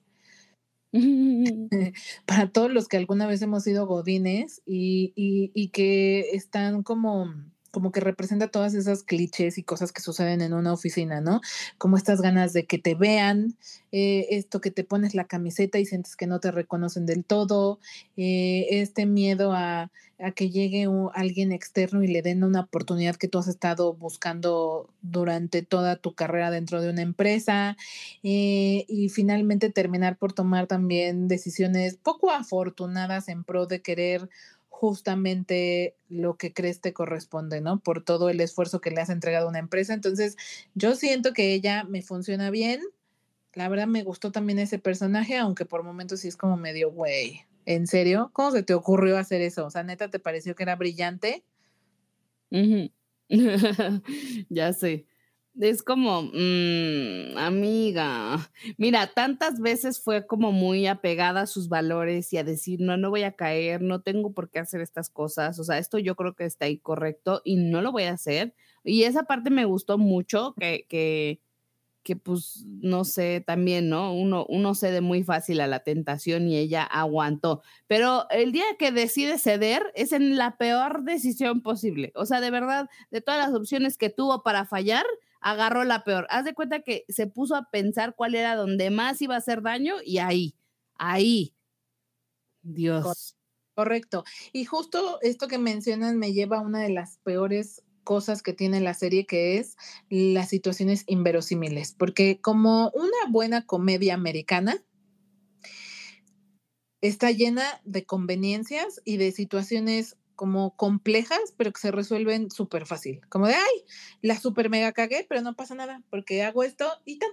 para 2.26 2.48
todos 2.52 2.72
los 2.72 2.88
que 2.88 2.98
alguna 2.98 3.28
vez 3.28 3.42
hemos 3.42 3.64
sido 3.64 3.88
godines 3.88 4.62
y, 4.66 5.12
y 5.16 5.70
que 5.70 6.30
están 6.34 6.84
como 6.84 7.34
como 7.74 7.92
que 7.92 8.02
representa 8.02 8.50
todas 8.50 8.76
esas 8.76 9.02
clichés 9.02 9.58
y 9.58 9.64
cosas 9.64 9.92
que 9.92 10.00
suceden 10.00 10.42
en 10.42 10.54
una 10.54 10.72
oficina, 10.72 11.22
¿no? 11.22 11.42
Como 11.80 11.98
estas 11.98 12.22
ganas 12.22 12.54
de 12.54 12.66
que 12.68 12.78
te 12.78 12.94
vean, 12.94 13.58
eh, 13.92 14.28
esto 14.30 14.62
que 14.62 14.70
te 14.70 14.84
pones 14.84 15.16
la 15.16 15.26
camiseta 15.26 15.80
y 15.80 15.86
sientes 15.88 16.16
que 16.16 16.28
no 16.28 16.40
te 16.40 16.52
reconocen 16.52 17.08
del 17.08 17.26
todo, 17.26 17.80
eh, 18.16 18.68
este 18.70 19.08
miedo 19.08 19.54
a, 19.54 19.90
que 20.36 20.52
llegue 20.52 20.88
alguien 21.16 21.52
externo 21.52 22.04
y 22.04 22.08
le 22.08 22.22
den 22.22 22.44
una 22.44 22.62
oportunidad 22.62 23.16
que 23.16 23.28
tú 23.28 23.40
has 23.40 23.48
estado 23.48 23.94
buscando 23.94 24.88
durante 25.02 25.64
toda 25.64 25.98
tu 25.98 26.14
carrera 26.14 26.50
dentro 26.52 26.80
de 26.80 26.92
una 26.92 27.02
empresa 27.02 27.76
eh, 28.22 28.86
y 28.88 29.10
finalmente 29.10 29.70
terminar 29.70 30.18
por 30.18 30.32
tomar 30.32 30.68
también 30.68 31.28
decisiones 31.28 31.98
poco 31.98 32.32
afortunadas 32.32 33.28
en 33.28 33.44
pro 33.44 33.66
de 33.66 33.82
querer 33.82 34.30
justamente 34.84 35.96
lo 36.10 36.36
que 36.36 36.52
crees 36.52 36.82
te 36.82 36.92
corresponde, 36.92 37.62
¿no? 37.62 37.80
Por 37.80 38.04
todo 38.04 38.30
el 38.30 38.42
esfuerzo 38.42 38.82
que 38.82 38.92
le 38.92 39.00
has 39.00 39.10
entregado 39.10 39.46
a 39.46 39.50
una 39.50 39.60
empresa. 39.60 39.94
Entonces, 39.94 40.36
yo 40.76 40.96
siento 40.96 41.32
que 41.32 41.54
ella 41.54 41.86
me 41.86 42.02
funciona 42.02 42.50
bien. 42.50 42.82
La 43.54 43.70
verdad 43.70 43.88
me 43.88 44.04
gustó 44.04 44.34
también 44.34 44.60
ese 44.60 44.80
personaje, 44.80 45.38
aunque 45.38 45.64
por 45.64 45.84
momentos 45.84 46.20
sí 46.20 46.28
es 46.28 46.36
como 46.36 46.58
medio, 46.58 46.92
güey, 46.92 47.46
¿en 47.66 47.88
serio? 47.88 48.30
¿Cómo 48.34 48.52
se 48.52 48.62
te 48.62 48.74
ocurrió 48.74 49.18
hacer 49.18 49.40
eso? 49.40 49.66
O 49.66 49.70
sea, 49.70 49.84
neta, 49.84 50.10
¿te 50.10 50.20
pareció 50.20 50.54
que 50.54 50.64
era 50.64 50.76
brillante? 50.76 51.46
ya 54.50 54.74
sé 54.74 55.06
es 55.60 55.84
como, 55.84 56.24
mm, 56.24 57.38
amiga, 57.38 58.50
mira, 58.78 59.08
tantas 59.14 59.60
veces 59.60 60.02
fue 60.02 60.26
como 60.26 60.52
muy 60.52 60.88
apegada 60.88 61.42
a 61.42 61.48
sus 61.48 61.70
valores 61.70 62.34
y 62.34 62.38
a 62.38 62.44
decir, 62.44 62.80
no, 62.82 62.98
no 62.98 63.10
voy 63.10 63.24
a 63.24 63.34
caer, 63.34 63.82
no 63.82 64.02
tengo 64.02 64.34
por 64.34 64.50
qué 64.50 64.60
hacer 64.60 64.82
estas 64.82 65.10
cosas, 65.10 65.60
o 65.60 65.64
sea, 65.64 65.78
esto 65.78 66.00
yo 66.00 66.16
creo 66.16 66.36
que 66.36 66.46
está 66.46 66.68
incorrecto 66.68 67.42
y 67.46 67.58
no 67.58 67.82
lo 67.82 67.92
voy 67.92 68.04
a 68.04 68.14
hacer. 68.14 68.56
Y 68.84 69.04
esa 69.04 69.24
parte 69.24 69.50
me 69.50 69.66
gustó 69.66 69.98
mucho, 69.98 70.56
que, 70.60 70.86
que, 70.90 71.40
que 72.04 72.16
pues, 72.16 72.66
no 72.68 73.06
sé, 73.06 73.42
también, 73.46 73.90
¿no? 73.90 74.14
Uno, 74.14 74.46
uno 74.50 74.76
cede 74.76 75.02
muy 75.02 75.24
fácil 75.24 75.62
a 75.62 75.68
la 75.68 75.80
tentación 75.80 76.48
y 76.50 76.58
ella 76.58 76.84
aguantó. 76.84 77.62
Pero 77.88 78.28
el 78.30 78.52
día 78.52 78.66
que 78.78 78.92
decide 78.92 79.40
ceder 79.40 79.84
es 79.96 80.12
en 80.12 80.38
la 80.38 80.58
peor 80.58 81.04
decisión 81.04 81.62
posible. 81.62 82.12
O 82.16 82.26
sea, 82.26 82.42
de 82.42 82.52
verdad, 82.52 82.90
de 83.12 83.22
todas 83.22 83.48
las 83.48 83.58
opciones 83.58 83.98
que 83.98 84.10
tuvo 84.10 84.44
para 84.44 84.66
fallar, 84.66 85.06
agarró 85.44 85.84
la 85.84 86.04
peor. 86.04 86.26
Haz 86.30 86.46
de 86.46 86.54
cuenta 86.54 86.82
que 86.82 87.06
se 87.10 87.28
puso 87.28 87.56
a 87.56 87.70
pensar 87.70 88.16
cuál 88.16 88.34
era 88.34 88.56
donde 88.56 88.90
más 88.90 89.22
iba 89.22 89.36
a 89.36 89.40
hacer 89.40 89.62
daño 89.62 89.96
y 90.04 90.18
ahí, 90.18 90.56
ahí. 90.96 91.54
Dios. 92.62 93.36
Correcto. 93.76 94.24
Y 94.52 94.66
justo 94.66 95.20
esto 95.22 95.48
que 95.48 95.58
mencionan 95.58 96.18
me 96.18 96.34
lleva 96.34 96.58
a 96.58 96.62
una 96.62 96.80
de 96.82 96.90
las 96.90 97.18
peores 97.20 97.84
cosas 98.04 98.42
que 98.42 98.54
tiene 98.54 98.82
la 98.82 98.94
serie, 98.94 99.26
que 99.26 99.58
es 99.58 99.78
las 100.10 100.50
situaciones 100.50 101.04
inverosímiles, 101.08 101.94
porque 101.98 102.40
como 102.42 102.92
una 102.94 103.32
buena 103.32 103.66
comedia 103.66 104.14
americana, 104.14 104.84
está 107.02 107.32
llena 107.32 107.64
de 107.84 108.06
conveniencias 108.06 109.02
y 109.04 109.18
de 109.18 109.32
situaciones 109.32 110.18
como 110.36 110.76
complejas, 110.76 111.54
pero 111.58 111.72
que 111.72 111.82
se 111.82 111.92
resuelven 111.92 112.52
súper 112.52 112.86
fácil. 112.86 113.22
Como 113.30 113.48
de, 113.48 113.56
ay, 113.56 113.86
la 114.22 114.38
super 114.38 114.70
mega 114.70 114.92
cagué, 114.92 115.26
pero 115.28 115.42
no 115.42 115.56
pasa 115.56 115.76
nada, 115.76 116.02
porque 116.10 116.44
hago 116.44 116.64
esto 116.64 116.88
y 117.06 117.20
tan. 117.20 117.30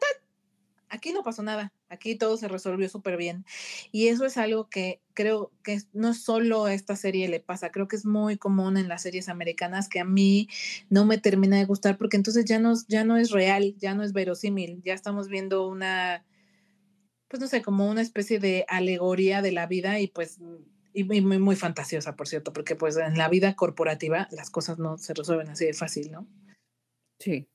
Aquí 0.93 1.13
no 1.13 1.23
pasó 1.23 1.45
nada, 1.45 1.73
aquí 1.89 2.17
todo 2.17 2.37
se 2.37 2.49
resolvió 2.49 2.89
súper 2.89 3.17
bien. 3.17 3.45
Y 3.93 4.09
eso 4.09 4.25
es 4.25 4.37
algo 4.37 4.69
que 4.69 5.01
creo 5.15 5.53
que 5.63 5.81
no 5.93 6.15
solo 6.15 6.65
a 6.65 6.75
esta 6.75 6.97
serie 6.97 7.29
le 7.29 7.39
pasa, 7.39 7.71
creo 7.71 7.87
que 7.87 7.95
es 7.95 8.05
muy 8.05 8.37
común 8.37 8.77
en 8.77 8.89
las 8.89 9.03
series 9.03 9.29
americanas 9.29 9.89
que 9.89 10.01
a 10.01 10.05
mí 10.05 10.49
no 10.89 11.05
me 11.05 11.19
termina 11.19 11.59
de 11.59 11.65
gustar 11.65 11.97
porque 11.97 12.17
entonces 12.17 12.45
ya 12.45 12.59
no, 12.59 12.75
ya 12.89 13.05
no 13.05 13.17
es 13.17 13.31
real, 13.31 13.77
ya 13.79 13.95
no 13.95 14.03
es 14.03 14.13
verosímil, 14.13 14.83
ya 14.85 14.95
estamos 14.95 15.29
viendo 15.29 15.69
una, 15.69 16.25
pues 17.29 17.41
no 17.41 17.47
sé, 17.47 17.63
como 17.63 17.89
una 17.89 18.03
especie 18.03 18.41
de 18.41 18.65
alegoría 18.67 19.43
de 19.43 19.53
la 19.53 19.67
vida 19.67 20.01
y 20.01 20.09
pues 20.09 20.39
y 20.93 21.05
muy, 21.05 21.21
muy, 21.21 21.57
fantasiosa, 21.57 22.17
por 22.17 22.29
cierto, 22.29 22.53
porque 22.53 22.77
pues 22.77 22.97
en 22.97 23.17
la 23.17 23.29
vida 23.29 23.55
corporativa 23.55 24.29
las 24.31 24.51
cosas 24.51 24.79
no 24.79 24.99
se 24.99 25.15
resuelven 25.15 25.49
así 25.49 25.67
de 25.67 25.75
fácil, 25.75 26.11
¿no? 26.11 26.27
Sí. 27.19 27.49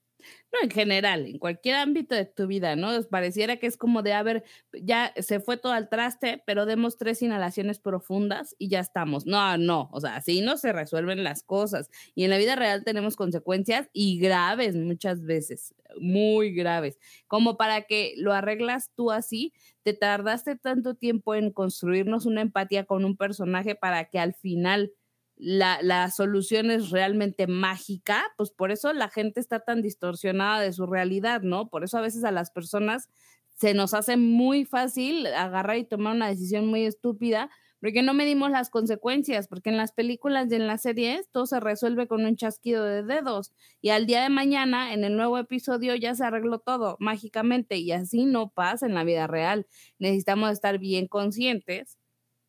No, 0.52 0.58
en 0.62 0.70
general, 0.70 1.26
en 1.26 1.38
cualquier 1.38 1.76
ámbito 1.76 2.14
de 2.14 2.24
tu 2.24 2.46
vida, 2.46 2.76
¿no? 2.76 3.02
Pareciera 3.10 3.56
que 3.56 3.66
es 3.66 3.76
como 3.76 4.02
de, 4.02 4.12
a 4.12 4.22
ver, 4.22 4.44
ya 4.72 5.12
se 5.18 5.40
fue 5.40 5.56
todo 5.56 5.72
al 5.72 5.88
traste, 5.88 6.42
pero 6.46 6.66
demos 6.66 6.96
tres 6.96 7.20
inhalaciones 7.22 7.78
profundas 7.80 8.54
y 8.58 8.68
ya 8.68 8.80
estamos. 8.80 9.26
No, 9.26 9.58
no, 9.58 9.88
o 9.92 10.00
sea, 10.00 10.16
así 10.16 10.40
no 10.40 10.56
se 10.56 10.72
resuelven 10.72 11.24
las 11.24 11.42
cosas. 11.42 11.90
Y 12.14 12.24
en 12.24 12.30
la 12.30 12.38
vida 12.38 12.54
real 12.56 12.84
tenemos 12.84 13.16
consecuencias 13.16 13.88
y 13.92 14.18
graves 14.18 14.76
muchas 14.76 15.22
veces, 15.22 15.74
muy 16.00 16.52
graves. 16.52 16.98
Como 17.26 17.56
para 17.56 17.82
que 17.82 18.14
lo 18.16 18.32
arreglas 18.32 18.90
tú 18.94 19.10
así, 19.10 19.52
te 19.82 19.94
tardaste 19.94 20.56
tanto 20.56 20.94
tiempo 20.94 21.34
en 21.34 21.50
construirnos 21.52 22.26
una 22.26 22.40
empatía 22.42 22.84
con 22.84 23.04
un 23.04 23.16
personaje 23.16 23.74
para 23.74 24.04
que 24.06 24.18
al 24.18 24.34
final 24.34 24.92
la, 25.36 26.10
solución 26.10 26.70
es 26.70 26.90
realmente 26.90 27.46
mágica, 27.46 28.24
pues 28.36 28.50
por 28.50 28.70
eso 28.70 28.92
la 28.92 29.08
gente 29.08 29.40
está 29.40 29.60
tan 29.60 29.82
distorsionada 29.82 30.60
de 30.60 30.72
su 30.72 30.86
realidad, 30.86 31.42
¿no? 31.42 31.68
Por 31.68 31.84
eso 31.84 31.98
a 31.98 32.02
veces 32.02 32.24
a 32.24 32.30
las 32.30 32.50
personas 32.50 33.08
se 33.54 33.74
nos 33.74 33.94
hace 33.94 34.16
muy 34.16 34.64
fácil 34.64 35.26
agarrar 35.26 35.78
y 35.78 35.84
tomar 35.84 36.14
una 36.14 36.28
decisión 36.28 36.66
muy 36.66 36.84
estúpida, 36.84 37.50
porque 37.80 38.02
no 38.02 38.14
medimos 38.14 38.50
las 38.50 38.70
consecuencias, 38.70 39.48
porque 39.48 39.70
en 39.70 39.76
las 39.76 39.92
películas 39.92 40.50
y 40.50 40.54
en 40.54 40.66
las 40.66 40.82
series 40.82 41.28
todo 41.30 41.46
se 41.46 41.60
resuelve 41.60 42.06
con 42.06 42.24
un 42.24 42.36
chasquido 42.36 42.84
de 42.84 43.02
dedos 43.02 43.52
y 43.82 43.90
al 43.90 44.06
día 44.06 44.22
de 44.22 44.30
mañana 44.30 44.94
en 44.94 45.04
el 45.04 45.16
nuevo 45.16 45.38
episodio 45.38 45.94
ya 45.94 46.14
se 46.14 46.24
arregló 46.24 46.58
todo 46.58 46.96
mágicamente 46.98 47.76
y 47.76 47.92
así 47.92 48.24
no 48.24 48.48
pasa 48.48 48.86
en 48.86 48.94
la 48.94 49.04
vida 49.04 49.26
real. 49.26 49.66
Necesitamos 49.98 50.52
estar 50.52 50.78
bien 50.78 51.06
conscientes 51.06 51.98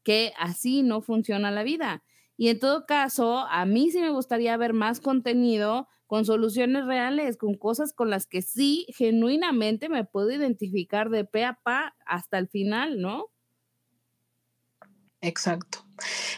que 0.03 0.33
así 0.37 0.83
no 0.83 1.01
funciona 1.01 1.51
la 1.51 1.63
vida 1.63 2.03
y 2.37 2.49
en 2.49 2.59
todo 2.59 2.85
caso, 2.85 3.39
a 3.39 3.65
mí 3.65 3.91
sí 3.91 3.99
me 3.99 4.11
gustaría 4.11 4.55
ver 4.57 4.73
más 4.73 5.01
contenido 5.01 5.87
con 6.07 6.25
soluciones 6.25 6.85
reales, 6.85 7.37
con 7.37 7.55
cosas 7.55 7.93
con 7.93 8.09
las 8.09 8.27
que 8.27 8.41
sí 8.41 8.85
genuinamente 8.95 9.89
me 9.89 10.05
puedo 10.05 10.31
identificar 10.31 11.09
de 11.09 11.25
pe 11.25 11.43
a 11.45 11.59
pa 11.63 11.95
hasta 12.05 12.37
el 12.37 12.47
final, 12.47 13.01
¿no? 13.01 13.31
Exacto. 15.21 15.85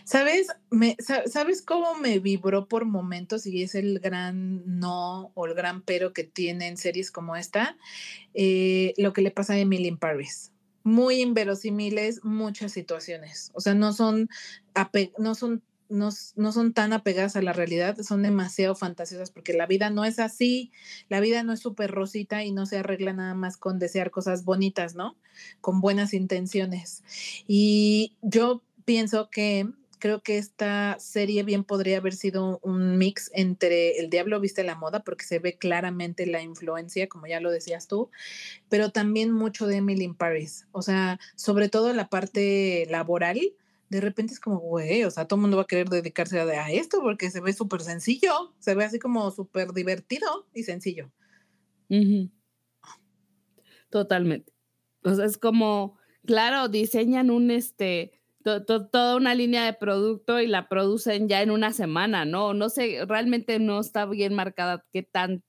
¿Sabes? 0.06 0.48
Me, 0.72 0.96
¿Sabes 1.26 1.62
cómo 1.62 1.96
me 1.96 2.20
vibró 2.20 2.68
por 2.68 2.86
momentos 2.86 3.46
y 3.46 3.62
es 3.62 3.76
el 3.76 4.00
gran 4.00 4.80
no 4.80 5.32
o 5.36 5.46
el 5.46 5.54
gran 5.54 5.82
pero 5.84 6.14
que 6.14 6.24
tienen 6.24 6.78
series 6.78 7.12
como 7.12 7.36
esta? 7.36 7.78
Eh, 8.34 8.94
lo 8.98 9.14
que 9.14 9.22
le 9.22 9.32
pasa 9.32 9.54
a 9.54 9.60
Emily 9.60 9.88
in 9.90 9.98
Paris. 9.98 10.54
muy 10.84 11.22
inverosímiles 11.22 12.24
muchas 12.24 12.72
situaciones. 12.72 13.52
O 13.54 13.62
sea, 13.62 13.76
no 13.76 13.94
son, 13.94 14.30
no 15.18 15.36
son 15.36 15.64
no, 15.90 16.10
no, 16.36 16.52
son 16.52 16.74
tan 16.74 16.94
apegadas 16.94 17.36
a 17.36 17.42
la 17.42 17.54
realidad, 17.54 17.98
son 18.02 18.22
demasiado 18.24 18.76
fantasiosas 18.76 19.32
porque 19.32 19.54
la 19.54 19.66
vida 19.66 19.90
no 19.90 20.06
es 20.06 20.20
así, 20.20 20.72
la 21.10 21.20
vida 21.20 21.44
no 21.44 21.54
es 21.54 21.60
súper 21.60 21.92
rosita 21.92 22.44
y 22.44 22.52
no 22.52 22.66
se 22.66 22.78
arregla 22.78 23.14
nada 23.14 23.34
más 23.34 23.58
con 23.58 23.80
desear 23.80 24.12
cosas 24.12 24.46
bonitas, 24.46 24.96
¿no? 24.96 25.18
Con 25.62 25.82
buenas 25.82 26.14
intenciones. 26.14 27.04
Y 27.48 28.16
yo 28.22 28.64
pienso 28.86 29.30
que 29.30 29.68
creo 30.00 30.24
que 30.24 30.38
esta 30.38 30.98
serie 31.00 31.44
bien 31.44 31.64
podría 31.64 31.98
haber 31.98 32.14
sido 32.14 32.60
un 32.64 32.98
mix 32.98 33.30
entre 33.34 34.00
El 34.00 34.10
Diablo 34.10 34.40
viste 34.40 34.64
la 34.64 34.76
moda, 34.76 35.04
porque 35.04 35.26
se 35.26 35.40
ve 35.40 35.58
claramente 35.58 36.26
la 36.26 36.42
influencia, 36.42 37.08
como 37.08 37.28
ya 37.28 37.40
lo 37.40 37.52
decías 37.52 37.88
tú, 37.88 38.10
pero 38.70 38.92
también 38.92 39.32
mucho 39.32 39.68
de 39.68 39.78
Emily 39.78 40.06
in 40.06 40.16
Paris. 40.16 40.66
O 40.72 40.82
sea, 40.82 41.20
sobre 41.36 41.70
todo 41.70 41.94
la 41.94 42.10
parte 42.10 42.88
laboral, 42.90 43.40
de 43.90 44.02
repente 44.02 44.34
es 44.34 44.40
como, 44.40 44.60
güey, 44.60 45.04
o 45.04 45.12
sea, 45.12 45.26
todo 45.28 45.38
el 45.38 45.42
mundo 45.42 45.58
va 45.58 45.64
a 45.64 45.68
querer 45.68 45.90
dedicarse 45.90 46.40
a, 46.40 46.72
esto 46.72 47.02
porque 47.02 47.32
se 47.32 47.42
ve 47.42 47.54
súper 47.54 47.82
sencillo, 47.82 48.54
se 48.60 48.76
ve 48.76 48.84
así 48.86 49.00
como 49.00 49.32
súper 49.32 49.74
divertido 49.74 50.48
y 50.54 50.64
sencillo. 50.64 51.12
Totalmente. 53.90 54.54
O 55.04 55.10
es 55.10 55.38
como, 55.38 55.98
claro, 56.26 56.70
diseñan 56.70 57.32
un, 57.32 57.50
este, 57.50 58.22
toda 58.44 59.16
una 59.16 59.34
línea 59.34 59.66
de 59.66 59.74
producto 59.74 60.40
y 60.40 60.48
la 60.48 60.70
producen 60.70 61.28
ya 61.28 61.42
en 61.42 61.50
una 61.50 61.74
semana, 61.74 62.26
¿no? 62.26 62.54
No 62.54 62.70
sé, 62.70 63.06
realmente 63.08 63.60
no 63.60 63.80
está 63.80 64.06
bien 64.06 64.36
marcada 64.36 64.86
qué 64.92 65.02
tan 65.02 65.44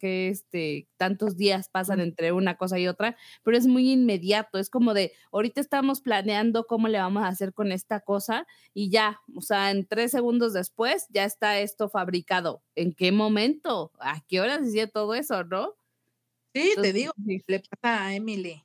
que 0.00 0.28
este, 0.28 0.88
tantos 0.96 1.36
días 1.36 1.68
pasan 1.68 2.00
entre 2.00 2.32
una 2.32 2.56
cosa 2.56 2.78
y 2.78 2.88
otra, 2.88 3.16
pero 3.42 3.56
es 3.56 3.66
muy 3.66 3.92
inmediato, 3.92 4.58
es 4.58 4.70
como 4.70 4.94
de, 4.94 5.12
ahorita 5.32 5.60
estamos 5.60 6.00
planeando 6.00 6.66
cómo 6.66 6.88
le 6.88 6.98
vamos 6.98 7.22
a 7.24 7.28
hacer 7.28 7.52
con 7.52 7.72
esta 7.72 8.00
cosa 8.00 8.46
y 8.74 8.90
ya, 8.90 9.20
o 9.34 9.40
sea, 9.40 9.70
en 9.70 9.86
tres 9.86 10.10
segundos 10.12 10.52
después 10.52 11.06
ya 11.10 11.24
está 11.24 11.60
esto 11.60 11.88
fabricado. 11.88 12.62
¿En 12.74 12.92
qué 12.94 13.12
momento? 13.12 13.92
¿A 14.00 14.20
qué 14.28 14.40
hora 14.40 14.58
se 14.58 14.68
hacía 14.68 14.86
todo 14.88 15.14
eso, 15.14 15.44
no? 15.44 15.74
Sí, 16.54 16.72
te 16.80 16.92
digo, 16.92 17.12
le 17.46 17.60
pasa 17.60 18.06
a 18.06 18.14
Emily 18.14 18.64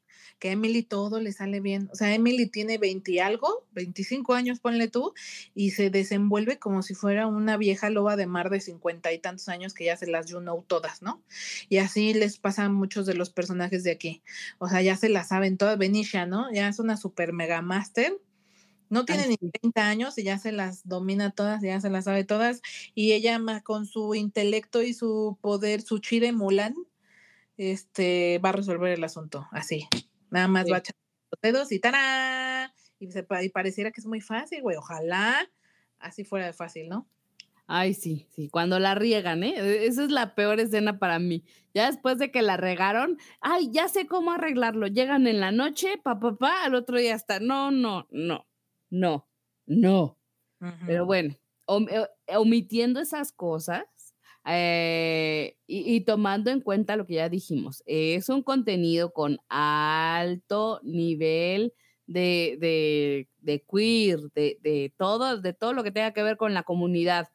a 0.49 0.51
Emily 0.51 0.83
todo 0.83 1.19
le 1.19 1.31
sale 1.31 1.59
bien. 1.59 1.89
O 1.91 1.95
sea, 1.95 2.13
Emily 2.13 2.47
tiene 2.47 2.77
20 2.77 3.11
y 3.11 3.19
algo, 3.19 3.65
25 3.73 4.33
años, 4.33 4.59
ponle 4.59 4.87
tú, 4.87 5.13
y 5.53 5.71
se 5.71 5.89
desenvuelve 5.89 6.59
como 6.59 6.81
si 6.81 6.93
fuera 6.95 7.27
una 7.27 7.57
vieja 7.57 7.89
loba 7.89 8.15
de 8.15 8.27
mar 8.27 8.49
de 8.49 8.61
50 8.61 9.11
y 9.13 9.19
tantos 9.19 9.49
años 9.49 9.73
que 9.73 9.85
ya 9.85 9.97
se 9.97 10.07
las 10.07 10.27
you 10.27 10.39
know 10.39 10.63
todas, 10.67 11.01
¿no? 11.01 11.21
Y 11.69 11.77
así 11.77 12.13
les 12.13 12.37
pasa 12.37 12.65
a 12.65 12.69
muchos 12.69 13.05
de 13.05 13.15
los 13.15 13.29
personajes 13.29 13.83
de 13.83 13.91
aquí. 13.91 14.21
O 14.57 14.67
sea, 14.67 14.81
ya 14.81 14.95
se 14.97 15.09
las 15.09 15.29
saben 15.29 15.57
todas. 15.57 15.77
Benicia, 15.77 16.25
¿no? 16.25 16.51
Ya 16.51 16.67
es 16.67 16.79
una 16.79 16.97
super 16.97 17.33
mega 17.33 17.61
master. 17.61 18.17
No 18.89 19.03
tiene 19.05 19.27
ni 19.27 19.37
30 19.37 19.87
años 19.87 20.17
y 20.17 20.23
ya 20.23 20.37
se 20.37 20.51
las 20.51 20.87
domina 20.87 21.31
todas, 21.31 21.61
ya 21.61 21.81
se 21.81 21.89
las 21.89 22.05
sabe 22.05 22.23
todas. 22.23 22.61
Y 22.93 23.13
ella 23.13 23.39
con 23.63 23.87
su 23.87 24.13
intelecto 24.13 24.81
y 24.81 24.93
su 24.93 25.37
poder, 25.41 25.81
su 25.81 25.99
chile 25.99 26.31
mulan, 26.31 26.75
este, 27.57 28.39
va 28.39 28.49
a 28.49 28.53
resolver 28.53 28.91
el 28.91 29.03
asunto 29.03 29.47
así. 29.51 29.87
Nada 30.29 30.47
más 30.47 30.65
va 30.71 30.77
a 30.77 30.79
echar 30.79 30.95
los 31.31 31.41
dedos 31.41 31.71
y 31.71 31.79
¡tarán! 31.79 32.71
Y, 32.99 33.11
se, 33.11 33.25
y 33.41 33.49
pareciera 33.49 33.91
que 33.91 34.01
es 34.01 34.07
muy 34.07 34.21
fácil, 34.21 34.61
güey. 34.61 34.77
Ojalá 34.77 35.49
así 35.99 36.23
fuera 36.23 36.45
de 36.45 36.53
fácil, 36.53 36.89
¿no? 36.89 37.07
Ay, 37.67 37.95
sí, 37.95 38.27
sí, 38.29 38.47
cuando 38.49 38.77
la 38.79 38.93
riegan, 38.93 39.43
¿eh? 39.43 39.55
E, 39.57 39.87
esa 39.87 40.03
es 40.03 40.11
la 40.11 40.35
peor 40.35 40.59
escena 40.59 40.99
para 40.99 41.17
mí. 41.17 41.43
Ya 41.73 41.87
después 41.87 42.19
de 42.19 42.29
que 42.29 42.43
la 42.43 42.57
regaron, 42.57 43.17
ay, 43.41 43.69
ya 43.71 43.87
sé 43.87 44.05
cómo 44.05 44.31
arreglarlo. 44.31 44.87
Llegan 44.87 45.25
en 45.25 45.39
la 45.39 45.51
noche, 45.51 45.97
pa, 46.03 46.19
pa, 46.19 46.35
pa, 46.35 46.63
al 46.63 46.75
otro 46.75 46.99
día 46.99 47.15
está, 47.15 47.39
no, 47.39 47.71
no, 47.71 48.07
no, 48.11 48.45
no, 48.89 49.27
no. 49.65 50.17
Pero 50.87 51.05
bueno, 51.05 51.35
eh, 51.67 52.07
omitiendo 52.35 52.99
esas 52.99 53.31
cosas, 53.31 53.83
eh, 54.47 55.57
y, 55.67 56.01
tomando 56.01 56.51
en 56.51 56.61
cuenta 56.61 56.95
lo 56.95 57.07
que 57.07 57.15
ya 57.15 57.29
dijimos, 57.29 57.81
es 57.87 58.29
un 58.29 58.43
contenido 58.43 59.11
con 59.11 59.39
alto 59.49 60.79
nivel 60.83 61.73
de, 62.05 63.27
de, 63.41 63.65
queer, 63.71 64.19
de, 64.35 64.59
de, 64.61 64.93
todo, 64.97 65.41
de 65.41 65.53
todo 65.53 65.73
lo 65.73 65.83
que 65.83 65.91
tenga 65.91 66.13
que 66.13 66.21
ver 66.23 66.37
con 66.37 66.53
la 66.53 66.63
comunidad. 66.63 67.29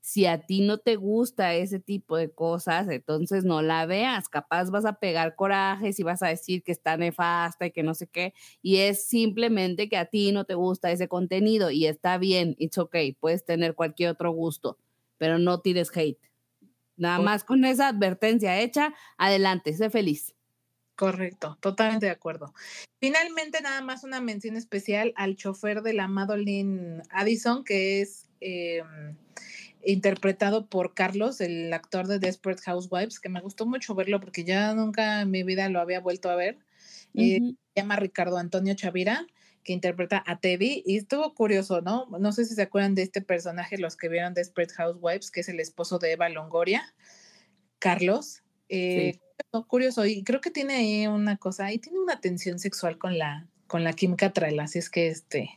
Si 0.00 0.26
a 0.26 0.46
ti 0.46 0.62
no 0.62 0.78
te 0.78 0.96
gusta 0.96 1.54
ese 1.54 1.80
tipo 1.80 2.16
de 2.16 2.30
cosas, 2.30 2.88
entonces 2.88 3.44
no 3.44 3.62
la 3.62 3.86
veas. 3.86 4.28
Capaz 4.28 4.70
vas 4.70 4.84
a 4.84 4.94
pegar 4.94 5.36
corajes 5.36 6.00
y 6.00 6.02
vas 6.02 6.22
a 6.22 6.28
decir 6.28 6.62
que 6.64 6.72
está 6.72 6.96
nefasta 6.96 7.66
y 7.66 7.72
que 7.72 7.82
no 7.82 7.94
sé 7.94 8.08
qué. 8.08 8.32
Y 8.62 8.78
es 8.78 9.06
simplemente 9.06 9.88
que 9.88 9.96
a 9.96 10.06
ti 10.06 10.32
no 10.32 10.44
te 10.44 10.54
gusta 10.54 10.90
ese 10.90 11.08
contenido 11.08 11.70
y 11.70 11.86
está 11.86 12.18
bien, 12.18 12.56
it's 12.58 12.78
okay, 12.78 13.12
puedes 13.12 13.44
tener 13.44 13.74
cualquier 13.74 14.10
otro 14.10 14.32
gusto, 14.32 14.78
pero 15.18 15.38
no 15.38 15.60
tires 15.60 15.90
hate. 15.96 16.27
Nada 16.98 17.20
más 17.20 17.44
con 17.44 17.64
esa 17.64 17.88
advertencia 17.88 18.60
hecha, 18.60 18.92
adelante, 19.16 19.72
sé 19.72 19.88
feliz. 19.88 20.34
Correcto, 20.96 21.56
totalmente 21.60 22.06
de 22.06 22.12
acuerdo. 22.12 22.52
Finalmente, 23.00 23.60
nada 23.62 23.80
más 23.82 24.02
una 24.02 24.20
mención 24.20 24.56
especial 24.56 25.12
al 25.14 25.36
chofer 25.36 25.82
de 25.82 25.92
la 25.92 26.08
Madeline 26.08 27.02
Addison, 27.10 27.62
que 27.62 28.00
es 28.00 28.26
em, 28.40 29.14
interpretado 29.84 30.66
por 30.66 30.94
Carlos, 30.94 31.40
el 31.40 31.72
actor 31.72 32.08
de 32.08 32.18
Desperate 32.18 32.62
Housewives, 32.62 33.20
que 33.20 33.28
me 33.28 33.40
gustó 33.40 33.64
mucho 33.64 33.94
verlo 33.94 34.18
porque 34.18 34.42
ya 34.42 34.74
nunca 34.74 35.20
en 35.20 35.30
mi 35.30 35.44
vida 35.44 35.68
lo 35.68 35.80
había 35.80 36.00
vuelto 36.00 36.30
a 36.30 36.34
ver. 36.34 36.58
Eh, 37.14 37.38
se 37.40 37.80
llama 37.80 37.96
Ricardo 37.96 38.36
Antonio 38.36 38.74
Chavira 38.74 39.24
que 39.68 39.74
interpreta 39.74 40.24
a 40.26 40.40
Teddy 40.40 40.82
y 40.86 40.96
estuvo 40.96 41.34
curioso, 41.34 41.82
¿no? 41.82 42.06
No 42.18 42.32
sé 42.32 42.46
si 42.46 42.54
se 42.54 42.62
acuerdan 42.62 42.94
de 42.94 43.02
este 43.02 43.20
personaje, 43.20 43.76
los 43.76 43.98
que 43.98 44.08
vieron 44.08 44.32
Desperate 44.32 44.72
Housewives, 44.72 45.30
que 45.30 45.40
es 45.40 45.50
el 45.50 45.60
esposo 45.60 45.98
de 45.98 46.12
Eva 46.12 46.30
Longoria, 46.30 46.94
Carlos. 47.78 48.42
Eh, 48.70 49.18
curioso, 49.66 50.06
y 50.06 50.24
creo 50.24 50.40
que 50.40 50.50
tiene 50.50 50.76
ahí 50.76 51.06
una 51.06 51.36
cosa, 51.36 51.66
ahí 51.66 51.78
tiene 51.78 51.98
una 51.98 52.18
tensión 52.18 52.58
sexual 52.58 52.96
con 52.96 53.18
la, 53.18 53.46
con 53.66 53.84
la 53.84 53.92
Kim 53.92 54.16
Cattrall, 54.16 54.58
así 54.58 54.78
es 54.78 54.88
que 54.88 55.08
este, 55.08 55.50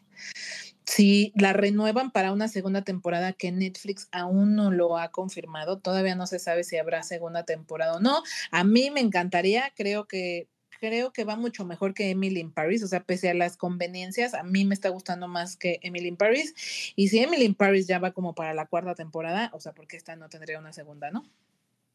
si 0.83 1.31
la 1.37 1.53
renuevan 1.53 2.11
para 2.11 2.33
una 2.33 2.49
segunda 2.49 2.81
temporada 2.81 3.31
que 3.31 3.53
Netflix 3.53 4.09
aún 4.11 4.55
no 4.57 4.71
lo 4.71 4.97
ha 4.97 5.09
confirmado, 5.11 5.79
todavía 5.79 6.15
no 6.15 6.27
se 6.27 6.39
sabe 6.39 6.65
si 6.65 6.75
habrá 6.75 7.03
segunda 7.03 7.45
temporada 7.45 7.95
o 7.95 8.01
no. 8.01 8.23
A 8.51 8.65
mí 8.65 8.91
me 8.91 8.99
encantaría, 8.99 9.71
creo 9.73 10.05
que 10.05 10.49
creo 10.81 11.13
que 11.13 11.23
va 11.23 11.35
mucho 11.35 11.63
mejor 11.63 11.93
que 11.93 12.09
Emily 12.09 12.39
in 12.39 12.51
Paris, 12.51 12.83
o 12.83 12.87
sea, 12.87 13.03
pese 13.03 13.29
a 13.29 13.35
las 13.35 13.55
conveniencias, 13.55 14.33
a 14.33 14.41
mí 14.41 14.65
me 14.65 14.73
está 14.73 14.89
gustando 14.89 15.27
más 15.27 15.55
que 15.55 15.79
Emily 15.83 16.07
in 16.07 16.17
Paris. 16.17 16.93
Y 16.95 17.09
si 17.09 17.19
Emily 17.19 17.45
in 17.45 17.53
Paris 17.53 17.87
ya 17.87 17.99
va 17.99 18.11
como 18.11 18.33
para 18.33 18.55
la 18.55 18.65
cuarta 18.65 18.95
temporada, 18.95 19.51
o 19.53 19.59
sea, 19.59 19.73
porque 19.73 19.95
esta 19.95 20.15
no 20.15 20.27
tendría 20.27 20.57
una 20.57 20.73
segunda, 20.73 21.11
¿no? 21.11 21.23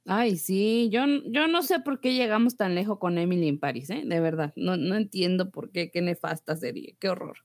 Ay, 0.07 0.37
sí, 0.37 0.89
yo, 0.93 1.05
yo 1.26 1.49
no 1.49 1.64
sé 1.64 1.80
por 1.80 2.01
qué 2.01 2.14
llegamos 2.14 2.57
tan 2.57 2.76
lejos 2.76 3.01
con 3.01 3.18
Emily 3.18 3.49
in 3.49 3.59
Paris, 3.59 3.91
¿eh? 3.91 4.03
De 4.07 4.20
verdad, 4.20 4.53
no, 4.55 4.76
no 4.76 4.95
entiendo 4.95 5.51
por 5.51 5.72
qué, 5.72 5.91
qué 5.91 6.01
nefasta 6.01 6.55
serie, 6.57 6.95
qué 7.01 7.09
horror. 7.09 7.39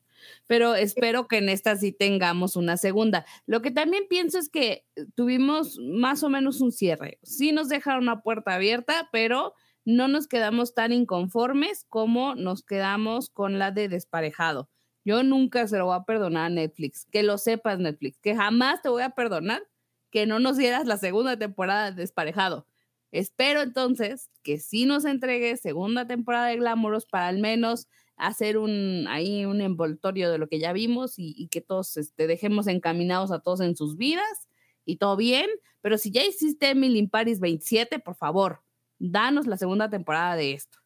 Pero 0.45 0.75
espero 0.75 1.27
que 1.27 1.39
en 1.39 1.49
esta 1.49 1.75
sí 1.75 1.91
tengamos 1.91 2.55
una 2.55 2.77
segunda. 2.77 3.25
Lo 3.47 3.63
que 3.63 3.71
también 3.71 4.03
pienso 4.07 4.37
es 4.37 4.47
que 4.47 4.85
tuvimos 5.15 5.79
más 5.79 6.21
o 6.21 6.29
menos 6.29 6.61
un 6.61 6.71
cierre. 6.71 7.17
Sí 7.23 7.51
nos 7.51 7.67
dejaron 7.67 8.03
una 8.03 8.21
puerta 8.21 8.53
abierta, 8.53 9.09
pero 9.11 9.55
no 9.85 10.07
nos 10.07 10.27
quedamos 10.27 10.73
tan 10.73 10.91
inconformes 10.91 11.85
como 11.89 12.35
nos 12.35 12.63
quedamos 12.63 13.29
con 13.29 13.59
la 13.59 13.71
de 13.71 13.89
desparejado. 13.89 14.69
Yo 15.03 15.23
nunca 15.23 15.67
se 15.67 15.77
lo 15.77 15.85
voy 15.85 15.95
a 15.95 16.03
perdonar 16.03 16.45
a 16.45 16.49
Netflix. 16.49 17.05
Que 17.11 17.23
lo 17.23 17.37
sepas, 17.37 17.79
Netflix, 17.79 18.19
que 18.19 18.35
jamás 18.35 18.81
te 18.81 18.89
voy 18.89 19.03
a 19.03 19.11
perdonar 19.11 19.63
que 20.11 20.25
no 20.27 20.39
nos 20.39 20.57
dieras 20.57 20.85
la 20.85 20.97
segunda 20.97 21.37
temporada 21.37 21.91
de 21.91 22.01
desparejado. 22.01 22.67
Espero 23.11 23.61
entonces 23.61 24.29
que 24.43 24.57
sí 24.57 24.85
nos 24.85 25.05
entregues 25.05 25.61
segunda 25.61 26.07
temporada 26.07 26.47
de 26.47 26.57
Glamorous 26.57 27.05
para 27.05 27.27
al 27.27 27.39
menos 27.39 27.87
hacer 28.15 28.57
un 28.57 29.07
ahí 29.09 29.45
un 29.45 29.61
envoltorio 29.61 30.29
de 30.29 30.37
lo 30.37 30.47
que 30.47 30.59
ya 30.59 30.73
vimos 30.73 31.15
y, 31.17 31.47
que 31.47 31.59
todos 31.59 31.97
este, 31.97 32.27
dejemos 32.27 32.67
encaminados 32.67 33.31
a 33.31 33.39
todos 33.39 33.61
en 33.61 33.75
sus 33.75 33.97
vidas 33.97 34.47
y 34.85 34.97
todo 34.97 35.17
bien. 35.17 35.47
Pero 35.81 35.97
si 35.97 36.11
ya 36.11 36.23
hiciste 36.23 36.69
Emily 36.69 36.99
in 36.99 37.09
Paris 37.09 37.39
27, 37.39 37.99
por 37.99 38.15
favor, 38.15 38.61
danos 39.01 39.47
la 39.47 39.57
segunda 39.57 39.89
temporada 39.89 40.35
de 40.35 40.53
esto. 40.53 40.77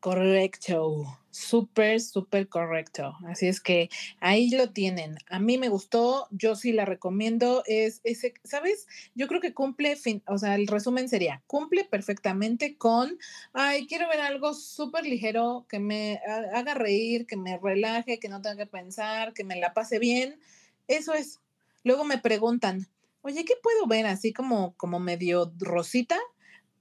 Correcto, 0.00 1.18
súper, 1.30 2.00
súper 2.00 2.48
correcto. 2.48 3.16
Así 3.26 3.48
es 3.48 3.60
que 3.60 3.88
ahí 4.20 4.50
lo 4.50 4.70
tienen. 4.70 5.16
A 5.28 5.40
mí 5.40 5.58
me 5.58 5.68
gustó, 5.68 6.28
yo 6.30 6.54
sí 6.54 6.72
la 6.72 6.84
recomiendo. 6.84 7.64
Es 7.66 8.02
ese, 8.04 8.34
¿sabes? 8.44 8.86
Yo 9.14 9.26
creo 9.26 9.40
que 9.40 9.54
cumple, 9.54 9.96
fin, 9.96 10.22
o 10.28 10.38
sea, 10.38 10.54
el 10.54 10.68
resumen 10.68 11.08
sería, 11.08 11.42
cumple 11.48 11.84
perfectamente 11.84 12.76
con, 12.76 13.18
ay, 13.52 13.86
quiero 13.88 14.08
ver 14.08 14.20
algo 14.20 14.54
súper 14.54 15.04
ligero, 15.04 15.66
que 15.68 15.80
me 15.80 16.20
haga 16.54 16.74
reír, 16.74 17.26
que 17.26 17.36
me 17.36 17.58
relaje, 17.58 18.20
que 18.20 18.28
no 18.28 18.40
tenga 18.42 18.58
que 18.58 18.66
pensar, 18.66 19.32
que 19.32 19.42
me 19.42 19.56
la 19.56 19.74
pase 19.74 19.98
bien. 19.98 20.38
Eso 20.86 21.14
es. 21.14 21.40
Luego 21.82 22.04
me 22.04 22.18
preguntan, 22.18 22.86
oye, 23.26 23.44
¿qué 23.44 23.54
puedo 23.60 23.86
ver 23.86 24.06
así 24.06 24.32
como, 24.32 24.74
como 24.76 25.00
medio 25.00 25.52
rosita, 25.58 26.16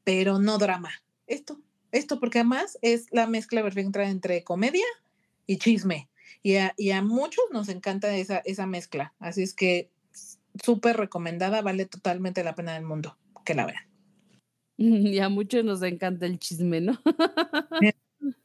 pero 0.03 0.39
no 0.39 0.57
drama? 0.59 0.91
Esto, 1.25 1.59
esto, 1.91 2.19
porque 2.19 2.39
además 2.39 2.77
es 2.83 3.07
la 3.11 3.25
mezcla 3.25 3.63
perfecta 3.63 4.07
entre 4.07 4.43
comedia 4.43 4.85
y 5.47 5.57
chisme. 5.57 6.07
Y 6.43 6.57
a, 6.57 6.73
y 6.77 6.91
a 6.91 7.01
muchos 7.01 7.43
nos 7.51 7.67
encanta 7.69 8.15
esa, 8.15 8.37
esa 8.45 8.67
mezcla. 8.67 9.15
Así 9.19 9.41
es 9.41 9.55
que 9.55 9.89
súper 10.63 10.97
recomendada, 10.97 11.63
vale 11.63 11.85
totalmente 11.87 12.43
la 12.43 12.53
pena 12.53 12.75
del 12.75 12.83
mundo 12.83 13.17
que 13.43 13.55
la 13.55 13.65
vean. 13.65 13.83
Y 14.77 15.19
a 15.19 15.29
muchos 15.29 15.63
nos 15.63 15.81
encanta 15.83 16.25
el 16.25 16.37
chisme, 16.37 16.81
¿no? 16.81 16.99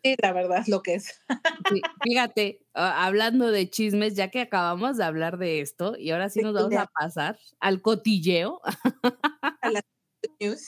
Sí, 0.02 0.14
la 0.20 0.32
verdad 0.32 0.58
es 0.58 0.68
lo 0.68 0.82
que 0.82 0.94
es. 0.94 1.20
Sí, 1.68 1.80
fíjate, 2.02 2.60
hablando 2.74 3.50
de 3.50 3.70
chismes, 3.70 4.14
ya 4.14 4.28
que 4.28 4.40
acabamos 4.40 4.96
de 4.96 5.04
hablar 5.04 5.38
de 5.38 5.60
esto, 5.60 5.96
y 5.96 6.10
ahora 6.10 6.28
sí 6.28 6.40
nos 6.40 6.54
vamos 6.54 6.74
a 6.74 6.86
pasar 6.86 7.38
al 7.60 7.80
cotilleo. 7.82 8.60
A 9.62 9.70
la 9.70 9.80
news. 10.40 10.66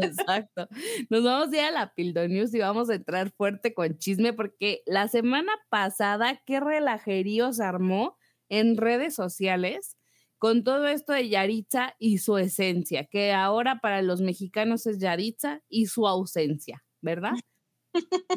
Exacto. 0.00 0.68
Nos 1.10 1.24
vamos 1.24 1.52
a 1.52 1.56
ir 1.56 1.62
a 1.64 1.70
la 1.70 1.94
Pildo 1.94 2.26
News 2.28 2.54
y 2.54 2.60
vamos 2.60 2.90
a 2.90 2.94
entrar 2.94 3.30
fuerte 3.32 3.74
con 3.74 3.98
chisme, 3.98 4.32
porque 4.32 4.82
la 4.86 5.08
semana 5.08 5.52
pasada, 5.70 6.42
qué 6.46 6.60
relajerío 6.60 7.52
se 7.52 7.64
armó 7.64 8.16
en 8.48 8.76
redes 8.76 9.14
sociales 9.14 9.96
con 10.38 10.64
todo 10.64 10.86
esto 10.88 11.12
de 11.12 11.28
Yaritza 11.28 11.94
y 11.98 12.18
su 12.18 12.38
esencia, 12.38 13.04
que 13.04 13.32
ahora 13.32 13.80
para 13.80 14.02
los 14.02 14.20
mexicanos 14.20 14.86
es 14.86 14.98
Yaritza 14.98 15.62
y 15.68 15.86
su 15.86 16.06
ausencia, 16.06 16.84
¿verdad? 17.02 17.32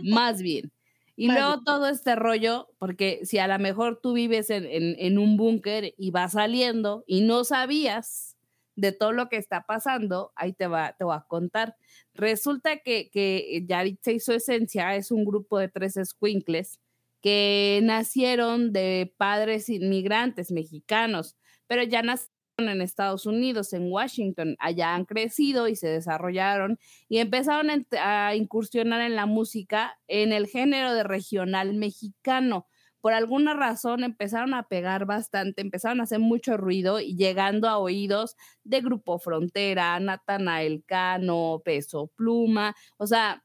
Más 0.04 0.42
bien. 0.42 0.72
Y 1.16 1.28
luego 1.28 1.62
todo 1.64 1.88
este 1.88 2.16
rollo, 2.16 2.70
porque 2.80 3.20
si 3.24 3.38
a 3.38 3.48
lo 3.48 3.60
mejor 3.60 4.00
tú 4.02 4.14
vives 4.14 4.50
en, 4.50 5.18
un 5.20 5.38
búnker 5.38 5.94
y 5.98 6.10
vas 6.10 6.32
saliendo 6.32 7.04
y 7.06 7.22
no 7.22 7.44
sabías 7.44 8.38
de 8.76 8.92
todo 8.92 9.12
lo 9.12 9.30
que 9.30 9.38
está 9.38 9.66
pasando, 9.68 10.32
ahí 10.36 10.54
te, 10.54 10.68
va, 10.68 10.96
te 10.98 11.04
voy 11.04 11.16
a 11.16 11.26
contar. 11.28 11.76
Resulta 12.14 12.78
que, 12.78 13.12
que 13.12 13.64
Yaritza 13.68 14.12
y 14.12 14.20
su 14.20 14.32
esencia 14.32 14.96
es 14.96 15.12
un 15.12 15.26
grupo 15.26 15.60
de 15.60 15.68
tres 15.68 16.00
squinkles 16.04 16.80
que 17.22 17.82
nacieron 17.84 18.74
de 18.74 19.14
padres 19.18 19.70
inmigrantes 19.70 20.52
mexicanos, 20.52 21.36
pero 21.68 21.84
ya 21.84 22.02
nacieron 22.02 22.41
en 22.70 22.82
Estados 22.82 23.26
Unidos, 23.26 23.74
en 23.74 23.92
Washington. 23.92 24.56
Allá 24.60 24.96
han 24.96 25.06
crecido 25.06 25.68
y 25.68 25.76
se 25.76 25.88
desarrollaron 25.88 26.80
y 27.10 27.18
empezaron 27.20 27.86
a 28.00 28.36
incursionar 28.36 29.02
en 29.02 29.16
la 29.16 29.26
música 29.26 30.00
en 30.08 30.34
el 30.34 30.48
género 30.48 30.94
de 30.94 31.04
regional 31.04 31.74
mexicano. 31.74 32.68
Por 33.02 33.14
alguna 33.14 33.56
razón 33.56 34.04
empezaron 34.04 34.54
a 34.54 34.68
pegar 34.68 35.06
bastante, 35.06 35.62
empezaron 35.62 36.00
a 36.00 36.04
hacer 36.04 36.20
mucho 36.20 36.56
ruido 36.56 37.00
y 37.00 37.16
llegando 37.16 37.68
a 37.68 37.80
oídos 37.80 38.36
de 38.64 38.82
Grupo 38.82 39.18
Frontera, 39.18 40.00
Natanael 40.00 40.84
Cano, 40.86 41.62
Peso 41.66 42.12
Pluma, 42.16 42.76
o 42.98 43.08
sea, 43.08 43.44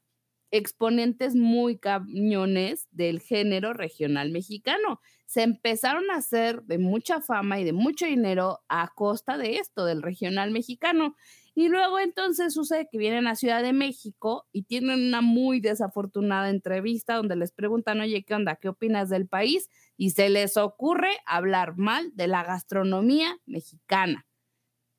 exponentes 0.50 1.34
muy 1.34 1.78
cañones 1.78 2.86
del 2.90 3.20
género 3.20 3.72
regional 3.72 4.30
mexicano 4.30 5.00
se 5.26 5.42
empezaron 5.42 6.10
a 6.10 6.16
hacer 6.16 6.62
de 6.62 6.78
mucha 6.78 7.20
fama 7.20 7.58
y 7.58 7.64
de 7.64 7.72
mucho 7.72 8.06
dinero 8.06 8.60
a 8.68 8.92
costa 8.94 9.36
de 9.36 9.56
esto, 9.58 9.84
del 9.84 10.02
regional 10.02 10.52
mexicano. 10.52 11.16
Y 11.54 11.68
luego 11.68 11.98
entonces 11.98 12.54
sucede 12.54 12.88
que 12.90 12.98
vienen 12.98 13.26
a 13.26 13.34
Ciudad 13.34 13.62
de 13.62 13.72
México 13.72 14.46
y 14.52 14.62
tienen 14.62 15.08
una 15.08 15.22
muy 15.22 15.60
desafortunada 15.60 16.48
entrevista 16.50 17.16
donde 17.16 17.34
les 17.34 17.50
preguntan, 17.50 18.00
oye, 18.00 18.24
¿qué 18.24 18.34
onda? 18.34 18.56
¿Qué 18.56 18.68
opinas 18.68 19.08
del 19.08 19.26
país? 19.26 19.68
Y 19.96 20.10
se 20.10 20.28
les 20.28 20.56
ocurre 20.56 21.10
hablar 21.26 21.76
mal 21.76 22.12
de 22.14 22.28
la 22.28 22.44
gastronomía 22.44 23.36
mexicana. 23.46 24.26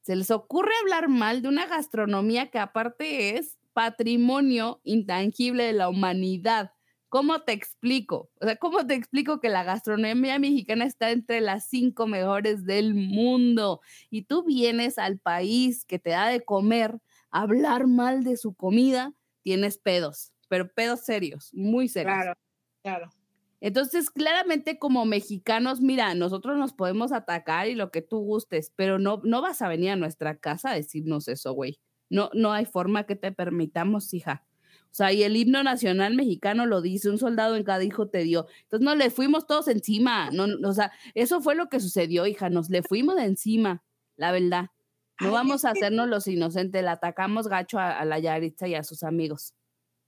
Se 0.02 0.16
les 0.16 0.32
ocurre 0.32 0.72
hablar 0.82 1.10
mal 1.10 1.42
de 1.42 1.48
una 1.48 1.68
gastronomía 1.68 2.50
que 2.50 2.60
aparte 2.60 3.38
es 3.38 3.58
patrimonio 3.78 4.82
intangible 4.84 5.66
de 5.66 5.74
la 5.74 5.88
humanidad. 5.88 6.72
¿Cómo 7.10 7.44
te 7.44 7.52
explico? 7.52 8.32
O 8.42 8.46
sea, 8.46 8.56
¿cómo 8.56 8.88
te 8.88 8.96
explico 8.96 9.40
que 9.40 9.50
la 9.50 9.64
gastronomía 9.64 10.40
mexicana 10.40 10.84
está 10.84 11.12
entre 11.12 11.42
las 11.42 11.68
cinco 11.70 12.08
mejores 12.08 12.66
del 12.66 12.96
mundo? 12.96 13.82
Y 14.10 14.24
tú 14.24 14.44
vienes 14.44 14.98
al 14.98 15.20
país 15.20 15.86
que 15.86 16.00
te 16.00 16.10
da 16.10 16.28
de 16.28 16.44
comer, 16.44 16.98
a 17.30 17.42
hablar 17.42 17.86
mal 17.86 18.24
de 18.24 18.36
su 18.36 18.56
comida, 18.56 19.14
tienes 19.44 19.78
pedos, 19.78 20.34
pero 20.50 20.74
pedos 20.74 21.02
serios, 21.02 21.52
muy 21.54 21.88
serios. 21.88 22.16
Claro, 22.16 22.34
claro. 22.82 23.10
Entonces, 23.62 24.10
claramente 24.10 24.80
como 24.80 25.06
mexicanos, 25.06 25.82
mira, 25.82 26.16
nosotros 26.16 26.58
nos 26.58 26.74
podemos 26.74 27.12
atacar 27.12 27.68
y 27.68 27.76
lo 27.76 27.92
que 27.92 28.02
tú 28.02 28.22
gustes, 28.22 28.74
pero 28.76 28.98
no, 28.98 29.22
no 29.24 29.44
vas 29.44 29.62
a 29.62 29.68
venir 29.68 29.92
a 29.92 29.96
nuestra 29.96 30.40
casa 30.40 30.72
a 30.72 30.74
decirnos 30.74 31.28
eso, 31.28 31.54
güey. 31.54 31.80
No, 32.10 32.30
no 32.34 32.54
hay 32.54 32.66
forma 32.66 33.06
que 33.06 33.16
te 33.16 33.32
permitamos, 33.32 34.14
hija. 34.14 34.46
O 34.92 34.96
sea, 34.98 35.14
y 35.14 35.24
el 35.24 35.36
himno 35.36 35.62
nacional 35.64 36.16
mexicano 36.16 36.66
lo 36.66 36.82
dice, 36.82 37.10
un 37.10 37.20
soldado 37.20 37.56
en 37.56 37.64
cada 37.64 37.84
hijo 37.84 38.08
te 38.08 38.24
dio. 38.24 38.48
Entonces 38.64 38.84
no 38.84 38.96
le 38.96 39.12
fuimos 39.12 39.46
todos 39.46 39.68
encima, 39.68 40.32
no, 40.32 40.48
o 40.68 40.74
sea, 40.74 40.92
eso 41.14 41.42
fue 41.42 41.56
lo 41.56 41.70
que 41.70 41.80
sucedió, 41.80 42.26
hija, 42.26 42.50
nos 42.50 42.70
le 42.70 42.82
fuimos 42.82 43.16
de 43.16 43.26
encima, 43.26 43.84
la 44.16 44.32
verdad. 44.32 44.68
No 45.20 45.32
vamos 45.32 45.66
a 45.66 45.72
hacernos 45.72 46.08
los 46.08 46.28
inocentes, 46.28 46.82
le 46.84 46.90
atacamos 46.90 47.48
gacho 47.48 47.80
a, 47.80 48.06
la 48.06 48.20
Yaritza 48.20 48.68
y 48.68 48.76
a 48.76 48.84
sus 48.84 49.04
amigos. 49.04 49.54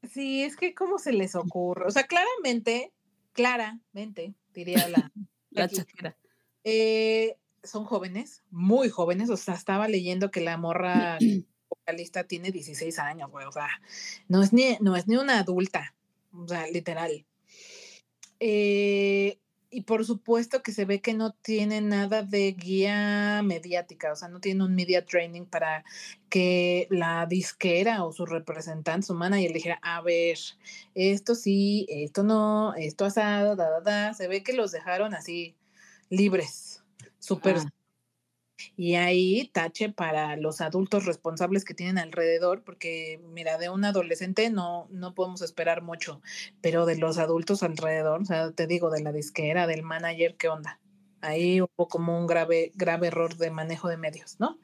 Sí, 0.09 0.43
es 0.43 0.55
que 0.55 0.73
cómo 0.73 0.97
se 0.97 1.13
les 1.13 1.35
ocurre, 1.35 1.85
o 1.85 1.91
sea, 1.91 2.03
claramente, 2.03 2.93
claramente, 3.33 4.33
diría 4.53 4.87
la, 4.87 5.11
la. 5.51 6.15
Eh, 6.63 7.37
son 7.63 7.85
jóvenes, 7.85 8.43
muy 8.49 8.89
jóvenes, 8.89 9.29
o 9.29 9.37
sea, 9.37 9.55
estaba 9.55 9.87
leyendo 9.87 10.31
que 10.31 10.41
la 10.41 10.57
morra 10.57 11.17
vocalista 11.69 12.23
tiene 12.23 12.51
16 12.51 12.99
años, 12.99 13.29
güey, 13.31 13.45
o 13.45 13.51
sea, 13.51 13.69
no 14.27 14.41
es 14.41 14.53
ni, 14.53 14.77
no 14.81 14.95
es 14.95 15.07
ni 15.07 15.15
una 15.15 15.39
adulta, 15.39 15.95
o 16.33 16.47
sea, 16.47 16.67
literal. 16.67 17.25
Eh, 18.39 19.39
y 19.71 19.81
por 19.81 20.03
supuesto 20.03 20.63
que 20.63 20.71
se 20.71 20.85
ve 20.85 20.99
que 20.99 21.13
no 21.13 21.33
tiene 21.33 21.81
nada 21.81 22.23
de 22.23 22.51
guía 22.53 23.41
mediática, 23.43 24.11
o 24.11 24.15
sea, 24.15 24.27
no 24.27 24.39
tiene 24.39 24.63
un 24.63 24.73
media 24.73 25.05
training 25.05 25.45
para 25.45 25.83
que 26.29 26.87
la 26.89 27.25
disquera 27.27 28.03
o 28.03 28.11
su 28.11 28.25
representante, 28.25 29.07
su 29.07 29.13
manager, 29.13 29.49
le 29.49 29.53
dijera, 29.53 29.79
a 29.83 30.01
ver, 30.01 30.37
esto 30.95 31.35
sí, 31.35 31.85
esto 31.89 32.23
no, 32.23 32.73
esto 32.75 33.05
asado, 33.05 33.55
da, 33.55 33.69
da, 33.69 33.81
da. 33.81 34.13
Se 34.13 34.27
ve 34.27 34.41
que 34.41 34.53
los 34.53 34.71
dejaron 34.71 35.13
así 35.13 35.55
libres, 36.09 36.83
súper 37.19 37.57
y 38.75 38.95
ahí 38.95 39.49
tache 39.53 39.89
para 39.89 40.35
los 40.35 40.61
adultos 40.61 41.05
responsables 41.05 41.65
que 41.65 41.73
tienen 41.73 41.97
alrededor, 41.97 42.63
porque 42.63 43.21
mira, 43.33 43.57
de 43.57 43.69
un 43.69 43.85
adolescente 43.85 44.49
no, 44.49 44.87
no 44.91 45.13
podemos 45.13 45.41
esperar 45.41 45.81
mucho, 45.81 46.21
pero 46.61 46.85
de 46.85 46.97
los 46.97 47.17
adultos 47.17 47.63
alrededor, 47.63 48.21
o 48.21 48.25
sea, 48.25 48.51
te 48.51 48.67
digo, 48.67 48.89
de 48.89 49.01
la 49.01 49.11
disquera, 49.11 49.67
del 49.67 49.83
manager, 49.83 50.35
¿qué 50.35 50.49
onda? 50.49 50.79
Ahí 51.21 51.61
hubo 51.61 51.87
como 51.87 52.17
un 52.17 52.27
grave, 52.27 52.71
grave 52.75 53.07
error 53.07 53.35
de 53.35 53.51
manejo 53.51 53.89
de 53.89 53.97
medios, 53.97 54.39
¿no? 54.39 54.57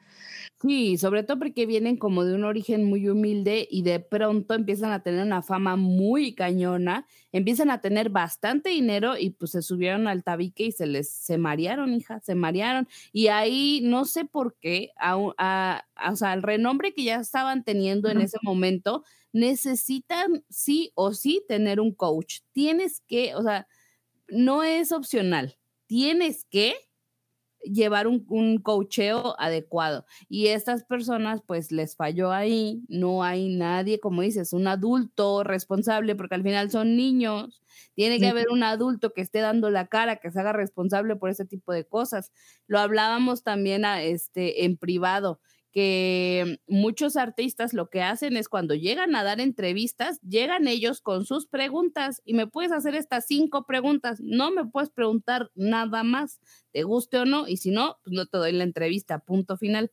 Sí, 0.62 0.96
sobre 0.96 1.22
todo 1.22 1.38
porque 1.38 1.66
vienen 1.66 1.98
como 1.98 2.24
de 2.24 2.34
un 2.34 2.42
origen 2.44 2.84
muy 2.84 3.06
humilde 3.10 3.68
y 3.70 3.82
de 3.82 4.00
pronto 4.00 4.54
empiezan 4.54 4.90
a 4.90 5.02
tener 5.02 5.22
una 5.22 5.42
fama 5.42 5.76
muy 5.76 6.34
cañona, 6.34 7.06
empiezan 7.30 7.68
a 7.70 7.82
tener 7.82 8.08
bastante 8.08 8.70
dinero 8.70 9.18
y 9.18 9.30
pues 9.30 9.50
se 9.50 9.60
subieron 9.60 10.08
al 10.08 10.24
tabique 10.24 10.64
y 10.64 10.72
se 10.72 10.86
les, 10.86 11.10
se 11.10 11.36
marearon, 11.36 11.92
hija, 11.92 12.20
se 12.20 12.34
marearon. 12.34 12.88
Y 13.12 13.26
ahí 13.28 13.82
no 13.84 14.06
sé 14.06 14.24
por 14.24 14.56
qué, 14.58 14.92
a, 14.98 15.16
o 15.18 16.16
sea, 16.16 16.32
el 16.32 16.42
renombre 16.42 16.94
que 16.94 17.04
ya 17.04 17.16
estaban 17.20 17.62
teniendo 17.62 18.08
en 18.08 18.22
ese 18.22 18.38
momento, 18.42 19.04
necesitan 19.34 20.42
sí 20.48 20.90
o 20.94 21.12
sí 21.12 21.44
tener 21.46 21.80
un 21.80 21.92
coach. 21.92 22.38
Tienes 22.52 23.02
que, 23.06 23.34
o 23.34 23.42
sea, 23.42 23.68
no 24.28 24.62
es 24.64 24.92
opcional, 24.92 25.56
tienes 25.86 26.44
que 26.44 26.74
llevar 27.72 28.06
un, 28.06 28.24
un 28.28 28.58
cocheo 28.58 29.34
adecuado. 29.38 30.04
Y 30.28 30.48
estas 30.48 30.84
personas, 30.84 31.42
pues 31.46 31.72
les 31.72 31.96
falló 31.96 32.32
ahí, 32.32 32.82
no 32.88 33.22
hay 33.22 33.54
nadie, 33.54 34.00
como 34.00 34.22
dices, 34.22 34.52
un 34.52 34.66
adulto 34.66 35.44
responsable, 35.44 36.16
porque 36.16 36.34
al 36.34 36.42
final 36.42 36.70
son 36.70 36.96
niños, 36.96 37.62
tiene 37.94 38.18
que 38.18 38.28
haber 38.28 38.48
un 38.50 38.62
adulto 38.62 39.12
que 39.12 39.20
esté 39.20 39.40
dando 39.40 39.70
la 39.70 39.86
cara, 39.86 40.16
que 40.16 40.30
se 40.30 40.40
haga 40.40 40.52
responsable 40.52 41.16
por 41.16 41.30
ese 41.30 41.44
tipo 41.44 41.72
de 41.72 41.84
cosas. 41.84 42.32
Lo 42.66 42.78
hablábamos 42.78 43.42
también 43.42 43.84
a, 43.84 44.02
este, 44.02 44.64
en 44.64 44.76
privado 44.76 45.40
que 45.76 46.58
muchos 46.66 47.18
artistas 47.18 47.74
lo 47.74 47.90
que 47.90 48.00
hacen 48.00 48.38
es 48.38 48.48
cuando 48.48 48.74
llegan 48.74 49.14
a 49.14 49.22
dar 49.22 49.42
entrevistas, 49.42 50.18
llegan 50.22 50.68
ellos 50.68 51.02
con 51.02 51.26
sus 51.26 51.46
preguntas 51.46 52.22
y 52.24 52.32
me 52.32 52.46
puedes 52.46 52.72
hacer 52.72 52.94
estas 52.94 53.26
cinco 53.26 53.66
preguntas, 53.66 54.18
no 54.22 54.50
me 54.50 54.64
puedes 54.64 54.88
preguntar 54.88 55.50
nada 55.54 56.02
más, 56.02 56.40
te 56.72 56.82
guste 56.82 57.18
o 57.18 57.26
no, 57.26 57.46
y 57.46 57.58
si 57.58 57.72
no, 57.72 57.98
pues 58.02 58.16
no 58.16 58.24
te 58.24 58.38
doy 58.38 58.52
la 58.52 58.64
entrevista, 58.64 59.18
punto 59.18 59.58
final. 59.58 59.92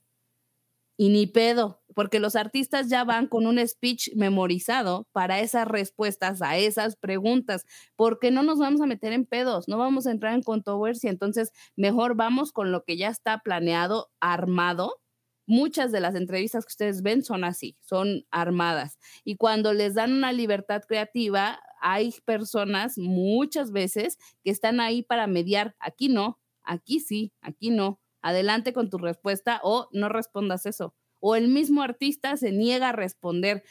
Y 0.95 1.09
ni 1.09 1.27
pedo, 1.27 1.81
porque 1.93 2.21
los 2.21 2.37
artistas 2.37 2.87
ya 2.87 3.03
van 3.03 3.27
con 3.27 3.45
un 3.45 3.59
speech 3.67 4.15
memorizado 4.15 5.09
para 5.11 5.41
esas 5.41 5.67
respuestas 5.67 6.41
a 6.41 6.55
esas 6.55 6.95
preguntas, 6.95 7.65
porque 7.97 8.31
no 8.31 8.41
nos 8.41 8.57
vamos 8.57 8.79
a 8.79 8.85
meter 8.85 9.11
en 9.11 9.25
pedos, 9.25 9.67
no 9.67 9.77
vamos 9.77 10.07
a 10.07 10.11
entrar 10.11 10.33
en 10.33 10.43
controversia, 10.43 11.09
entonces 11.09 11.51
mejor 11.75 12.15
vamos 12.15 12.53
con 12.53 12.71
lo 12.71 12.85
que 12.85 12.95
ya 12.95 13.09
está 13.09 13.39
planeado, 13.39 14.11
armado, 14.21 15.02
muchas 15.45 15.91
de 15.91 15.99
las 15.99 16.15
entrevistas 16.15 16.65
que 16.65 16.71
ustedes 16.71 17.01
ven 17.01 17.23
son 17.23 17.43
así, 17.43 17.77
son 17.81 18.25
armadas. 18.31 18.97
Y 19.23 19.37
cuando 19.37 19.73
les 19.73 19.95
dan 19.95 20.13
una 20.13 20.31
libertad 20.31 20.83
creativa, 20.87 21.59
hay 21.81 22.13
personas 22.25 22.97
muchas 22.97 23.71
veces 23.71 24.17
que 24.43 24.51
están 24.51 24.79
ahí 24.79 25.03
para 25.03 25.27
mediar. 25.27 25.75
Aquí 25.79 26.09
no, 26.09 26.39
aquí 26.63 26.99
sí, 26.99 27.33
aquí 27.41 27.69
no. 27.69 27.99
Adelante 28.21 28.71
con 28.71 28.89
tu 28.89 28.97
respuesta 28.97 29.59
o 29.63 29.89
no 29.91 30.07
respondas 30.07 30.65
eso. 30.65 30.95
O 31.19 31.35
el 31.35 31.49
mismo 31.49 31.81
artista 31.81 32.37
se 32.37 32.51
niega 32.51 32.89
a 32.89 32.93
responder. 32.93 33.63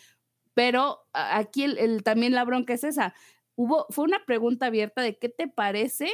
Pero 0.54 1.00
aquí 1.14 1.66
también 2.04 2.34
la 2.34 2.44
bronca 2.44 2.74
es 2.74 2.84
esa. 2.84 3.14
Hubo, 3.54 3.86
fue 3.90 4.04
una 4.04 4.24
pregunta 4.26 4.66
abierta 4.66 5.00
de 5.02 5.18
qué 5.18 5.30
te 5.30 5.48
parece 5.48 6.10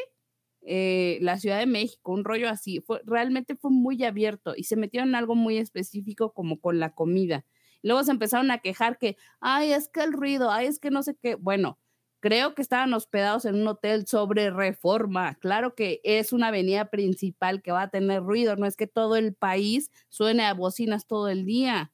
eh, 0.62 1.18
la 1.20 1.38
Ciudad 1.38 1.58
de 1.58 1.66
México, 1.66 2.12
un 2.12 2.24
rollo 2.24 2.48
así. 2.48 2.80
Fue, 2.80 3.00
realmente 3.04 3.56
fue 3.56 3.70
muy 3.70 4.02
abierto 4.04 4.54
y 4.56 4.64
se 4.64 4.76
metieron 4.76 5.10
en 5.10 5.14
algo 5.14 5.34
muy 5.34 5.58
específico 5.58 6.32
como 6.32 6.60
con 6.60 6.78
la 6.80 6.94
comida. 6.94 7.44
Luego 7.82 8.02
se 8.04 8.10
empezaron 8.10 8.50
a 8.50 8.58
quejar 8.58 8.98
que, 8.98 9.16
ay, 9.40 9.72
es 9.72 9.88
que 9.88 10.02
el 10.02 10.12
ruido, 10.12 10.50
ay, 10.50 10.66
es 10.66 10.78
que 10.78 10.90
no 10.90 11.02
sé 11.02 11.16
qué. 11.20 11.36
Bueno, 11.36 11.78
creo 12.20 12.54
que 12.54 12.62
estaban 12.62 12.92
hospedados 12.94 13.44
en 13.44 13.54
un 13.56 13.68
hotel 13.68 14.06
sobre 14.06 14.50
reforma. 14.50 15.36
Claro 15.36 15.74
que 15.74 16.00
es 16.04 16.32
una 16.32 16.48
avenida 16.48 16.86
principal 16.90 17.62
que 17.62 17.72
va 17.72 17.82
a 17.82 17.90
tener 17.90 18.22
ruido, 18.22 18.56
no 18.56 18.66
es 18.66 18.76
que 18.76 18.86
todo 18.86 19.16
el 19.16 19.34
país 19.34 19.90
suene 20.08 20.44
a 20.44 20.54
bocinas 20.54 21.06
todo 21.06 21.28
el 21.28 21.44
día. 21.44 21.92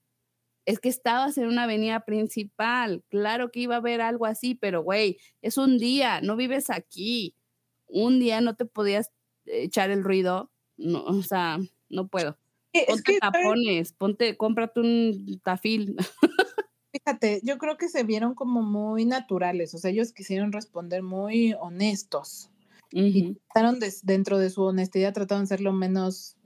Es 0.67 0.81
que 0.81 0.89
estabas 0.89 1.39
en 1.39 1.47
una 1.49 1.65
avenida 1.65 2.01
principal. 2.07 3.05
Claro 3.11 3.51
que 3.51 3.61
iba 3.61 3.75
a 3.77 3.79
haber 3.79 4.01
algo 4.01 4.27
así, 4.27 4.55
pero 4.55 4.83
güey, 4.83 5.19
es 5.43 5.59
un 5.59 5.79
día, 5.79 6.21
no 6.23 6.37
vives 6.37 6.71
aquí. 6.71 7.37
Un 7.95 8.19
día 8.19 8.41
no 8.41 8.57
te 8.57 8.65
podías 8.65 9.13
echar 9.47 9.91
el 9.91 10.03
ruido. 10.03 10.51
No, 10.77 11.05
o 11.05 11.23
sea, 11.23 11.59
no 11.89 12.09
puedo. 12.09 12.37
Ponte 12.89 13.19
tapones, 13.21 13.93
ponte, 13.93 14.37
cómprate 14.37 14.81
un 14.81 15.41
tafil. 15.45 15.97
Fíjate, 16.93 17.41
yo 17.45 17.59
creo 17.59 17.77
que 17.77 17.89
se 17.89 18.03
vieron 18.03 18.35
como 18.35 18.63
muy 18.63 19.05
naturales, 19.05 19.75
o 19.75 19.79
sea, 19.79 19.91
ellos 19.91 20.13
quisieron 20.13 20.53
responder 20.53 21.03
muy 21.03 21.55
honestos. 21.61 22.51
Y 22.91 23.35
trataron 23.53 23.79
dentro 24.03 24.39
de 24.39 24.51
su 24.51 24.63
honestidad, 24.63 25.13
trataron 25.13 25.45
de 25.45 25.49
ser 25.49 25.61
lo 25.61 25.73
menos 25.73 26.37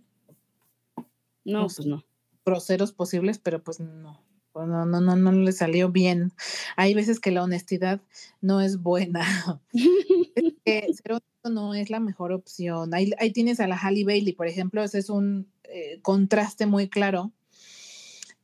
no, 1.44 1.62
pues 1.62 1.86
no. 1.86 2.04
groseros 2.44 2.92
posibles, 2.92 3.38
pero 3.38 3.62
pues 3.62 3.80
no. 3.80 4.22
No, 4.54 4.84
no, 4.86 5.00
no, 5.00 5.14
no 5.14 5.32
le 5.32 5.52
salió 5.52 5.90
bien. 5.90 6.32
Hay 6.76 6.92
veces 6.92 7.20
que 7.20 7.30
la 7.30 7.44
honestidad 7.44 8.00
no 8.40 8.60
es 8.60 8.82
buena. 8.82 9.24
que 10.68 10.94
ser 10.94 11.12
honesto 11.12 11.50
no 11.50 11.74
es 11.74 11.90
la 11.90 12.00
mejor 12.00 12.32
opción. 12.32 12.94
Ahí, 12.94 13.12
ahí 13.18 13.32
tienes 13.32 13.60
a 13.60 13.66
la 13.66 13.76
Halle 13.76 14.04
Bailey, 14.04 14.32
por 14.32 14.46
ejemplo, 14.46 14.82
ese 14.82 14.98
es 14.98 15.10
un 15.10 15.50
eh, 15.64 16.00
contraste 16.02 16.66
muy 16.66 16.88
claro 16.88 17.32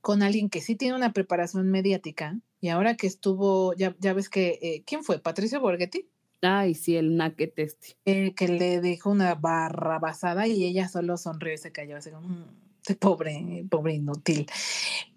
con 0.00 0.22
alguien 0.22 0.50
que 0.50 0.60
sí 0.60 0.76
tiene 0.76 0.94
una 0.94 1.12
preparación 1.12 1.70
mediática 1.70 2.38
y 2.60 2.68
ahora 2.68 2.96
que 2.96 3.06
estuvo, 3.06 3.74
ya, 3.74 3.96
ya 4.00 4.12
ves 4.12 4.28
que, 4.28 4.58
eh, 4.60 4.82
¿quién 4.86 5.02
fue? 5.02 5.18
¿Patricio 5.18 5.60
Borghetti? 5.60 6.08
Ay, 6.42 6.74
sí, 6.74 6.96
el 6.96 7.16
naquete 7.16 7.62
este. 7.62 7.96
Eh, 8.04 8.34
que 8.34 8.48
le 8.48 8.80
dejó 8.80 9.10
una 9.10 9.34
barra 9.34 9.98
basada 9.98 10.46
y 10.46 10.64
ella 10.64 10.88
solo 10.88 11.16
sonrió 11.16 11.54
y 11.54 11.58
se 11.58 11.72
cayó 11.72 11.96
así 11.96 12.10
como, 12.10 12.28
mm, 12.28 12.94
pobre, 13.00 13.64
pobre 13.70 13.94
inútil. 13.94 14.46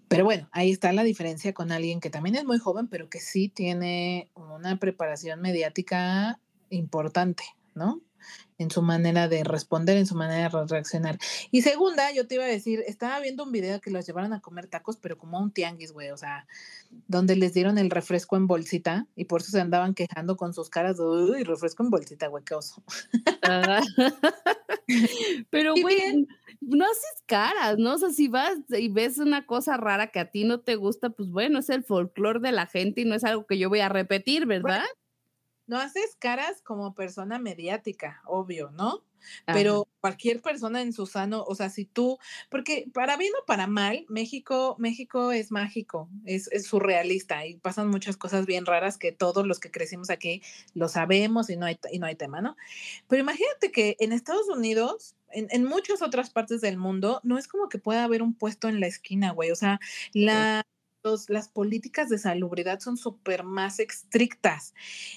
Pero 0.08 0.24
bueno, 0.24 0.48
ahí 0.52 0.70
está 0.70 0.90
la 0.94 1.04
diferencia 1.04 1.52
con 1.52 1.70
alguien 1.70 2.00
que 2.00 2.08
también 2.08 2.36
es 2.36 2.44
muy 2.46 2.58
joven, 2.58 2.88
pero 2.88 3.10
que 3.10 3.20
sí 3.20 3.50
tiene 3.50 4.30
una 4.34 4.78
preparación 4.78 5.42
mediática 5.42 6.40
importante, 6.70 7.44
¿no? 7.74 8.02
en 8.58 8.70
su 8.70 8.82
manera 8.82 9.28
de 9.28 9.44
responder, 9.44 9.96
en 9.96 10.06
su 10.06 10.16
manera 10.16 10.48
de 10.48 10.66
reaccionar. 10.66 11.18
Y 11.50 11.62
segunda, 11.62 12.12
yo 12.12 12.26
te 12.26 12.34
iba 12.34 12.44
a 12.44 12.48
decir, 12.48 12.82
estaba 12.86 13.20
viendo 13.20 13.44
un 13.44 13.52
video 13.52 13.80
que 13.80 13.90
los 13.90 14.04
llevaron 14.04 14.32
a 14.32 14.40
comer 14.40 14.66
tacos, 14.66 14.96
pero 14.96 15.16
como 15.16 15.38
a 15.38 15.42
un 15.42 15.52
tianguis, 15.52 15.92
güey, 15.92 16.10
o 16.10 16.16
sea, 16.16 16.46
donde 17.06 17.36
les 17.36 17.54
dieron 17.54 17.78
el 17.78 17.90
refresco 17.90 18.36
en 18.36 18.48
bolsita 18.48 19.06
y 19.14 19.26
por 19.26 19.42
eso 19.42 19.52
se 19.52 19.60
andaban 19.60 19.94
quejando 19.94 20.36
con 20.36 20.54
sus 20.54 20.70
caras 20.70 20.96
de, 20.96 21.04
uy, 21.04 21.44
refresco 21.44 21.84
en 21.84 21.90
bolsita, 21.90 22.26
güey, 22.26 22.44
qué 22.44 22.54
oso. 22.54 22.82
Ah. 23.42 23.80
pero, 25.50 25.74
güey, 25.80 26.26
no 26.60 26.84
haces 26.84 27.22
caras, 27.26 27.78
¿no? 27.78 27.94
O 27.94 27.98
sea, 27.98 28.10
si 28.10 28.26
vas 28.26 28.58
y 28.70 28.88
ves 28.88 29.18
una 29.18 29.46
cosa 29.46 29.76
rara 29.76 30.08
que 30.08 30.18
a 30.18 30.30
ti 30.30 30.44
no 30.44 30.60
te 30.60 30.74
gusta, 30.74 31.10
pues 31.10 31.28
bueno, 31.30 31.60
es 31.60 31.70
el 31.70 31.84
folclore 31.84 32.40
de 32.40 32.52
la 32.52 32.66
gente 32.66 33.02
y 33.02 33.04
no 33.04 33.14
es 33.14 33.22
algo 33.22 33.46
que 33.46 33.58
yo 33.58 33.68
voy 33.68 33.80
a 33.80 33.88
repetir, 33.88 34.46
¿verdad? 34.46 34.84
No 35.68 35.78
haces 35.78 36.16
caras 36.18 36.60
como 36.62 36.94
persona 36.94 37.38
mediática, 37.38 38.22
obvio, 38.26 38.70
¿no? 38.72 39.04
Pero 39.46 39.88
cualquier 40.00 40.40
persona 40.40 40.80
en 40.80 40.92
su 40.92 41.06
sano, 41.06 41.44
o 41.46 41.54
sea, 41.54 41.70
si 41.70 41.84
tú, 41.84 42.18
porque 42.50 42.88
para 42.92 43.16
bien 43.16 43.32
o 43.40 43.44
para 43.46 43.66
mal, 43.66 44.06
México, 44.08 44.76
México 44.78 45.32
es 45.32 45.50
mágico, 45.50 46.08
es, 46.24 46.48
surrealista 46.64 47.46
y 47.46 47.56
pasan 47.56 47.88
muchas 47.88 48.16
cosas 48.16 48.46
bien 48.46 48.66
raras 48.66 48.98
que 48.98 49.12
todos 49.12 49.46
los 49.46 49.60
que 49.60 49.70
crecimos 49.70 50.10
aquí 50.10 50.42
lo 50.74 50.88
sabemos 50.88 51.50
y 51.50 51.56
no 51.56 51.66
hay, 51.66 51.78
y 51.92 51.98
no 51.98 52.06
hay 52.06 52.14
tema, 52.14 52.40
¿no? 52.40 52.56
Pero 53.08 53.22
imagínate 53.22 53.70
que 53.70 53.96
en 54.00 54.12
Estados 54.12 54.48
Unidos, 54.48 55.16
en, 55.30 55.48
en, 55.50 55.64
muchas 55.64 56.00
otras 56.00 56.30
partes 56.30 56.60
del 56.60 56.78
mundo, 56.78 57.20
no 57.22 57.38
es 57.38 57.48
como 57.48 57.68
que 57.68 57.78
pueda 57.78 58.04
haber 58.04 58.22
un 58.22 58.34
puesto 58.34 58.68
en 58.68 58.80
la 58.80 58.86
esquina, 58.86 59.32
güey. 59.32 59.50
O 59.50 59.56
sea, 59.56 59.78
la, 60.12 60.64
las 61.28 61.48
políticas 61.48 62.08
de 62.08 62.18
salubridad 62.18 62.80
son 62.80 62.96
súper 62.96 63.44
más 63.44 63.78
estrictas 63.78 64.74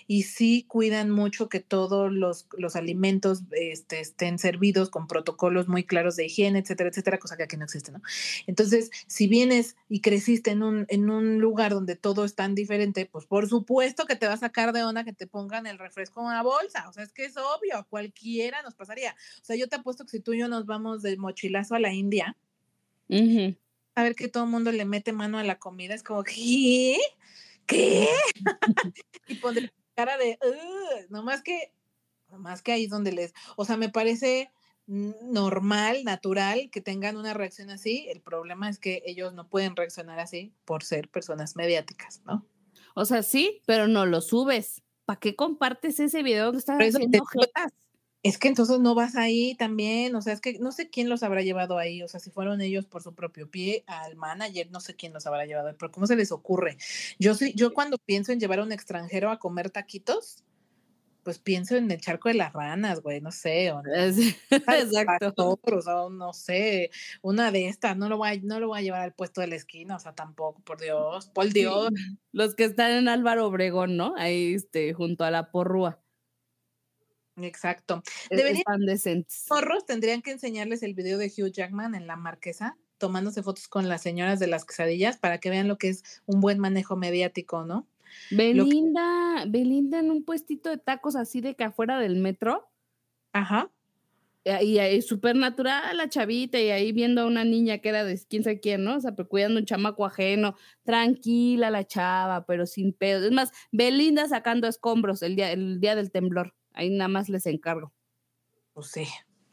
y 0.08 0.24
sí 0.24 0.64
cuidan 0.68 1.10
mucho 1.10 1.50
que 1.50 1.60
todos 1.60 2.12
los, 2.12 2.48
los 2.58 2.76
alimentos 2.76 3.44
este, 3.52 4.00
estén 4.00 4.40
servidos 4.40 4.90
con 4.90 5.08
protocolos 5.08 5.68
muy 5.68 5.84
claros 5.84 6.16
de 6.16 6.26
higiene, 6.26 6.60
etcétera, 6.60 6.90
etcétera, 6.90 7.18
cosa 7.18 7.36
que 7.36 7.44
aquí 7.44 7.58
no 7.58 7.66
existe, 7.66 7.92
¿no? 7.92 8.02
Entonces, 8.48 8.92
si 9.08 9.28
vienes 9.28 9.76
y 9.90 10.02
creciste 10.02 10.52
en 10.52 10.64
un, 10.64 10.86
en 10.90 11.10
un 11.10 11.40
lugar 11.40 11.74
donde 11.74 11.96
todo 11.96 12.26
es 12.26 12.36
tan 12.36 12.56
diferente, 12.56 13.06
pues 13.06 13.26
por 13.26 13.50
supuesto 13.50 14.06
que 14.06 14.16
te 14.16 14.28
va 14.28 14.34
a 14.34 14.38
sacar 14.38 14.74
de 14.74 14.84
onda 14.84 15.04
que 15.04 15.14
te 15.14 15.28
pongan 15.28 15.68
el 15.68 15.80
refresco 15.80 16.22
en 16.22 16.28
una 16.28 16.44
bolsa, 16.44 16.88
o 16.90 16.94
sea, 16.94 17.04
es 17.04 17.12
que 17.12 17.26
es 17.26 17.36
obvio, 17.38 17.78
a 17.78 17.84
cualquiera 17.84 18.62
nos 18.62 18.76
pasaría. 18.76 19.16
O 19.42 19.46
sea, 19.46 19.56
yo 19.56 19.68
te 19.68 19.76
apuesto 19.76 20.06
que 20.06 20.12
si 20.12 20.20
tú 20.20 20.34
y 20.34 20.40
yo 20.40 20.48
nos 20.48 20.66
vamos 20.66 21.02
de 21.02 21.18
mochilazo 21.18 21.76
a 21.76 21.80
la 21.80 21.94
India, 21.94 22.38
a 23.96 24.04
ver 24.04 24.16
que 24.16 24.28
todo 24.28 24.44
el 24.44 24.50
mundo 24.50 24.72
le 24.72 24.86
mete 24.86 25.14
mano 25.14 25.38
a 25.38 25.44
la 25.44 25.60
comida, 25.60 25.94
es 25.94 26.04
como, 26.04 26.24
¿qué? 26.24 26.98
¿Qué? 27.66 28.08
y 29.28 29.36
pondré 29.36 29.74
cara 29.96 30.18
de, 30.18 30.38
no 31.10 31.24
más 31.24 31.42
que, 31.42 31.74
nomás 32.30 32.62
que 32.62 32.72
ahí 32.72 32.86
es 32.86 32.90
donde 32.90 33.12
les, 33.12 33.34
o 33.56 33.66
sea, 33.66 33.78
me 33.78 33.90
parece 33.90 34.50
normal, 34.88 36.04
natural 36.04 36.70
que 36.70 36.82
tengan 36.82 37.16
una 37.16 37.34
reacción 37.34 37.70
así. 37.70 38.08
El 38.10 38.22
problema 38.22 38.70
es 38.70 38.78
que 38.78 39.02
ellos 39.06 39.34
no 39.34 39.48
pueden 39.48 39.76
reaccionar 39.76 40.20
así 40.20 40.54
por 40.66 40.84
ser 40.84 41.08
personas 41.10 41.56
mediáticas, 41.56 42.22
¿no? 42.26 42.46
O 42.94 43.06
sea, 43.06 43.24
sí, 43.24 43.62
pero 43.66 43.88
no 43.88 44.06
lo 44.06 44.22
subes. 44.22 44.84
¿Para 45.06 45.20
qué 45.20 45.36
compartes 45.36 46.00
ese 46.00 46.24
video 46.24 46.52
que 46.52 46.58
estás 46.58 46.78
haciendo 46.78 47.24
es 48.24 48.38
que 48.38 48.48
entonces 48.48 48.80
no 48.80 48.94
vas 48.94 49.16
ahí 49.16 49.56
también, 49.56 50.16
o 50.16 50.22
sea, 50.22 50.34
es 50.34 50.42
que 50.42 50.60
no 50.60 50.72
sé 50.72 50.90
quién 50.90 51.10
los 51.10 51.24
habrá 51.24 51.42
llevado 51.42 51.78
ahí, 51.80 52.04
o 52.04 52.08
sea, 52.08 52.20
si 52.20 52.30
fueron 52.30 52.62
ellos 52.62 52.86
por 52.86 53.02
su 53.02 53.16
propio 53.16 53.50
pie 53.50 53.84
al 53.88 54.16
manager, 54.16 54.70
no 54.72 54.80
sé 54.80 54.96
quién 54.96 55.14
los 55.14 55.26
habrá 55.26 55.46
llevado, 55.46 55.76
pero 55.78 55.92
¿cómo 55.92 56.06
se 56.06 56.16
les 56.16 56.32
ocurre? 56.32 56.78
Yo 57.20 57.34
sí, 57.34 57.54
yo 57.56 57.74
cuando 57.74 57.98
pienso 57.98 58.32
en 58.32 58.40
llevar 58.40 58.60
a 58.60 58.64
un 58.64 58.72
extranjero 58.72 59.32
a 59.32 59.40
comer 59.40 59.72
taquitos, 59.72 60.44
pues 61.24 61.40
pienso 61.40 61.76
en 61.76 61.90
el 61.92 62.02
charco 62.02 62.30
de 62.30 62.36
las 62.36 62.54
ranas, 62.54 63.02
güey, 63.02 63.22
no 63.22 63.32
sé, 63.32 63.72
o, 63.72 63.82
exacto. 64.52 65.60
o 65.66 66.10
no 66.10 66.34
sé, 66.34 66.92
una 67.24 67.52
de 67.52 67.68
estas, 67.68 67.98
no 67.98 68.08
lo 68.08 68.18
voy 68.18 68.30
a, 68.30 68.40
no 68.44 68.60
lo 68.60 68.68
voy 68.68 68.80
a 68.80 68.84
llevar 68.84 69.02
al 69.02 69.14
puesto 69.14 69.42
de 69.42 69.48
la 69.48 69.56
esquina, 69.56 69.96
o 69.96 70.00
sea, 70.00 70.14
tampoco, 70.14 70.62
por 70.62 70.80
Dios, 70.80 71.28
por 71.30 71.50
Dios. 71.50 71.90
Los 72.32 72.56
que 72.56 72.66
están 72.66 72.92
en 72.92 73.08
Álvaro 73.08 73.48
Obregón, 73.48 73.98
¿no? 73.98 74.14
Ahí, 74.18 74.54
este, 74.54 74.94
junto 74.94 75.24
a 75.24 75.32
la 75.32 75.52
porrúa. 75.52 76.00
Exacto. 77.38 78.04
E-, 78.30 78.36
Deberían, 78.36 78.64
morros 79.50 79.86
tendrían 79.86 80.22
que 80.22 80.32
enseñarles 80.32 80.84
el 80.84 80.94
video 80.94 81.18
de 81.18 81.28
Hugh 81.28 81.52
Jackman 81.52 81.96
en 81.96 82.08
la 82.08 82.16
marquesa, 82.16 82.78
tomándose 82.98 83.44
fotos 83.44 83.68
con 83.68 83.90
las 83.90 84.02
señoras 84.02 84.40
de 84.40 84.48
las 84.48 84.66
quesadillas 84.66 85.18
para 85.18 85.40
que 85.40 85.50
vean 85.50 85.68
lo 85.68 85.78
que 85.78 85.90
es 85.90 86.04
un 86.26 86.42
buen 86.42 86.60
manejo 86.60 86.96
mediático, 86.96 87.66
¿no? 87.66 87.88
Belinda, 88.30 89.46
Belinda 89.48 90.00
en 90.00 90.12
un 90.12 90.24
puestito 90.24 90.70
de 90.70 90.78
tacos 90.78 91.16
así 91.16 91.42
de 91.42 91.56
que 91.56 91.64
afuera 91.64 92.00
del 92.00 92.18
metro. 92.18 92.70
Ajá. 93.34 93.72
Y 94.44 94.80
ahí 94.80 95.04
súper 95.04 95.36
natural 95.36 95.96
la 95.96 96.10
chavita 96.10 96.60
y 96.60 96.72
ahí 96.72 96.92
viendo 96.92 97.22
a 97.22 97.26
una 97.28 97.44
niña 97.44 97.78
que 97.78 97.90
era 97.90 98.04
de 98.04 98.20
quién 98.28 98.44
sabe 98.44 98.60
quién, 98.60 98.84
¿no? 98.84 98.96
O 98.96 99.00
sea, 99.00 99.16
pero 99.16 99.30
cuidando 99.30 99.60
un 99.60 99.66
chamaco 99.66 100.04
ajeno, 100.04 100.56
tranquila 100.84 101.70
la 101.70 101.86
chava, 101.86 102.46
pero 102.48 102.66
sin 102.66 102.92
pedo. 102.92 103.26
Es 103.26 103.32
más, 103.32 103.52
Belinda 103.72 104.28
sacando 104.28 104.68
escombros 104.68 105.22
el 105.22 105.36
día, 105.36 105.52
el 105.52 105.80
día 105.80 105.96
del 105.96 106.12
temblor. 106.12 106.56
Ahí 106.74 106.90
nada 106.90 107.08
más 107.08 107.30
les 107.30 107.46
encargo. 107.46 107.92
Pues 108.74 108.88
sí, 108.88 109.08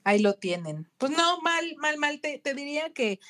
ahí 0.05 0.21
lo 0.21 0.35
tienen. 0.35 0.89
Pues 0.99 1.13
no, 1.13 1.41
mal, 1.41 1.77
mal, 1.79 1.99
mal. 1.99 2.21
Te, 2.21 2.41
diría 2.55 2.93
que 2.93 3.21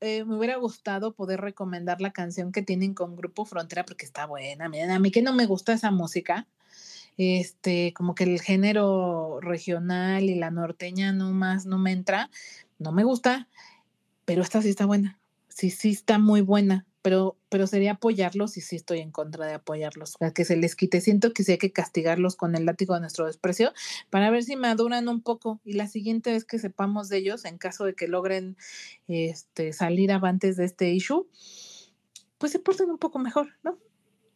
eh, 0.00 0.24
me 0.24 0.36
hubiera 0.36 0.56
gustado 0.56 1.14
poder 1.14 1.40
recomendar 1.40 2.00
la 2.00 2.12
canción 2.12 2.52
que 2.52 2.62
tienen 2.62 2.94
con 2.94 3.16
Grupo 3.16 3.44
Frontera 3.44 3.84
porque 3.84 4.04
está 4.04 4.26
buena. 4.26 4.68
Miren, 4.68 4.90
a 4.90 4.98
mí 4.98 5.10
que 5.10 5.22
no 5.22 5.32
me 5.32 5.46
gusta 5.46 5.72
esa 5.72 5.90
música, 5.90 6.46
este, 7.16 7.92
como 7.94 8.14
que 8.14 8.24
el 8.24 8.40
género 8.40 9.40
regional 9.40 10.24
y 10.24 10.34
la 10.34 10.50
norteña 10.50 11.12
no 11.12 11.32
más 11.32 11.66
no 11.66 11.78
me 11.78 11.92
entra, 11.92 12.30
no 12.78 12.92
me 12.92 13.04
gusta. 13.04 13.48
pero 14.24 14.42
esta 14.42 14.62
sí 14.62 14.68
está 14.68 14.86
buena. 14.86 15.18
Sí, 15.48 15.70
sí 15.70 15.90
está 15.90 16.18
muy 16.18 16.42
buena 16.42 16.87
pero, 17.02 17.36
pero 17.48 17.66
sería 17.66 17.92
apoyarlos 17.92 18.56
y 18.56 18.60
sí 18.60 18.76
estoy 18.76 19.00
en 19.00 19.10
contra 19.10 19.46
de 19.46 19.54
apoyarlos, 19.54 20.16
que 20.34 20.44
se 20.44 20.56
les 20.56 20.76
quite. 20.76 21.00
Siento 21.00 21.32
que 21.32 21.44
sí 21.44 21.52
hay 21.52 21.58
que 21.58 21.72
castigarlos 21.72 22.36
con 22.36 22.54
el 22.54 22.66
látigo 22.66 22.94
de 22.94 23.00
nuestro 23.00 23.26
desprecio 23.26 23.72
para 24.10 24.30
ver 24.30 24.42
si 24.42 24.56
maduran 24.56 25.08
un 25.08 25.22
poco 25.22 25.60
y 25.64 25.74
la 25.74 25.86
siguiente 25.86 26.32
vez 26.32 26.44
que 26.44 26.58
sepamos 26.58 27.08
de 27.08 27.18
ellos, 27.18 27.44
en 27.44 27.58
caso 27.58 27.84
de 27.84 27.94
que 27.94 28.08
logren 28.08 28.56
este, 29.06 29.72
salir 29.72 30.12
avantes 30.12 30.56
de 30.56 30.64
este 30.64 30.90
issue, 30.92 31.26
pues 32.38 32.52
se 32.52 32.58
porten 32.58 32.90
un 32.90 32.98
poco 32.98 33.18
mejor, 33.18 33.48
¿no? 33.62 33.78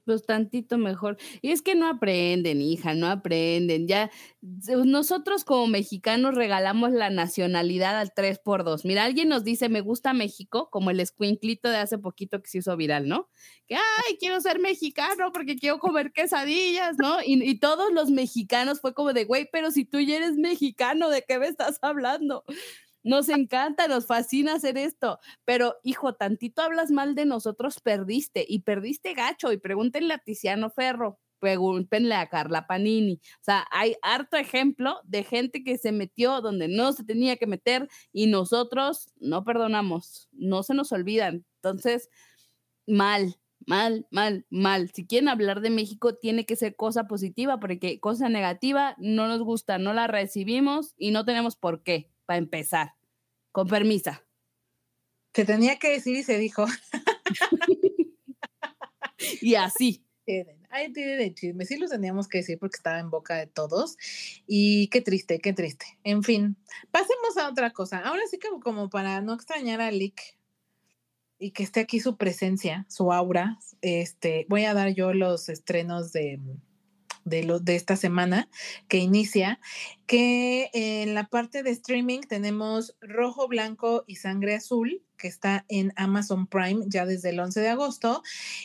Pues 0.05 0.24
tantito 0.24 0.78
mejor. 0.78 1.16
Y 1.40 1.50
es 1.50 1.62
que 1.62 1.74
no 1.74 1.88
aprenden, 1.88 2.61
hija, 2.61 2.94
no 2.94 3.09
aprenden. 3.09 3.86
Ya 3.88 4.11
nosotros 4.40 5.44
como 5.44 5.66
mexicanos 5.66 6.34
regalamos 6.34 6.92
la 6.92 7.11
nacionalidad 7.11 7.98
al 7.98 8.12
3 8.14 8.38
por 8.40 8.64
2 8.64 8.84
Mira, 8.84 9.05
alguien 9.05 9.28
nos 9.28 9.44
dice, 9.44 9.68
me 9.68 9.80
gusta 9.80 10.12
México, 10.12 10.68
como 10.70 10.90
el 10.90 11.00
escuinclito 11.00 11.68
de 11.68 11.76
hace 11.76 11.98
poquito 11.98 12.42
que 12.42 12.48
se 12.48 12.59
hizo 12.59 12.76
viral, 12.76 13.09
¿no? 13.09 13.28
Que, 13.66 13.76
ay, 13.76 14.16
quiero 14.18 14.40
ser 14.40 14.59
mexicano 14.59 15.30
porque 15.32 15.57
quiero 15.57 15.78
comer 15.78 16.12
quesadillas, 16.12 16.96
¿no? 16.98 17.18
Y, 17.24 17.42
y 17.48 17.59
todos 17.59 17.92
los 17.92 18.11
mexicanos 18.11 18.80
fue 18.80 18.94
como 18.94 19.12
de, 19.12 19.24
güey, 19.24 19.48
pero 19.53 19.70
si 19.70 19.84
tú 19.84 20.00
ya 20.00 20.16
eres 20.16 20.36
mexicano, 20.36 21.09
¿de 21.09 21.22
qué 21.26 21.38
me 21.38 21.46
estás 21.46 21.78
hablando? 21.82 22.44
Nos 23.05 23.28
encanta, 23.28 23.88
nos 23.88 24.07
fascina 24.07 24.55
hacer 24.55 24.78
esto, 24.78 25.18
pero 25.44 25.76
hijo, 25.82 26.14
tantito 26.14 26.62
hablas 26.62 26.90
mal 26.92 27.16
de 27.16 27.24
nosotros, 27.24 27.80
perdiste 27.80 28.44
y 28.48 28.61
perdiste 28.61 29.14
gacho 29.14 29.53
y 29.53 29.57
pregúntenle 29.57 30.14
a 30.14 30.18
Tiziano 30.18 30.70
Ferro, 30.70 31.18
pregúntenle 31.40 32.14
a 32.14 32.28
Carla 32.28 32.68
Panini. 32.68 33.20
O 33.40 33.44
sea, 33.44 33.66
hay 33.72 33.96
harto 34.03 34.36
ejemplo 34.36 35.00
de 35.05 35.24
gente 35.24 35.64
que 35.64 35.78
se 35.78 35.90
metió 35.90 36.40
donde 36.40 36.68
no 36.68 36.92
se 36.92 37.03
tenía 37.03 37.36
que 37.36 37.48
meter 37.48 37.88
y 38.12 38.28
nosotros 38.28 39.11
no 39.18 39.42
perdonamos, 39.44 40.28
no 40.30 40.62
se 40.62 40.74
nos 40.74 40.92
olvidan. 40.92 41.44
Entonces, 41.57 42.09
mal, 42.86 43.36
mal, 43.66 44.07
mal, 44.12 44.46
mal. 44.50 44.92
Si 44.94 45.07
quieren 45.09 45.28
hablar 45.28 45.61
de 45.61 45.70
México, 45.70 46.14
tiene 46.14 46.46
que 46.46 46.55
ser 46.55 46.76
cosa 46.76 47.09
positiva, 47.09 47.59
porque 47.59 47.98
cosa 47.98 48.28
negativa 48.28 48.94
no 48.98 49.26
nos 49.26 49.42
gusta, 49.42 49.78
no 49.78 49.92
la 49.92 50.07
recibimos 50.07 50.94
y 50.96 51.11
no 51.11 51.24
tenemos 51.24 51.57
por 51.57 51.82
qué 51.82 52.11
para 52.26 52.38
empezar. 52.38 52.94
Con 53.50 53.68
permisa. 53.68 54.24
Se 55.34 55.44
tenía 55.44 55.78
que 55.78 55.90
decir 55.90 56.16
y 56.16 56.22
se 56.22 56.38
dijo. 56.38 56.66
y 59.40 59.54
así. 59.54 60.04
Ay, 60.70 60.92
de 60.92 61.34
chisme. 61.34 61.66
Sí 61.66 61.76
los 61.76 61.90
teníamos 61.90 62.28
que 62.28 62.38
decir 62.38 62.58
porque 62.58 62.76
estaba 62.76 62.98
en 62.98 63.10
boca 63.10 63.36
de 63.36 63.46
todos. 63.46 63.96
Y 64.46 64.88
qué 64.88 65.00
triste, 65.00 65.40
qué 65.40 65.52
triste. 65.52 65.86
En 66.04 66.22
fin, 66.22 66.56
pasemos 66.90 67.36
a 67.36 67.48
otra 67.48 67.72
cosa. 67.72 67.98
Ahora 67.98 68.22
sí 68.30 68.38
que 68.38 68.48
como 68.62 68.88
para 68.88 69.20
no 69.20 69.34
extrañar 69.34 69.80
a 69.80 69.90
Lick 69.90 70.20
y 71.38 71.50
que 71.50 71.62
esté 71.62 71.80
aquí 71.80 72.00
su 72.00 72.16
presencia, 72.16 72.86
su 72.88 73.12
aura, 73.12 73.58
este, 73.80 74.46
voy 74.48 74.64
a 74.64 74.74
dar 74.74 74.94
yo 74.94 75.12
los 75.12 75.48
estrenos 75.48 76.12
de, 76.12 76.40
de, 77.24 77.58
de 77.60 77.76
esta 77.76 77.96
semana 77.96 78.48
que 78.88 78.98
inicia, 78.98 79.60
que 80.06 80.70
en 80.72 81.14
la 81.14 81.28
parte 81.28 81.62
de 81.62 81.70
streaming 81.70 82.20
tenemos 82.20 82.96
Rojo, 83.00 83.48
Blanco 83.48 84.04
y 84.06 84.16
Sangre 84.16 84.54
Azul, 84.54 85.02
que 85.16 85.28
está 85.28 85.64
en 85.68 85.92
Amazon 85.96 86.46
Prime 86.46 86.84
ya 86.88 87.06
desde 87.06 87.30
el 87.30 87.40
11 87.40 87.60
de 87.60 87.68
agosto. 87.68 88.22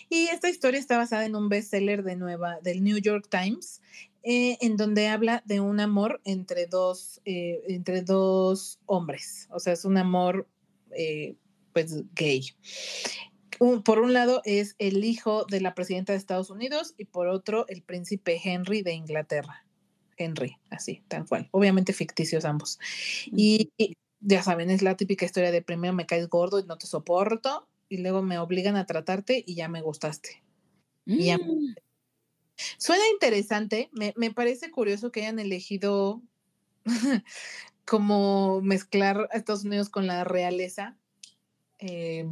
Y 0.09 0.27
esta 0.27 0.49
historia 0.49 0.79
está 0.79 0.97
basada 0.97 1.25
en 1.25 1.35
un 1.35 1.49
bestseller 1.49 2.03
de 2.03 2.15
nueva, 2.15 2.59
del 2.61 2.83
New 2.83 2.97
York 2.97 3.27
Times, 3.29 3.81
eh, 4.23 4.57
en 4.59 4.75
donde 4.75 5.07
habla 5.07 5.43
de 5.45 5.59
un 5.59 5.79
amor 5.79 6.19
entre 6.25 6.65
dos, 6.65 7.21
eh, 7.25 7.61
entre 7.67 8.01
dos 8.01 8.79
hombres. 8.85 9.47
O 9.51 9.59
sea, 9.59 9.73
es 9.73 9.85
un 9.85 9.97
amor 9.97 10.47
eh, 10.91 11.35
pues 11.73 12.03
gay 12.15 12.41
por 13.83 13.99
un 13.99 14.13
lado 14.13 14.41
es 14.45 14.75
el 14.79 15.03
hijo 15.03 15.45
de 15.45 15.61
la 15.61 15.73
presidenta 15.73 16.13
de 16.13 16.19
Estados 16.19 16.49
Unidos 16.49 16.93
y 16.97 17.05
por 17.05 17.27
otro 17.27 17.65
el 17.67 17.81
príncipe 17.81 18.39
Henry 18.43 18.81
de 18.81 18.93
Inglaterra. 18.93 19.65
Henry, 20.17 20.57
así, 20.69 21.03
tal 21.07 21.25
cual. 21.27 21.47
Obviamente 21.51 21.93
ficticios 21.93 22.45
ambos. 22.45 22.79
Y, 23.27 23.71
ya 24.19 24.41
saben, 24.41 24.71
es 24.71 24.81
la 24.81 24.97
típica 24.97 25.25
historia 25.25 25.51
de 25.51 25.61
primero 25.61 25.93
me 25.93 26.07
caes 26.07 26.27
gordo 26.27 26.59
y 26.59 26.65
no 26.65 26.77
te 26.77 26.87
soporto 26.87 27.67
y 27.87 27.97
luego 27.97 28.23
me 28.23 28.39
obligan 28.39 28.75
a 28.75 28.85
tratarte 28.85 29.43
y 29.45 29.55
ya 29.55 29.69
me 29.69 29.81
gustaste. 29.81 30.43
Mm. 31.05 31.75
Suena 32.77 33.03
interesante, 33.13 33.89
me, 33.93 34.13
me 34.17 34.31
parece 34.31 34.71
curioso 34.71 35.11
que 35.11 35.21
hayan 35.21 35.39
elegido 35.39 36.21
como 37.85 38.61
mezclar 38.61 39.29
a 39.31 39.37
Estados 39.37 39.63
Unidos 39.63 39.89
con 39.89 40.07
la 40.07 40.23
realeza. 40.23 40.97
Eh, 41.79 42.27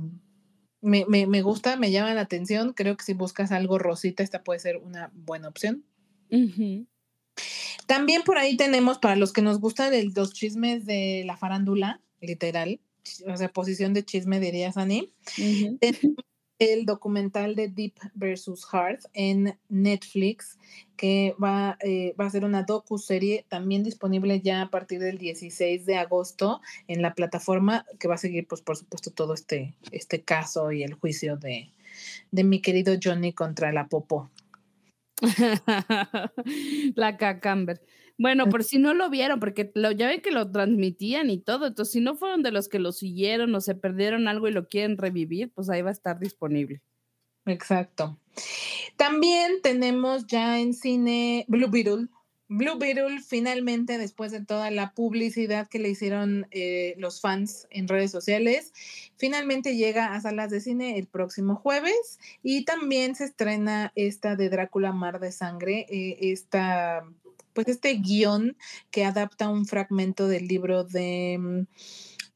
me, 0.85 1.05
me, 1.07 1.25
me, 1.25 1.41
gusta, 1.41 1.75
me 1.75 1.91
llama 1.91 2.13
la 2.13 2.21
atención. 2.21 2.73
Creo 2.73 2.95
que 2.95 3.03
si 3.03 3.13
buscas 3.13 3.51
algo 3.51 3.79
rosita, 3.79 4.23
esta 4.23 4.43
puede 4.43 4.59
ser 4.59 4.77
una 4.77 5.11
buena 5.13 5.47
opción. 5.47 5.83
También 7.87 8.21
por 8.23 8.37
ahí 8.37 8.55
tenemos, 8.55 8.99
para 8.99 9.15
los 9.15 9.33
que 9.33 9.41
nos 9.41 9.59
gustan 9.59 9.91
los 10.15 10.33
chismes 10.33 10.85
de 10.85 11.23
la 11.25 11.37
farándula, 11.37 12.01
literal, 12.21 12.79
o 13.27 13.35
sea, 13.35 13.49
posición 13.49 13.93
de 13.93 14.05
chisme, 14.05 14.39
diría 14.39 14.71
Sani, 14.71 15.11
el 16.59 16.85
documental 16.85 17.55
de 17.55 17.67
Deep 17.67 17.93
versus 18.13 18.65
Hard 18.71 18.99
en 19.13 19.57
Netflix, 19.69 20.57
que 20.95 21.35
va, 21.41 21.77
eh, 21.81 22.15
va 22.19 22.25
a 22.25 22.29
ser 22.29 22.45
una 22.45 22.63
docu-serie 22.63 23.45
también 23.49 23.83
disponible 23.83 24.41
ya 24.41 24.61
a 24.61 24.69
partir 24.69 24.99
del 24.99 25.17
16 25.17 25.85
de 25.85 25.97
agosto 25.97 26.61
en 26.87 27.01
la 27.01 27.13
plataforma, 27.13 27.85
que 27.99 28.07
va 28.07 28.15
a 28.15 28.19
seguir, 28.19 28.47
pues, 28.47 28.61
por 28.61 28.77
supuesto, 28.77 29.11
todo 29.11 29.33
este, 29.33 29.75
este 29.91 30.23
caso 30.23 30.71
y 30.71 30.83
el 30.83 30.93
juicio 30.93 31.37
de, 31.37 31.73
de 32.31 32.43
mi 32.43 32.61
querido 32.61 32.95
Johnny 33.01 33.33
contra 33.33 33.71
la 33.71 33.87
Popo. 33.87 34.29
la 36.95 37.17
cacamber. 37.17 37.81
Bueno, 38.17 38.47
por 38.47 38.63
si 38.63 38.79
no 38.79 38.93
lo 38.93 39.09
vieron, 39.09 39.39
porque 39.39 39.71
lo, 39.75 39.91
ya 39.91 40.07
ven 40.07 40.21
que 40.21 40.31
lo 40.31 40.49
transmitían 40.49 41.29
y 41.29 41.37
todo, 41.37 41.67
entonces 41.67 41.91
si 41.91 41.99
no 41.99 42.15
fueron 42.15 42.43
de 42.43 42.51
los 42.51 42.69
que 42.69 42.79
lo 42.79 42.93
siguieron 42.93 43.53
o 43.55 43.61
se 43.61 43.75
perdieron 43.75 44.27
algo 44.27 44.47
y 44.47 44.51
lo 44.51 44.67
quieren 44.69 44.97
revivir, 44.97 45.51
pues 45.53 45.69
ahí 45.69 45.81
va 45.81 45.89
a 45.89 45.93
estar 45.93 46.19
disponible. 46.19 46.81
Exacto. 47.45 48.17
También 48.95 49.61
tenemos 49.61 50.25
ya 50.27 50.59
en 50.59 50.73
cine 50.73 51.45
Blue 51.47 51.69
Beetle. 51.69 52.07
Blue 52.47 52.77
Beetle 52.77 53.21
finalmente, 53.21 53.97
después 53.97 54.31
de 54.31 54.45
toda 54.45 54.69
la 54.69 54.93
publicidad 54.93 55.67
que 55.67 55.79
le 55.79 55.89
hicieron 55.89 56.47
eh, 56.51 56.93
los 56.97 57.19
fans 57.19 57.67
en 57.71 57.87
redes 57.87 58.11
sociales, 58.11 58.71
finalmente 59.17 59.75
llega 59.75 60.13
a 60.13 60.21
salas 60.21 60.51
de 60.51 60.61
cine 60.61 60.99
el 60.99 61.07
próximo 61.07 61.55
jueves 61.55 62.19
y 62.43 62.63
también 62.63 63.15
se 63.15 63.25
estrena 63.25 63.91
esta 63.95 64.35
de 64.35 64.49
Drácula 64.49 64.91
Mar 64.91 65.19
de 65.19 65.31
Sangre, 65.31 65.87
eh, 65.89 66.17
esta 66.31 67.03
pues 67.55 67.69
este 67.69 67.93
guion 67.95 68.57
que 68.91 69.05
adapta 69.05 69.49
un 69.49 69.65
fragmento 69.65 70.27
del 70.27 70.47
libro 70.47 70.83
de 70.83 71.37
mm, 71.39 71.61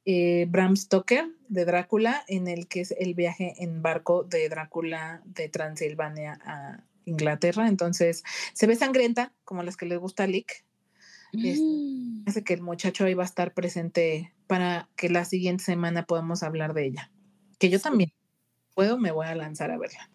eh, 0.05 0.47
Bram 0.49 0.75
Stoker 0.75 1.27
de 1.49 1.65
Drácula, 1.65 2.23
en 2.27 2.47
el 2.47 2.67
que 2.67 2.81
es 2.81 2.95
el 2.97 3.13
viaje 3.13 3.53
en 3.59 3.83
barco 3.83 4.23
de 4.23 4.47
Drácula 4.49 5.21
de 5.25 5.49
Transilvania 5.49 6.39
a 6.43 6.83
Inglaterra. 7.05 7.67
Entonces 7.67 8.23
se 8.53 8.65
ve 8.65 8.75
sangrienta, 8.75 9.33
como 9.43 9.61
las 9.61 9.77
que 9.77 9.85
les 9.85 9.99
gusta 9.99 10.23
a 10.23 10.27
Lick. 10.27 10.65
Mm. 11.33 12.23
Hace 12.25 12.43
que 12.43 12.53
el 12.53 12.61
muchacho 12.61 13.05
ahí 13.05 13.13
va 13.13 13.23
a 13.23 13.27
estar 13.27 13.53
presente 13.53 14.33
para 14.47 14.89
que 14.95 15.09
la 15.09 15.25
siguiente 15.25 15.65
semana 15.65 16.05
podamos 16.05 16.43
hablar 16.43 16.73
de 16.73 16.85
ella. 16.85 17.11
Que 17.59 17.69
yo 17.69 17.79
también 17.79 18.13
puedo, 18.73 18.97
me 18.97 19.11
voy 19.11 19.27
a 19.27 19.35
lanzar 19.35 19.69
a 19.69 19.77
verla. 19.77 20.09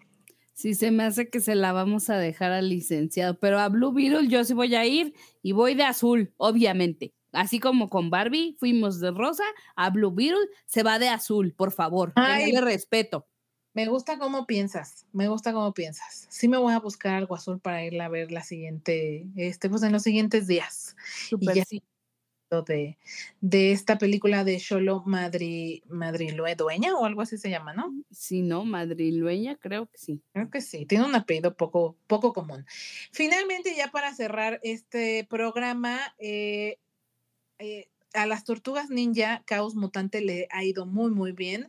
Sí, 0.54 0.74
se 0.74 0.92
me 0.92 1.02
hace 1.02 1.28
que 1.28 1.40
se 1.40 1.56
la 1.56 1.72
vamos 1.72 2.10
a 2.10 2.16
dejar 2.16 2.52
al 2.52 2.68
licenciado, 2.68 3.38
pero 3.38 3.58
a 3.58 3.68
Blue 3.68 3.92
Beetle 3.92 4.28
yo 4.28 4.44
sí 4.44 4.54
voy 4.54 4.74
a 4.76 4.86
ir 4.86 5.14
y 5.42 5.52
voy 5.52 5.74
de 5.74 5.82
azul, 5.82 6.32
obviamente. 6.36 7.12
Así 7.32 7.58
como 7.58 7.88
con 7.88 8.08
Barbie 8.08 8.56
fuimos 8.60 9.00
de 9.00 9.10
rosa, 9.10 9.42
a 9.74 9.90
Blue 9.90 10.14
Beetle 10.14 10.46
se 10.66 10.84
va 10.84 11.00
de 11.00 11.08
azul, 11.08 11.52
por 11.54 11.72
favor. 11.72 12.12
Ay, 12.14 12.52
le 12.52 12.60
respeto. 12.60 13.26
Me 13.72 13.88
gusta 13.88 14.16
cómo 14.16 14.46
piensas, 14.46 15.04
me 15.12 15.26
gusta 15.26 15.52
cómo 15.52 15.74
piensas. 15.74 16.28
Sí 16.30 16.46
me 16.46 16.58
voy 16.58 16.72
a 16.72 16.78
buscar 16.78 17.14
algo 17.14 17.34
azul 17.34 17.58
para 17.58 17.84
irla 17.84 18.04
a 18.04 18.08
ver 18.08 18.30
la 18.30 18.44
siguiente, 18.44 19.26
este, 19.34 19.68
pues 19.68 19.82
en 19.82 19.90
los 19.90 20.02
siguientes 20.02 20.46
días. 20.46 20.94
Super, 21.28 21.64
sí 21.66 21.82
de, 22.62 22.98
de 23.40 23.72
esta 23.72 23.98
película 23.98 24.44
de 24.44 24.58
Cholo 24.58 25.02
Madri, 25.06 25.82
Madriluedueña 25.88 26.94
o 26.96 27.04
algo 27.04 27.22
así 27.22 27.38
se 27.38 27.50
llama, 27.50 27.72
¿no? 27.72 27.92
Sí, 28.10 28.42
no, 28.42 28.64
Madrilueña, 28.64 29.56
creo 29.56 29.86
que 29.86 29.98
sí. 29.98 30.22
Creo 30.32 30.50
que 30.50 30.60
sí, 30.60 30.86
tiene 30.86 31.04
un 31.04 31.14
apellido 31.14 31.56
poco, 31.56 31.96
poco 32.06 32.32
común. 32.32 32.66
Finalmente, 33.12 33.74
ya 33.76 33.90
para 33.90 34.14
cerrar 34.14 34.60
este 34.62 35.26
programa, 35.28 35.98
eh, 36.18 36.78
eh, 37.58 37.88
a 38.14 38.26
las 38.26 38.44
tortugas 38.44 38.90
ninja, 38.90 39.42
Caos 39.44 39.74
Mutante 39.74 40.20
le 40.20 40.46
ha 40.50 40.64
ido 40.64 40.86
muy, 40.86 41.10
muy 41.10 41.32
bien. 41.32 41.68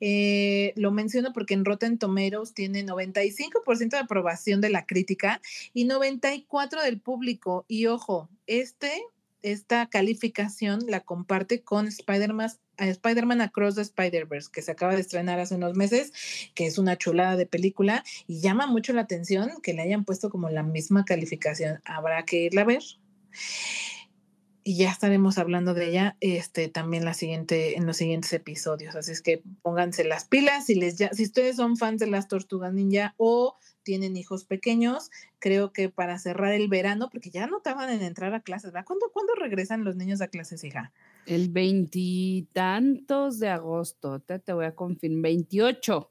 Eh, 0.00 0.72
lo 0.76 0.90
menciono 0.90 1.32
porque 1.32 1.54
en 1.54 1.64
Rotten 1.64 1.98
Tomatoes 1.98 2.54
tiene 2.54 2.84
95% 2.84 3.90
de 3.90 3.98
aprobación 3.98 4.60
de 4.60 4.70
la 4.70 4.86
crítica 4.86 5.40
y 5.74 5.86
94% 5.86 6.82
del 6.82 6.98
público. 6.98 7.64
Y 7.68 7.86
ojo, 7.86 8.28
este 8.46 9.04
esta 9.42 9.88
calificación 9.88 10.80
la 10.88 11.00
comparte 11.00 11.62
con 11.62 11.88
Spider-Man 11.88 12.50
a 12.78 12.86
Spider-Man 12.86 13.40
Across 13.40 13.76
the 13.76 13.82
Spider-Verse, 13.82 14.50
que 14.52 14.62
se 14.62 14.72
acaba 14.72 14.94
de 14.94 15.02
estrenar 15.02 15.38
hace 15.38 15.54
unos 15.54 15.76
meses, 15.76 16.12
que 16.54 16.66
es 16.66 16.78
una 16.78 16.96
chulada 16.96 17.36
de 17.36 17.46
película 17.46 18.02
y 18.26 18.40
llama 18.40 18.66
mucho 18.66 18.92
la 18.92 19.02
atención 19.02 19.50
que 19.62 19.74
le 19.74 19.82
hayan 19.82 20.04
puesto 20.04 20.30
como 20.30 20.48
la 20.48 20.62
misma 20.62 21.04
calificación. 21.04 21.80
Habrá 21.84 22.24
que 22.24 22.44
irla 22.44 22.62
a 22.62 22.64
ver. 22.64 22.82
Y 24.64 24.76
ya 24.76 24.90
estaremos 24.90 25.38
hablando 25.38 25.74
de 25.74 25.88
ella 25.88 26.16
este, 26.20 26.68
también 26.68 27.04
la 27.04 27.14
siguiente, 27.14 27.76
en 27.76 27.84
los 27.84 27.96
siguientes 27.96 28.32
episodios. 28.32 28.94
Así 28.94 29.10
es 29.10 29.20
que 29.20 29.42
pónganse 29.62 30.04
las 30.04 30.24
pilas. 30.24 30.66
Si, 30.66 30.76
les 30.76 30.98
ya, 30.98 31.10
si 31.12 31.24
ustedes 31.24 31.56
son 31.56 31.76
fans 31.76 31.98
de 31.98 32.06
las 32.06 32.28
tortugas 32.28 32.72
ninja 32.72 33.14
o 33.16 33.56
tienen 33.82 34.16
hijos 34.16 34.44
pequeños, 34.44 35.10
creo 35.38 35.72
que 35.72 35.88
para 35.88 36.18
cerrar 36.18 36.52
el 36.52 36.68
verano, 36.68 37.08
porque 37.10 37.30
ya 37.30 37.46
no 37.46 37.60
tardan 37.60 37.90
en 37.90 38.02
entrar 38.02 38.34
a 38.34 38.40
clases, 38.40 38.72
¿verdad? 38.72 38.86
¿Cuándo, 38.86 39.10
¿cuándo 39.12 39.34
regresan 39.34 39.84
los 39.84 39.96
niños 39.96 40.20
a 40.20 40.28
clases, 40.28 40.64
hija? 40.64 40.92
El 41.26 41.50
veintitantos 41.50 43.38
de 43.38 43.48
agosto, 43.48 44.20
te, 44.20 44.38
te 44.38 44.52
voy 44.52 44.64
a 44.66 44.74
confirmar, 44.74 45.22
28. 45.22 46.10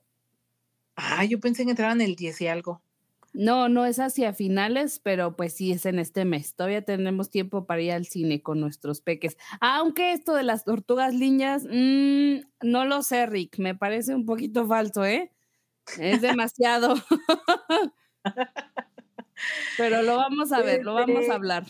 Ah, 0.95 1.26
yo 1.26 1.39
pensé 1.39 1.63
que 1.65 1.72
entraban 1.72 2.01
el 2.01 2.15
10 2.15 2.39
y 2.41 2.47
algo. 2.47 2.82
No, 3.34 3.69
no 3.69 3.86
es 3.86 3.99
hacia 3.99 4.34
finales, 4.34 4.99
pero 4.99 5.38
pues 5.38 5.53
sí 5.53 5.72
es 5.72 5.86
en 5.86 5.99
este 5.99 6.26
mes. 6.26 6.53
Todavía 6.53 6.82
tenemos 6.82 7.30
tiempo 7.30 7.65
para 7.65 7.82
ir 7.82 7.93
al 7.93 8.05
cine 8.05 8.41
con 8.41 8.59
nuestros 8.59 8.99
peques. 9.01 9.38
Aunque 9.61 10.11
esto 10.11 10.34
de 10.36 10.43
las 10.43 10.65
tortugas 10.65 11.13
niñas, 11.13 11.63
mmm, 11.63 12.41
no 12.61 12.86
lo 12.86 13.03
sé, 13.03 13.26
Rick, 13.28 13.57
me 13.57 13.74
parece 13.74 14.15
un 14.15 14.26
poquito 14.26 14.67
falso, 14.67 15.05
¿eh? 15.05 15.32
Es 15.99 16.21
demasiado. 16.21 16.95
pero 19.77 20.01
lo 20.01 20.17
vamos 20.17 20.51
a 20.51 20.61
ver, 20.61 20.84
lo 20.84 20.93
vamos 20.93 21.29
a 21.29 21.36
hablar. 21.36 21.65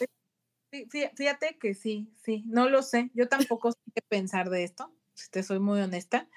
Fíjate 0.72 1.58
que 1.60 1.74
sí, 1.74 2.14
sí, 2.24 2.44
no 2.48 2.70
lo 2.70 2.82
sé. 2.82 3.12
Yo 3.14 3.28
tampoco 3.28 3.72
sé 3.72 3.80
qué 3.94 4.02
pensar 4.02 4.50
de 4.50 4.64
esto, 4.64 4.94
si 5.14 5.30
te 5.30 5.44
soy 5.44 5.60
muy 5.60 5.82
honesta. 5.82 6.28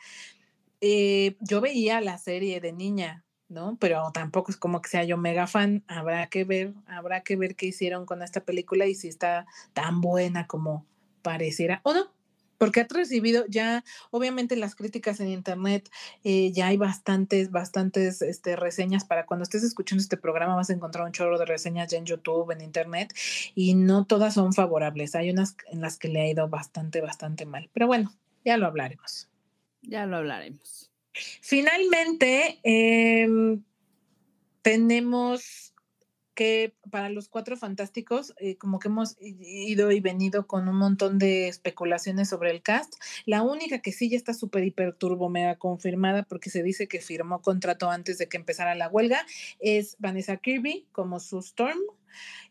Eh, 0.80 1.36
yo 1.40 1.60
veía 1.60 2.00
la 2.00 2.18
serie 2.18 2.60
de 2.60 2.72
niña, 2.72 3.24
¿no? 3.48 3.76
Pero 3.80 4.10
tampoco 4.12 4.50
es 4.50 4.56
como 4.56 4.82
que 4.82 4.90
sea 4.90 5.04
yo 5.04 5.16
mega 5.16 5.46
fan. 5.46 5.84
Habrá 5.86 6.26
que 6.28 6.44
ver, 6.44 6.74
habrá 6.86 7.22
que 7.22 7.36
ver 7.36 7.54
qué 7.56 7.66
hicieron 7.66 8.06
con 8.06 8.22
esta 8.22 8.44
película 8.44 8.86
y 8.86 8.94
si 8.94 9.08
está 9.08 9.46
tan 9.72 10.00
buena 10.00 10.46
como 10.46 10.86
pareciera 11.22 11.80
o 11.84 11.94
no. 11.94 12.13
Porque 12.64 12.80
ha 12.80 12.86
recibido 12.88 13.44
ya, 13.46 13.84
obviamente, 14.10 14.56
las 14.56 14.74
críticas 14.74 15.20
en 15.20 15.28
internet, 15.28 15.90
eh, 16.24 16.50
ya 16.52 16.68
hay 16.68 16.78
bastantes, 16.78 17.50
bastantes 17.50 18.22
este, 18.22 18.56
reseñas. 18.56 19.04
Para 19.04 19.26
cuando 19.26 19.42
estés 19.42 19.62
escuchando 19.62 20.00
este 20.00 20.16
programa, 20.16 20.54
vas 20.54 20.70
a 20.70 20.72
encontrar 20.72 21.04
un 21.04 21.12
chorro 21.12 21.38
de 21.38 21.44
reseñas 21.44 21.90
ya 21.90 21.98
en 21.98 22.06
YouTube, 22.06 22.50
en 22.52 22.62
internet, 22.62 23.12
y 23.54 23.74
no 23.74 24.06
todas 24.06 24.32
son 24.32 24.54
favorables. 24.54 25.14
Hay 25.14 25.28
unas 25.28 25.56
en 25.70 25.82
las 25.82 25.98
que 25.98 26.08
le 26.08 26.22
ha 26.22 26.28
ido 26.28 26.48
bastante, 26.48 27.02
bastante 27.02 27.44
mal. 27.44 27.68
Pero 27.74 27.86
bueno, 27.86 28.14
ya 28.46 28.56
lo 28.56 28.66
hablaremos. 28.66 29.28
Ya 29.82 30.06
lo 30.06 30.16
hablaremos. 30.16 30.90
Finalmente, 31.42 32.60
eh, 32.64 33.28
tenemos 34.62 35.73
que 36.34 36.74
para 36.90 37.08
los 37.08 37.28
cuatro 37.28 37.56
fantásticos, 37.56 38.34
eh, 38.38 38.56
como 38.56 38.78
que 38.78 38.88
hemos 38.88 39.16
ido 39.20 39.90
y 39.90 40.00
venido 40.00 40.46
con 40.46 40.68
un 40.68 40.76
montón 40.76 41.18
de 41.18 41.48
especulaciones 41.48 42.28
sobre 42.28 42.50
el 42.50 42.62
cast. 42.62 42.94
La 43.24 43.42
única 43.42 43.80
que 43.80 43.92
sí 43.92 44.10
ya 44.10 44.16
está 44.16 44.34
súper 44.34 44.64
hiper 44.64 44.94
turbo 44.94 45.28
mega 45.28 45.56
confirmada 45.56 46.24
porque 46.24 46.50
se 46.50 46.62
dice 46.62 46.88
que 46.88 47.00
firmó 47.00 47.40
contrato 47.40 47.90
antes 47.90 48.18
de 48.18 48.28
que 48.28 48.36
empezara 48.36 48.74
la 48.74 48.88
huelga 48.88 49.24
es 49.60 49.96
Vanessa 49.98 50.36
Kirby 50.36 50.86
como 50.92 51.20
su 51.20 51.38
Storm. 51.38 51.78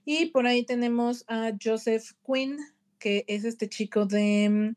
Y 0.05 0.27
por 0.27 0.47
ahí 0.47 0.65
tenemos 0.65 1.25
a 1.27 1.51
Joseph 1.61 2.11
Quinn, 2.25 2.57
que 2.99 3.23
es 3.27 3.43
este 3.45 3.69
chico 3.69 4.05
de 4.05 4.75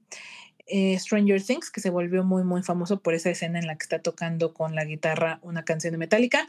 eh, 0.67 0.99
Stranger 0.99 1.43
Things, 1.43 1.71
que 1.71 1.81
se 1.81 1.91
volvió 1.91 2.25
muy, 2.25 2.43
muy 2.43 2.63
famoso 2.63 3.01
por 3.01 3.15
esa 3.15 3.31
escena 3.31 3.59
en 3.59 3.67
la 3.67 3.77
que 3.77 3.85
está 3.85 4.01
tocando 4.01 4.53
con 4.53 4.75
la 4.75 4.85
guitarra 4.85 5.39
una 5.43 5.65
canción 5.65 5.93
de 5.93 5.99
Metallica. 5.99 6.47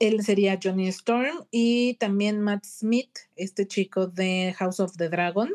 Él 0.00 0.22
sería 0.24 0.58
Johnny 0.62 0.88
Storm 0.88 1.46
y 1.50 1.94
también 1.94 2.40
Matt 2.40 2.64
Smith, 2.64 3.10
este 3.36 3.66
chico 3.66 4.06
de 4.06 4.54
House 4.58 4.80
of 4.80 4.96
the 4.96 5.08
Dragon, 5.08 5.50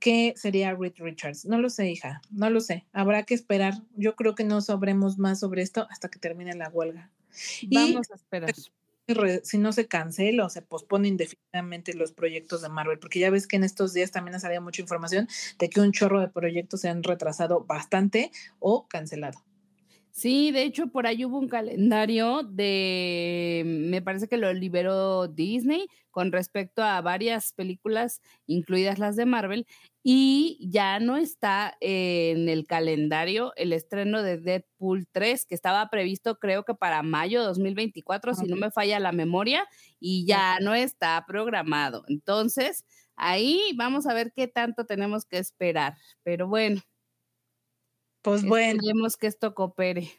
que 0.00 0.34
sería 0.36 0.74
Reed 0.74 0.94
Richards. 0.98 1.44
No 1.44 1.58
lo 1.58 1.70
sé, 1.70 1.90
hija, 1.90 2.20
no 2.30 2.50
lo 2.50 2.60
sé. 2.60 2.86
Habrá 2.92 3.24
que 3.24 3.34
esperar. 3.34 3.74
Yo 3.96 4.16
creo 4.16 4.34
que 4.34 4.44
no 4.44 4.60
sabremos 4.60 5.18
más 5.18 5.40
sobre 5.40 5.62
esto 5.62 5.86
hasta 5.90 6.08
que 6.08 6.18
termine 6.18 6.54
la 6.54 6.68
huelga. 6.68 7.10
Vamos 7.70 8.10
a 8.10 8.14
esperar 8.14 8.54
si 9.42 9.58
no 9.58 9.72
se 9.72 9.88
cancela 9.88 10.44
o 10.44 10.50
se 10.50 10.60
pospone 10.60 11.08
indefinidamente 11.08 11.94
los 11.94 12.12
proyectos 12.12 12.60
de 12.60 12.68
Marvel, 12.68 12.98
porque 12.98 13.18
ya 13.18 13.30
ves 13.30 13.46
que 13.46 13.56
en 13.56 13.64
estos 13.64 13.94
días 13.94 14.10
también 14.10 14.34
ha 14.34 14.40
salido 14.40 14.60
mucha 14.60 14.82
información 14.82 15.28
de 15.58 15.70
que 15.70 15.80
un 15.80 15.92
chorro 15.92 16.20
de 16.20 16.28
proyectos 16.28 16.82
se 16.82 16.88
han 16.88 17.02
retrasado 17.02 17.64
bastante 17.64 18.30
o 18.58 18.86
cancelado. 18.86 19.42
Sí, 20.18 20.50
de 20.50 20.64
hecho, 20.64 20.88
por 20.88 21.06
ahí 21.06 21.24
hubo 21.24 21.38
un 21.38 21.46
calendario 21.48 22.42
de, 22.42 23.62
me 23.64 24.02
parece 24.02 24.26
que 24.26 24.36
lo 24.36 24.52
liberó 24.52 25.28
Disney 25.28 25.86
con 26.10 26.32
respecto 26.32 26.82
a 26.82 27.00
varias 27.02 27.52
películas, 27.52 28.20
incluidas 28.46 28.98
las 28.98 29.14
de 29.14 29.26
Marvel, 29.26 29.64
y 30.02 30.58
ya 30.72 30.98
no 30.98 31.16
está 31.16 31.76
en 31.80 32.48
el 32.48 32.66
calendario 32.66 33.52
el 33.54 33.72
estreno 33.72 34.24
de 34.24 34.38
Deadpool 34.38 35.06
3, 35.12 35.46
que 35.46 35.54
estaba 35.54 35.88
previsto 35.88 36.40
creo 36.40 36.64
que 36.64 36.74
para 36.74 37.04
mayo 37.04 37.38
de 37.40 37.46
2024, 37.46 38.34
si 38.34 38.48
no 38.48 38.56
me 38.56 38.72
falla 38.72 38.98
la 38.98 39.12
memoria, 39.12 39.68
y 40.00 40.26
ya 40.26 40.58
no 40.60 40.74
está 40.74 41.24
programado. 41.28 42.02
Entonces, 42.08 42.84
ahí 43.14 43.72
vamos 43.76 44.08
a 44.08 44.14
ver 44.14 44.32
qué 44.34 44.48
tanto 44.48 44.84
tenemos 44.84 45.24
que 45.26 45.38
esperar, 45.38 45.94
pero 46.24 46.48
bueno. 46.48 46.80
Pues 48.22 48.44
bueno. 48.44 48.80
Esperemos 48.80 49.16
que 49.16 49.26
esto 49.26 49.54
coopere. 49.54 50.10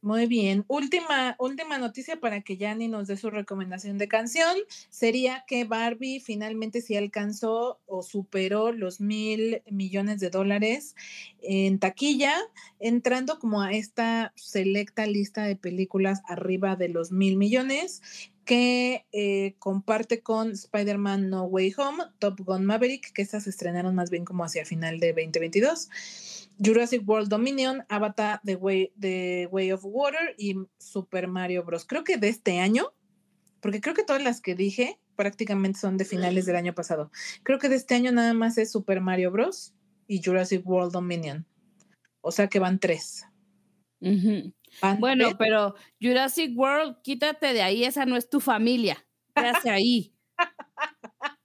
Muy 0.00 0.26
bien. 0.26 0.64
Última, 0.68 1.34
última 1.40 1.76
noticia 1.76 2.20
para 2.20 2.42
que 2.42 2.56
Yanni 2.56 2.86
nos 2.86 3.08
dé 3.08 3.16
su 3.16 3.30
recomendación 3.30 3.98
de 3.98 4.06
canción 4.06 4.56
sería 4.90 5.44
que 5.48 5.64
Barbie 5.64 6.20
finalmente 6.20 6.80
sí 6.80 6.96
alcanzó 6.96 7.80
o 7.86 8.02
superó 8.02 8.70
los 8.70 9.00
mil 9.00 9.60
millones 9.68 10.20
de 10.20 10.30
dólares 10.30 10.94
en 11.42 11.80
taquilla, 11.80 12.32
entrando 12.78 13.40
como 13.40 13.60
a 13.60 13.72
esta 13.72 14.32
selecta 14.36 15.04
lista 15.06 15.42
de 15.42 15.56
películas 15.56 16.22
arriba 16.28 16.76
de 16.76 16.90
los 16.90 17.10
mil 17.10 17.36
millones 17.36 18.00
que 18.48 19.06
eh, 19.12 19.56
comparte 19.58 20.22
con 20.22 20.52
Spider-Man 20.52 21.28
No 21.28 21.44
Way 21.44 21.74
Home, 21.76 22.02
Top 22.18 22.40
Gun 22.40 22.64
Maverick, 22.64 23.12
que 23.12 23.20
estas 23.20 23.44
se 23.44 23.50
estrenaron 23.50 23.94
más 23.94 24.08
bien 24.08 24.24
como 24.24 24.42
hacia 24.42 24.64
final 24.64 25.00
de 25.00 25.08
2022. 25.08 25.90
Jurassic 26.58 27.06
World 27.06 27.28
Dominion, 27.28 27.84
Avatar 27.90 28.40
The 28.42 28.56
Way, 28.56 28.94
The 28.98 29.48
Way 29.52 29.72
of 29.72 29.82
Water 29.84 30.34
y 30.38 30.54
Super 30.78 31.28
Mario 31.28 31.62
Bros. 31.62 31.84
Creo 31.84 32.04
que 32.04 32.16
de 32.16 32.28
este 32.30 32.58
año, 32.58 32.94
porque 33.60 33.82
creo 33.82 33.94
que 33.94 34.02
todas 34.02 34.22
las 34.22 34.40
que 34.40 34.54
dije 34.54 34.98
prácticamente 35.14 35.80
son 35.80 35.98
de 35.98 36.06
finales 36.06 36.46
del 36.46 36.56
año 36.56 36.74
pasado. 36.74 37.10
Creo 37.42 37.58
que 37.58 37.68
de 37.68 37.76
este 37.76 37.96
año 37.96 38.12
nada 38.12 38.32
más 38.32 38.56
es 38.56 38.72
Super 38.72 39.02
Mario 39.02 39.30
Bros. 39.30 39.74
y 40.06 40.22
Jurassic 40.24 40.66
World 40.66 40.92
Dominion. 40.92 41.44
O 42.22 42.32
sea 42.32 42.48
que 42.48 42.60
van 42.60 42.78
tres. 42.78 43.26
Bueno, 44.98 45.30
pero 45.38 45.74
Jurassic 46.00 46.56
World, 46.56 47.02
quítate 47.02 47.52
de 47.52 47.62
ahí, 47.62 47.84
esa 47.84 48.06
no 48.06 48.16
es 48.16 48.28
tu 48.28 48.40
familia. 48.40 49.06
¿Qué 49.34 49.42
hace 49.42 49.70
ahí? 49.70 50.14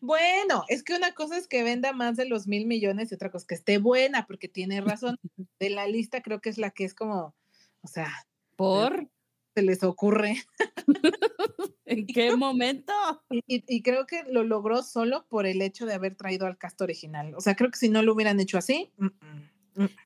Bueno, 0.00 0.64
es 0.68 0.82
que 0.82 0.94
una 0.94 1.12
cosa 1.12 1.38
es 1.38 1.48
que 1.48 1.62
venda 1.62 1.92
más 1.92 2.16
de 2.16 2.26
los 2.26 2.46
mil 2.46 2.66
millones 2.66 3.10
y 3.10 3.14
otra 3.14 3.30
cosa 3.30 3.42
es 3.42 3.46
que 3.48 3.54
esté 3.54 3.78
buena, 3.78 4.26
porque 4.26 4.46
tiene 4.46 4.80
razón. 4.80 5.18
De 5.58 5.70
la 5.70 5.88
lista 5.88 6.20
creo 6.20 6.40
que 6.40 6.50
es 6.50 6.58
la 6.58 6.70
que 6.70 6.84
es 6.84 6.94
como, 6.94 7.34
o 7.80 7.88
sea, 7.88 8.12
por 8.56 9.08
se 9.54 9.62
les 9.62 9.82
ocurre. 9.82 10.36
¿En 11.86 12.06
qué 12.06 12.36
momento? 12.36 12.92
Y, 13.30 13.82
creo 13.82 14.06
que 14.06 14.22
lo 14.30 14.44
logró 14.44 14.82
solo 14.82 15.26
por 15.28 15.46
el 15.46 15.62
hecho 15.62 15.86
de 15.86 15.94
haber 15.94 16.14
traído 16.14 16.46
al 16.46 16.58
cast 16.58 16.80
original. 16.82 17.34
O 17.34 17.40
sea, 17.40 17.56
creo 17.56 17.70
que 17.70 17.78
si 17.78 17.88
no 17.88 18.02
lo 18.02 18.12
hubieran 18.12 18.38
hecho 18.38 18.58
así, 18.58 18.92
Mm. 18.98 19.08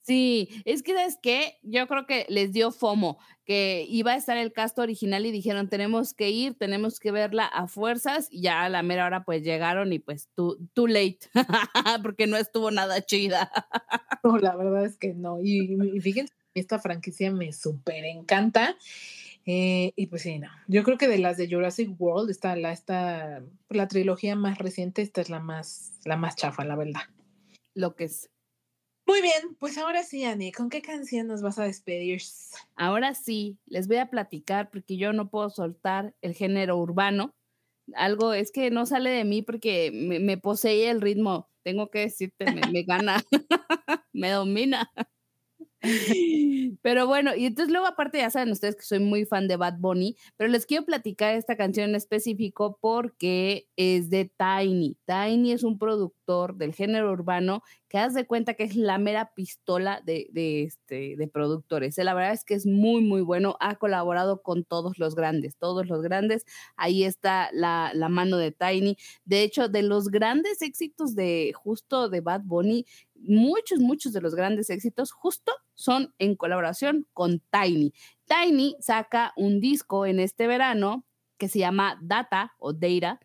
Sí, 0.02 0.62
es 0.64 0.82
que 0.82 0.92
es 1.04 1.18
que 1.22 1.58
yo 1.62 1.86
creo 1.86 2.06
que 2.06 2.26
les 2.28 2.52
dio 2.52 2.72
FOMO, 2.72 3.18
que 3.44 3.84
iba 3.88 4.12
a 4.12 4.16
estar 4.16 4.36
el 4.36 4.52
cast 4.52 4.78
original 4.78 5.26
y 5.26 5.32
dijeron, 5.32 5.68
tenemos 5.68 6.14
que 6.14 6.30
ir, 6.30 6.54
tenemos 6.54 7.00
que 7.00 7.10
verla 7.10 7.46
a 7.46 7.66
fuerzas, 7.66 8.28
y 8.30 8.42
ya 8.42 8.64
a 8.64 8.68
la 8.68 8.82
mera 8.82 9.06
hora 9.06 9.24
pues 9.24 9.42
llegaron 9.42 9.92
y 9.92 9.98
pues 9.98 10.28
too, 10.34 10.58
too 10.72 10.86
late, 10.86 11.18
porque 12.02 12.26
no 12.26 12.36
estuvo 12.36 12.70
nada 12.70 13.04
chida. 13.04 13.50
no, 14.24 14.38
la 14.38 14.56
verdad 14.56 14.84
es 14.84 14.96
que 14.96 15.14
no, 15.14 15.40
y, 15.42 16.00
fíjense, 16.00 16.34
esta 16.54 16.78
franquicia 16.78 17.30
me 17.30 17.52
súper 17.52 18.04
encanta. 18.04 18.76
Eh, 19.46 19.92
y 19.96 20.06
pues 20.06 20.22
sí, 20.22 20.38
no. 20.38 20.48
Yo 20.68 20.84
creo 20.84 20.98
que 20.98 21.08
de 21.08 21.18
las 21.18 21.36
de 21.36 21.48
Jurassic 21.48 21.90
World, 21.98 22.30
está 22.30 22.54
la, 22.56 22.72
esta, 22.72 23.42
la 23.68 23.88
trilogía 23.88 24.36
más 24.36 24.58
reciente, 24.58 25.02
esta 25.02 25.20
es 25.20 25.30
la 25.30 25.40
más, 25.40 25.98
la 26.04 26.16
más 26.16 26.36
chafa, 26.36 26.64
la 26.64 26.76
verdad. 26.76 27.02
Lo 27.74 27.96
que 27.96 28.04
es. 28.04 28.30
Muy 29.10 29.22
bien, 29.22 29.56
pues 29.58 29.76
ahora 29.76 30.04
sí, 30.04 30.22
Ani, 30.22 30.52
¿con 30.52 30.70
qué 30.70 30.82
canción 30.82 31.26
nos 31.26 31.42
vas 31.42 31.58
a 31.58 31.64
despedir? 31.64 32.22
Ahora 32.76 33.12
sí, 33.16 33.58
les 33.66 33.88
voy 33.88 33.96
a 33.96 34.08
platicar 34.08 34.70
porque 34.70 34.96
yo 34.96 35.12
no 35.12 35.30
puedo 35.30 35.50
soltar 35.50 36.14
el 36.22 36.32
género 36.32 36.76
urbano. 36.76 37.34
Algo 37.96 38.34
es 38.34 38.52
que 38.52 38.70
no 38.70 38.86
sale 38.86 39.10
de 39.10 39.24
mí 39.24 39.42
porque 39.42 39.90
me, 39.92 40.38
posee 40.38 40.90
el 40.90 41.00
ritmo. 41.00 41.48
Tengo 41.64 41.90
que 41.90 41.98
decirte, 42.02 42.52
me, 42.52 42.60
me 42.70 42.84
gana. 42.84 43.20
me 44.12 44.30
domina. 44.30 44.88
Pero 46.82 47.06
bueno, 47.06 47.34
y 47.34 47.46
entonces 47.46 47.72
luego 47.72 47.86
aparte 47.86 48.18
ya 48.18 48.30
saben 48.30 48.52
ustedes 48.52 48.76
que 48.76 48.82
soy 48.82 48.98
muy 48.98 49.24
fan 49.24 49.48
de 49.48 49.56
Bad 49.56 49.78
Bunny, 49.78 50.16
pero 50.36 50.50
les 50.50 50.66
quiero 50.66 50.84
platicar 50.84 51.34
esta 51.34 51.56
canción 51.56 51.90
en 51.90 51.94
específico 51.96 52.78
porque 52.80 53.68
es 53.76 54.10
de 54.10 54.30
Tiny. 54.36 54.96
Tiny 55.06 55.52
es 55.52 55.62
un 55.62 55.78
productor 55.78 56.56
del 56.56 56.74
género 56.74 57.10
urbano 57.12 57.62
que 57.88 57.98
haz 57.98 58.14
de 58.14 58.26
cuenta 58.26 58.54
que 58.54 58.62
es 58.64 58.76
la 58.76 58.98
mera 58.98 59.32
pistola 59.34 60.00
de, 60.04 60.28
de, 60.32 60.62
este, 60.62 61.16
de 61.16 61.28
productores. 61.28 61.98
La 61.98 62.14
verdad 62.14 62.32
es 62.32 62.44
que 62.44 62.54
es 62.54 62.64
muy, 62.66 63.02
muy 63.02 63.20
bueno. 63.22 63.56
Ha 63.58 63.76
colaborado 63.76 64.42
con 64.42 64.64
todos 64.64 64.98
los 64.98 65.16
grandes, 65.16 65.56
todos 65.56 65.88
los 65.88 66.00
grandes. 66.02 66.44
Ahí 66.76 67.02
está 67.02 67.48
la, 67.52 67.90
la 67.94 68.08
mano 68.08 68.36
de 68.36 68.52
Tiny. 68.52 68.96
De 69.24 69.42
hecho, 69.42 69.68
de 69.68 69.82
los 69.82 70.08
grandes 70.08 70.62
éxitos 70.62 71.16
de 71.16 71.52
justo 71.54 72.08
de 72.08 72.20
Bad 72.20 72.42
Bunny, 72.44 72.86
muchos, 73.20 73.80
muchos 73.80 74.12
de 74.12 74.20
los 74.20 74.34
grandes 74.34 74.70
éxitos 74.70 75.12
justo 75.12 75.52
son 75.74 76.14
en 76.18 76.36
colaboración 76.36 77.06
con 77.12 77.42
Tiny. 77.50 77.92
Tiny 78.26 78.76
saca 78.80 79.32
un 79.36 79.60
disco 79.60 80.06
en 80.06 80.20
este 80.20 80.46
verano 80.46 81.04
que 81.38 81.48
se 81.48 81.58
llama 81.58 81.98
Data 82.02 82.54
o 82.58 82.72
Data. 82.72 83.18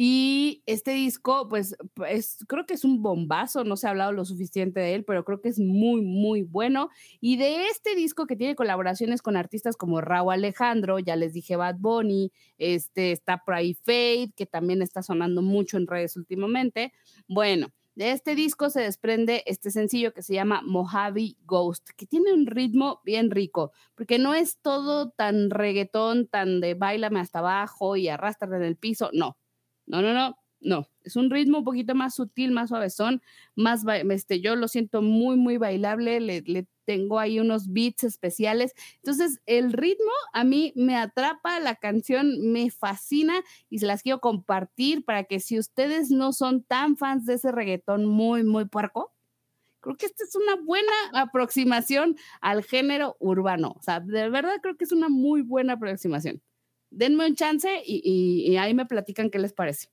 Y 0.00 0.62
este 0.66 0.92
disco, 0.92 1.48
pues, 1.48 1.76
es, 2.08 2.44
creo 2.46 2.66
que 2.66 2.74
es 2.74 2.84
un 2.84 3.02
bombazo, 3.02 3.64
no 3.64 3.76
se 3.76 3.88
ha 3.88 3.90
hablado 3.90 4.12
lo 4.12 4.24
suficiente 4.24 4.78
de 4.78 4.94
él, 4.94 5.04
pero 5.04 5.24
creo 5.24 5.40
que 5.40 5.48
es 5.48 5.58
muy, 5.58 6.02
muy 6.02 6.42
bueno. 6.42 6.88
Y 7.20 7.36
de 7.36 7.66
este 7.66 7.96
disco 7.96 8.26
que 8.28 8.36
tiene 8.36 8.54
colaboraciones 8.54 9.22
con 9.22 9.36
artistas 9.36 9.76
como 9.76 10.00
Raúl 10.00 10.34
Alejandro, 10.34 11.00
ya 11.00 11.16
les 11.16 11.32
dije 11.32 11.56
Bad 11.56 11.78
Bunny, 11.80 12.30
este, 12.58 13.10
está 13.10 13.42
por 13.44 13.54
ahí 13.54 13.76
que 14.36 14.46
también 14.46 14.82
está 14.82 15.02
sonando 15.02 15.42
mucho 15.42 15.76
en 15.78 15.88
redes 15.88 16.16
últimamente. 16.16 16.92
Bueno, 17.26 17.72
de 17.98 18.12
este 18.12 18.36
disco 18.36 18.70
se 18.70 18.80
desprende 18.82 19.42
este 19.44 19.72
sencillo 19.72 20.14
que 20.14 20.22
se 20.22 20.32
llama 20.32 20.62
Mojave 20.64 21.34
Ghost, 21.44 21.88
que 21.96 22.06
tiene 22.06 22.32
un 22.32 22.46
ritmo 22.46 23.00
bien 23.04 23.28
rico, 23.28 23.72
porque 23.96 24.20
no 24.20 24.34
es 24.34 24.58
todo 24.62 25.10
tan 25.10 25.50
reggaetón, 25.50 26.28
tan 26.28 26.60
de 26.60 26.74
bailame 26.74 27.18
hasta 27.18 27.40
abajo 27.40 27.96
y 27.96 28.06
arrastrarme 28.06 28.58
en 28.58 28.62
el 28.62 28.76
piso, 28.76 29.10
no, 29.12 29.36
no, 29.86 30.00
no, 30.00 30.14
no, 30.14 30.36
no, 30.60 30.86
es 31.02 31.16
un 31.16 31.28
ritmo 31.28 31.58
un 31.58 31.64
poquito 31.64 31.96
más 31.96 32.14
sutil, 32.14 32.52
más 32.52 32.68
suavezón, 32.68 33.20
más, 33.56 33.82
este, 34.10 34.40
yo 34.40 34.54
lo 34.54 34.68
siento 34.68 35.02
muy, 35.02 35.36
muy 35.36 35.56
bailable, 35.56 36.20
le, 36.20 36.42
le, 36.42 36.68
tengo 36.88 37.18
ahí 37.18 37.38
unos 37.38 37.70
beats 37.70 38.02
especiales. 38.02 38.74
Entonces, 38.96 39.42
el 39.44 39.74
ritmo 39.74 40.10
a 40.32 40.42
mí 40.42 40.72
me 40.74 40.96
atrapa, 40.96 41.60
la 41.60 41.74
canción 41.74 42.40
me 42.50 42.70
fascina 42.70 43.42
y 43.68 43.80
se 43.80 43.84
las 43.84 44.02
quiero 44.02 44.20
compartir 44.20 45.04
para 45.04 45.24
que 45.24 45.38
si 45.38 45.58
ustedes 45.58 46.10
no 46.10 46.32
son 46.32 46.62
tan 46.62 46.96
fans 46.96 47.26
de 47.26 47.34
ese 47.34 47.52
reggaetón 47.52 48.06
muy, 48.06 48.42
muy 48.42 48.64
puerco, 48.64 49.12
creo 49.80 49.98
que 49.98 50.06
esta 50.06 50.24
es 50.24 50.34
una 50.34 50.56
buena 50.56 50.92
aproximación 51.12 52.16
al 52.40 52.64
género 52.64 53.18
urbano. 53.20 53.74
O 53.78 53.82
sea, 53.82 54.00
de 54.00 54.30
verdad 54.30 54.54
creo 54.62 54.78
que 54.78 54.84
es 54.84 54.92
una 54.92 55.10
muy 55.10 55.42
buena 55.42 55.74
aproximación. 55.74 56.40
Denme 56.88 57.26
un 57.26 57.34
chance 57.34 57.68
y, 57.84 58.00
y, 58.50 58.56
ahí 58.56 58.72
me 58.72 58.86
platican 58.86 59.28
qué 59.28 59.38
les 59.38 59.52
parece. 59.52 59.88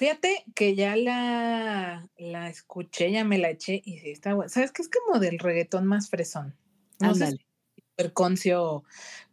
Fíjate 0.00 0.46
que 0.54 0.74
ya 0.74 0.96
la, 0.96 2.08
la 2.16 2.48
escuché, 2.48 3.12
ya 3.12 3.22
me 3.22 3.36
la 3.36 3.50
eché 3.50 3.82
y 3.84 3.98
sí 3.98 4.12
está 4.12 4.32
bueno. 4.32 4.48
¿Sabes 4.48 4.72
qué? 4.72 4.80
Es 4.80 4.88
como 4.88 5.20
del 5.20 5.38
reggaetón 5.38 5.84
más 5.84 6.08
fresón. 6.08 6.56
No 7.00 7.14
sé 7.14 7.32
si 7.32 7.44
perconcio, 7.96 8.82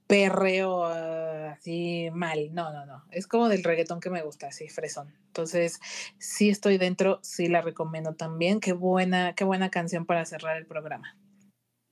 perreo, 0.08 0.80
uh, 0.80 1.52
así 1.54 2.10
mal. 2.12 2.54
No, 2.54 2.74
no, 2.74 2.86
no. 2.86 3.06
Es 3.12 3.28
como 3.28 3.48
del 3.48 3.64
reggaetón 3.64 4.02
que 4.02 4.10
me 4.10 4.22
gusta, 4.24 4.48
así 4.48 4.68
fresón. 4.68 5.16
Entonces, 5.28 5.80
sí 6.18 6.50
estoy 6.50 6.78
dentro, 6.78 7.20
sí 7.24 7.48
la 7.48 7.62
recomiendo 7.62 8.16
también. 8.16 8.60
Qué 8.60 8.74
buena, 8.74 9.36
qué 9.36 9.46
buena 9.46 9.70
canción 9.70 10.06
para 10.06 10.26
cerrar 10.26 10.58
el 10.58 10.66
programa. 10.66 11.18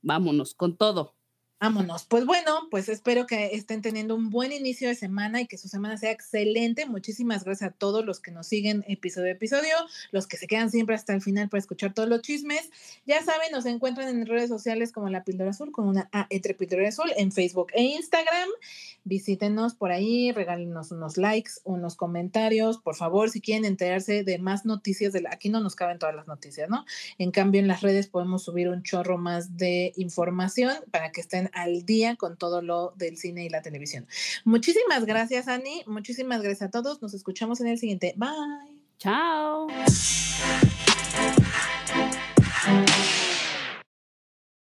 Vámonos 0.01 0.53
con 0.53 0.76
todo. 0.76 1.15
Vámonos. 1.66 2.05
Pues 2.05 2.28
bueno, 2.28 2.68
pues 2.70 2.89
espero 2.89 3.26
que 3.26 3.55
estén 3.55 3.82
teniendo 3.82 4.13
un 4.13 4.30
buen 4.30 4.51
inicio 4.51 4.88
de 4.88 4.93
semana 4.93 5.41
y 5.41 5.47
que 5.47 5.57
su 5.57 5.68
semana 5.68 5.97
sea 5.97 6.11
excelente. 6.11 6.86
Muchísimas 6.86 7.43
gracias 7.43 7.72
a 7.72 7.74
todos 7.74 8.05
los 8.05 8.20
que 8.20 8.30
nos 8.30 8.45
siguen 8.45 8.86
episodio 8.88 9.30
a 9.30 9.32
episodio, 9.32 9.74
los 10.11 10.28
que 10.28 10.38
se 10.38 10.45
quedan 10.45 10.70
siempre 10.70 10.93
hasta 10.93 11.16
el 11.16 11.24
final 11.24 11.49
para 11.49 11.57
escuchar 11.57 11.95
todos 11.95 12.07
los 12.07 12.22
chismes. 12.22 12.70
Ya 13.07 13.24
saben, 13.24 13.51
nos 13.51 13.66
encuentran 13.66 14.09
en 14.09 14.28
redes 14.28 14.47
sociales 14.47 14.91
como 14.91 15.09
La 15.09 15.24
Píldora 15.24 15.49
Azul, 15.49 15.72
con 15.72 15.88
una 15.88 16.07
A 16.11 16.28
entre 16.30 16.53
Píldora 16.53 16.88
Azul, 16.88 17.11
en 17.18 17.32
Facebook 17.32 17.70
e 17.74 17.82
Instagram. 17.82 18.49
Visítenos 19.03 19.74
por 19.74 19.91
ahí, 19.91 20.32
regálenos 20.34 20.91
unos 20.91 21.18
likes, 21.18 21.53
unos 21.63 21.95
comentarios. 21.95 22.78
Por 22.78 22.95
favor, 22.95 23.32
si 23.32 23.41
quieren 23.41 23.66
enterarse 23.66 24.24
de 24.24 24.38
más 24.38 24.66
noticias, 24.66 25.13
de 25.13 25.24
aquí 25.32 25.49
no 25.49 25.61
nos 25.61 25.76
caben 25.76 25.97
todas 25.97 26.13
las 26.13 26.28
noticias, 26.28 26.70
¿no? 26.70 26.86
En 27.18 27.32
cambio, 27.32 27.59
en 27.59 27.68
las 27.68 27.82
redes 27.82 28.05
podemos 28.05 28.43
subir 28.43 28.70
un 28.70 28.84
chorro 28.84 29.18
más 29.18 29.57
de 29.57 29.93
información 29.95 30.72
para 30.91 31.11
que 31.11 31.22
estén 31.22 31.49
al 31.55 31.85
día 31.85 32.15
con 32.15 32.37
todo 32.37 32.61
lo 32.61 32.93
del 32.97 33.17
cine 33.17 33.45
y 33.45 33.49
la 33.49 33.63
televisión. 33.63 34.05
Muchísimas 34.43 35.05
gracias, 35.05 35.47
Ani. 35.47 35.83
Muchísimas 35.87 36.41
gracias 36.41 36.69
a 36.69 36.71
todos. 36.71 37.01
Nos 37.01 37.15
escuchamos 37.15 37.61
en 37.61 37.67
el 37.67 37.79
siguiente. 37.79 38.13
Bye. 38.17 38.29
Chao. 38.99 39.67